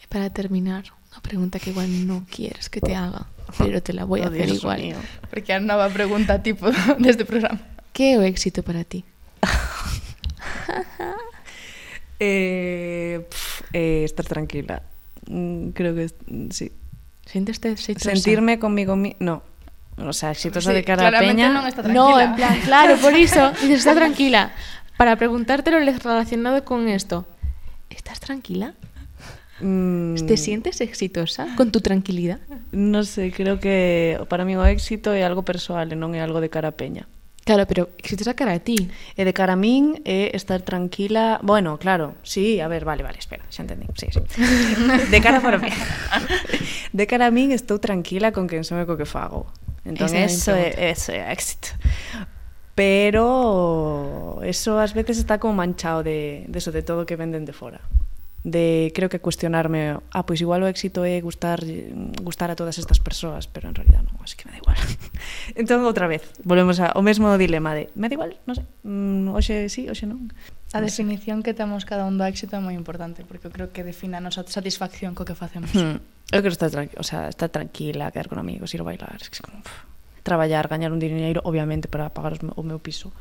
E 0.00 0.08
para 0.08 0.32
terminar, 0.32 0.88
unha 1.12 1.20
pregunta 1.20 1.60
que 1.60 1.76
igual 1.76 1.92
non 2.08 2.24
quieres 2.24 2.72
que 2.72 2.80
te 2.80 2.96
haga, 2.96 3.28
pero 3.60 3.84
te 3.84 3.92
la 3.92 4.08
voy 4.08 4.24
a 4.24 4.24
oh, 4.28 4.32
hacer 4.32 4.48
Dios 4.48 4.64
igual. 4.64 4.80
Mío. 4.80 4.96
Porque 5.28 5.52
é 5.52 5.56
a 5.56 5.60
nova 5.60 5.92
pregunta 5.92 6.40
tipo 6.40 6.72
deste 7.04 7.28
programa. 7.28 7.60
Que 7.92 8.16
é 8.16 8.16
o 8.16 8.24
éxito 8.24 8.64
para 8.64 8.88
ti? 8.88 9.04
eh, 12.16 13.28
pf, 13.28 13.76
eh, 13.76 14.08
estar 14.08 14.24
tranquila. 14.24 14.80
Mm, 15.28 15.76
creo 15.76 15.92
que 15.92 16.08
sí. 16.48 16.72
Sinteste 17.26 17.70
exitosa? 17.72 18.10
Sentirme 18.10 18.58
conmigo 18.58 18.96
mi... 18.96 19.16
no. 19.18 19.42
O 19.96 20.12
sea, 20.12 20.32
exitosa 20.32 20.70
sí, 20.70 20.76
de 20.76 20.84
cara 20.84 21.06
a 21.06 21.20
peña. 21.20 21.54
Non, 21.54 21.66
está 21.70 21.86
tranquila. 21.86 22.10
no, 22.10 22.18
en 22.18 22.34
plan, 22.34 22.58
claro, 22.66 22.98
por 22.98 23.14
iso, 23.14 23.54
dices, 23.62 23.86
está 23.86 23.94
tranquila. 23.94 24.50
Para 24.98 25.14
preguntártelo 25.14 25.78
relacionado 25.78 26.64
con 26.64 26.88
esto. 26.88 27.26
¿Estás 27.90 28.18
tranquila? 28.18 28.74
Mm. 29.60 30.26
¿Te 30.26 30.36
sientes 30.36 30.80
exitosa 30.80 31.54
con 31.56 31.70
tu 31.70 31.80
tranquilidad? 31.80 32.40
No 32.72 33.04
sé, 33.04 33.30
creo 33.30 33.60
que 33.60 34.18
para 34.28 34.44
mí 34.44 34.56
o 34.56 34.66
éxito 34.66 35.14
é 35.14 35.22
algo 35.22 35.46
persoal 35.46 35.94
e 35.94 35.96
non 35.96 36.10
é 36.18 36.20
algo 36.20 36.42
de 36.42 36.50
cara 36.50 36.74
a 36.74 36.76
peña. 36.76 37.06
Claro, 37.44 37.66
pero 37.66 37.90
escritura 37.98 38.32
cara 38.34 38.54
a 38.54 38.58
ti. 38.58 38.88
E 39.16 39.22
de 39.24 39.32
cara 39.36 39.52
a 39.52 39.60
min 39.60 40.00
é 40.08 40.32
estar 40.32 40.64
tranquila... 40.64 41.38
Bueno, 41.44 41.76
claro, 41.76 42.16
sí, 42.24 42.60
a 42.60 42.68
ver, 42.68 42.88
vale, 42.88 43.04
vale, 43.04 43.20
espera, 43.20 43.44
xa 43.52 43.68
entendí. 43.68 43.84
Sí, 44.00 44.08
sí. 44.08 44.20
De 45.12 45.20
cara 45.20 45.44
para 45.44 45.60
mí. 45.60 45.68
De 46.96 47.04
cara 47.04 47.28
a 47.28 47.30
min 47.30 47.52
estou 47.52 47.76
tranquila 47.76 48.32
con 48.32 48.48
quen 48.48 48.64
son 48.64 48.80
e 48.80 48.88
co 48.88 48.96
que 48.96 49.04
fago. 49.04 49.44
Entón, 49.84 50.16
eso 50.16 50.56
é, 50.56 50.72
eso 50.88 51.12
é 51.12 51.28
éxito. 51.28 51.76
Pero 52.74 54.40
eso 54.42 54.80
ás 54.80 54.96
veces 54.96 55.20
está 55.20 55.36
como 55.38 55.52
manchado 55.52 56.02
de, 56.02 56.48
de 56.48 56.58
eso, 56.58 56.72
de 56.72 56.82
todo 56.82 57.04
que 57.04 57.20
venden 57.20 57.44
de 57.44 57.52
fora 57.52 57.84
de 58.44 58.92
creo 58.94 59.08
que 59.08 59.20
cuestionarme, 59.20 59.96
ah, 60.12 60.26
pois 60.28 60.40
igual 60.44 60.62
o 60.62 60.68
éxito 60.68 61.00
é 61.02 61.16
gustar 61.24 61.64
gustar 62.20 62.52
a 62.52 62.56
todas 62.56 62.76
estas 62.76 63.00
persoas, 63.00 63.48
pero 63.48 63.72
en 63.72 63.74
realidad 63.74 64.04
non, 64.04 64.20
así 64.20 64.36
que 64.36 64.44
me 64.44 64.52
da 64.52 64.60
igual. 64.60 64.76
entón 65.60 65.80
outra 65.88 66.04
vez, 66.04 66.28
volvemos 66.44 66.76
ao 66.76 67.00
mesmo 67.00 67.32
dilema 67.40 67.72
de, 67.72 67.88
me 67.96 68.12
da 68.12 68.14
igual, 68.20 68.36
non 68.44 68.60
sei, 68.60 68.68
mm, 68.84 69.32
hoxe 69.32 69.72
sí, 69.72 69.88
hoxe 69.88 70.04
non. 70.04 70.28
A 70.76 70.84
definición 70.84 71.40
que 71.40 71.56
temos 71.56 71.88
cada 71.88 72.04
un 72.04 72.20
do 72.20 72.28
éxito 72.28 72.52
é 72.52 72.60
moi 72.60 72.76
importante, 72.76 73.24
porque 73.24 73.48
eu 73.48 73.52
creo 73.52 73.72
que 73.72 73.80
define 73.80 74.20
a 74.20 74.22
nosa 74.22 74.44
satisfacción 74.44 75.16
co 75.16 75.24
que 75.24 75.32
facemos. 75.32 75.72
Hmm. 75.72 76.04
Eu 76.28 76.44
quero 76.44 76.52
estar, 76.52 76.68
está, 76.68 76.84
o 77.00 77.04
sea, 77.04 77.32
estar 77.32 77.48
tranquila, 77.48 78.12
quedar 78.12 78.28
con 78.28 78.36
amigos, 78.36 78.76
ir 78.76 78.84
a 78.84 78.86
bailar, 78.86 79.16
es 79.24 79.32
que 79.32 79.40
es 79.40 79.42
como... 79.42 79.64
Pff 79.64 79.94
traballar, 80.24 80.66
gañar 80.66 80.90
un 80.90 80.98
dineiro, 80.98 81.42
obviamente, 81.44 81.86
para 81.86 82.08
pagar 82.10 82.32
os, 82.32 82.40
o 82.42 82.62
meu 82.64 82.80
piso 82.80 83.12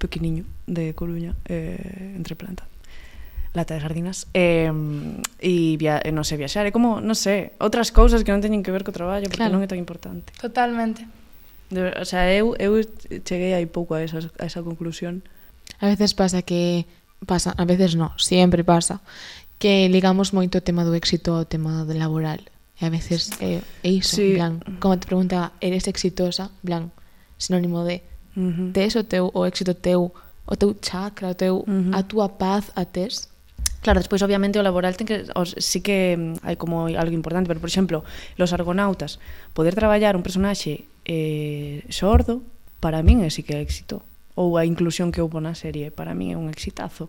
pequeniño 0.00 0.48
de 0.66 0.96
Coruña 0.96 1.36
eh, 1.46 2.16
entre 2.16 2.34
plantas 2.34 2.66
lata 3.56 3.72
de 3.72 3.80
sardinas 3.80 4.28
eh, 4.36 4.68
e 5.40 5.80
via, 5.80 5.98
eh, 6.04 6.12
non 6.12 6.28
sei, 6.28 6.36
viaxar, 6.36 6.68
é 6.68 6.72
como, 6.72 7.00
non 7.00 7.16
sei, 7.16 7.56
outras 7.56 7.88
cousas 7.90 8.20
que 8.20 8.30
non 8.30 8.44
teñen 8.44 8.60
que 8.60 8.70
ver 8.70 8.84
co 8.84 8.92
traballo, 8.92 9.26
porque 9.32 9.40
claro. 9.40 9.56
non 9.56 9.64
é 9.64 9.68
tan 9.68 9.80
importante. 9.80 10.36
Totalmente. 10.36 11.08
De, 11.72 11.96
o 11.96 12.04
sea, 12.04 12.28
eu, 12.30 12.54
eu 12.60 12.78
cheguei 13.24 13.56
aí 13.56 13.64
pouco 13.64 13.96
a, 13.96 14.04
esa, 14.04 14.20
a 14.38 14.44
esa 14.44 14.60
conclusión. 14.60 15.24
A 15.80 15.88
veces 15.88 16.12
pasa 16.12 16.44
que 16.44 16.84
pasa, 17.24 17.56
a 17.56 17.64
veces 17.64 17.96
no, 17.96 18.12
sempre 18.20 18.62
pasa 18.62 19.00
que 19.58 19.88
ligamos 19.88 20.36
moito 20.36 20.60
o 20.60 20.64
tema 20.64 20.84
do 20.84 20.92
éxito 20.92 21.32
ao 21.32 21.48
tema 21.48 21.88
do 21.88 21.96
laboral. 21.96 22.44
E 22.76 22.84
a 22.84 22.90
veces 22.92 23.32
é, 23.40 23.64
é 23.82 23.90
iso, 23.90 24.20
sí. 24.20 24.36
plan, 24.36 24.60
como 24.80 25.00
te 25.00 25.08
pregunta, 25.08 25.56
eres 25.64 25.88
exitosa, 25.88 26.52
plan, 26.60 26.92
sinónimo 27.40 27.84
de 27.88 28.04
uh 28.36 28.52
-huh. 28.52 28.72
tes 28.72 28.96
o 28.96 29.04
teu 29.04 29.32
o 29.32 29.48
éxito 29.48 29.72
teu, 29.72 30.12
o 30.44 30.54
teu 30.56 30.76
chakra, 30.82 31.32
o 31.32 31.34
teu, 31.34 31.64
uh 31.64 31.64
-huh. 31.64 31.96
a 31.96 32.02
túa 32.04 32.28
paz 32.28 32.68
a 32.76 32.84
tes? 32.84 33.32
Claro, 33.82 34.00
despois 34.00 34.22
obviamente 34.22 34.58
o 34.58 34.66
laboral 34.66 34.96
ten 34.98 35.06
que 35.06 35.28
os, 35.34 35.54
sí 35.62 35.80
que 35.84 36.16
mm, 36.18 36.46
hai 36.46 36.56
como 36.58 36.90
algo 36.90 37.14
importante, 37.14 37.46
pero 37.46 37.62
por 37.62 37.70
exemplo, 37.70 38.02
los 38.34 38.50
argonautas, 38.50 39.22
poder 39.54 39.74
traballar 39.78 40.18
un 40.18 40.26
personaxe 40.26 40.88
eh, 41.06 41.86
sordo, 41.88 42.42
para 42.80 43.02
min 43.02 43.22
é 43.24 43.30
sí 43.30 43.42
que 43.42 43.56
é 43.56 43.60
éxito. 43.62 44.02
Ou 44.36 44.60
a 44.60 44.68
inclusión 44.68 45.14
que 45.14 45.24
houve 45.24 45.40
na 45.40 45.56
serie, 45.56 45.88
para 45.94 46.12
min 46.12 46.34
é 46.34 46.36
un 46.36 46.52
exitazo. 46.52 47.08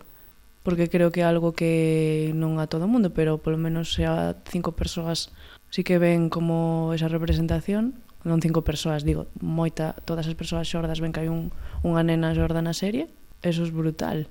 Porque 0.63 0.91
creo 0.91 1.11
que 1.11 1.23
é 1.23 1.27
algo 1.27 1.55
que 1.55 2.31
non 2.35 2.59
a 2.59 2.67
todo 2.67 2.87
o 2.87 2.91
mundo, 2.91 3.11
pero 3.11 3.39
polo 3.39 3.59
menos 3.59 3.95
a 4.03 4.35
cinco 4.47 4.75
persoas 4.75 5.31
sí 5.71 5.83
que 5.83 5.99
ven 5.99 6.29
como 6.29 6.91
esa 6.95 7.07
representación. 7.11 7.99
Non 8.27 8.43
cinco 8.43 8.67
persoas, 8.67 9.07
digo, 9.07 9.31
moita, 9.39 9.95
todas 10.03 10.27
as 10.27 10.35
persoas 10.35 10.67
xordas 10.67 10.99
ven 10.99 11.15
que 11.15 11.23
hai 11.23 11.29
un, 11.31 11.51
unha 11.83 12.03
nena 12.03 12.35
xorda 12.35 12.59
na 12.59 12.75
serie. 12.75 13.07
Eso 13.43 13.63
é 13.63 13.71
brutal. 13.71 14.27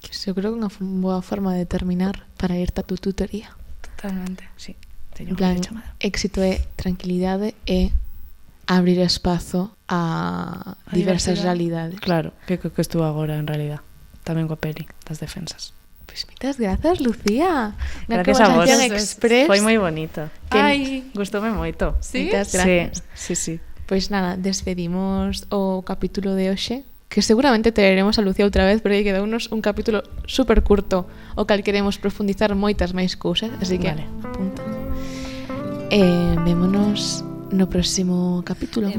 Que 0.00 0.30
eu 0.30 0.34
creo 0.34 0.54
que 0.54 0.58
é 0.58 0.62
unha 0.62 0.70
boa 1.02 1.20
forma 1.22 1.54
de 1.58 1.66
terminar 1.66 2.26
para 2.38 2.54
irte 2.54 2.80
a 2.80 2.86
tu 2.86 2.94
tutoría. 2.96 3.50
Totalmente, 3.82 4.46
sí. 4.56 4.78
Teño 5.14 5.34
plan, 5.34 5.58
éxito 5.98 6.38
eh, 6.38 6.62
é 6.62 6.66
tranquilidade 6.78 7.58
e 7.66 7.90
eh, 7.90 7.90
abrir 8.70 9.00
espazo 9.00 9.74
a, 9.88 10.78
a 10.86 10.92
diversas 10.94 11.42
realidades. 11.42 11.98
Claro, 11.98 12.30
que 12.46 12.62
que, 12.62 12.70
que 12.70 12.82
estou 12.82 13.02
agora 13.02 13.34
en 13.34 13.50
realidad. 13.50 13.82
Tamén 14.22 14.46
coa 14.46 14.60
peli 14.60 14.86
das 15.02 15.18
defensas. 15.18 15.74
Pois 16.08 16.24
pues, 16.24 16.32
mitas 16.32 16.56
grazas, 16.56 17.00
Lucía. 17.00 17.74
Na 18.06 18.22
gracias 18.22 18.40
a 18.40 18.54
vos. 18.54 18.68
Express. 18.68 19.50
Foi 19.50 19.60
moi 19.60 19.76
bonito. 19.76 20.30
Que 20.48 20.60
Ai. 20.60 21.10
Gustoume 21.12 21.52
moito. 21.52 21.98
Sí? 22.00 22.30
Mitas 22.30 22.54
gracias. 22.54 23.04
Sí, 23.12 23.34
sí, 23.34 23.36
sí. 23.36 23.54
Pois 23.88 24.08
pues 24.08 24.10
nada, 24.12 24.36
despedimos 24.36 25.48
o 25.48 25.80
capítulo 25.80 26.36
de 26.36 26.52
hoxe 26.52 26.84
que 27.08 27.22
seguramente 27.22 27.72
traeremos 27.72 28.18
a 28.18 28.22
Lucía 28.22 28.44
outra 28.44 28.68
vez 28.68 28.84
porque 28.84 29.02
quedounos 29.02 29.48
un 29.48 29.64
capítulo 29.64 30.04
super 30.28 30.60
curto 30.62 31.08
o 31.40 31.48
cal 31.48 31.64
queremos 31.64 31.96
profundizar 31.96 32.52
moitas 32.52 32.92
máis 32.92 33.16
cousas, 33.16 33.48
así 33.64 33.80
que 33.80 33.88
vale. 33.88 34.04
apunta. 34.20 34.60
Eh, 35.88 36.36
vémonos 36.44 37.24
no 37.50 37.64
próximo 37.64 38.44
capítulo. 38.44 38.92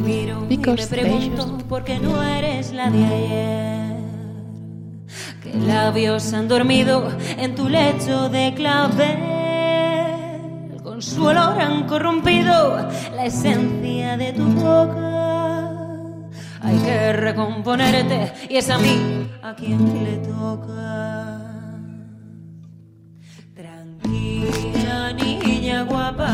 Picos, 0.49 0.89
beijos. 0.89 1.45
Porque 1.69 1.99
no 1.99 2.17
eres 2.23 2.73
la 2.73 2.89
de 2.89 3.05
ayer. 3.05 3.93
Que 5.41 5.53
labios 5.53 6.33
han 6.33 6.47
dormido 6.47 7.13
en 7.37 7.53
tu 7.53 7.69
lecho 7.69 8.29
de 8.29 8.53
clavel. 8.55 9.21
Con 10.81 11.03
su 11.03 11.23
olor 11.23 11.61
han 11.61 11.85
corrompido 11.85 12.89
la 13.15 13.25
esencia 13.25 14.17
de 14.17 14.33
tu 14.33 14.45
boca 14.45 15.38
Hay 16.61 16.77
que 16.79 17.13
recomponerte 17.13 18.33
y 18.49 18.57
es 18.57 18.69
a 18.69 18.77
mí 18.77 19.29
a 19.41 19.55
quien 19.55 20.03
le 20.03 20.17
toca. 20.17 21.39
Tranquila 23.55 25.13
niña 25.13 25.83
guapa, 25.83 26.33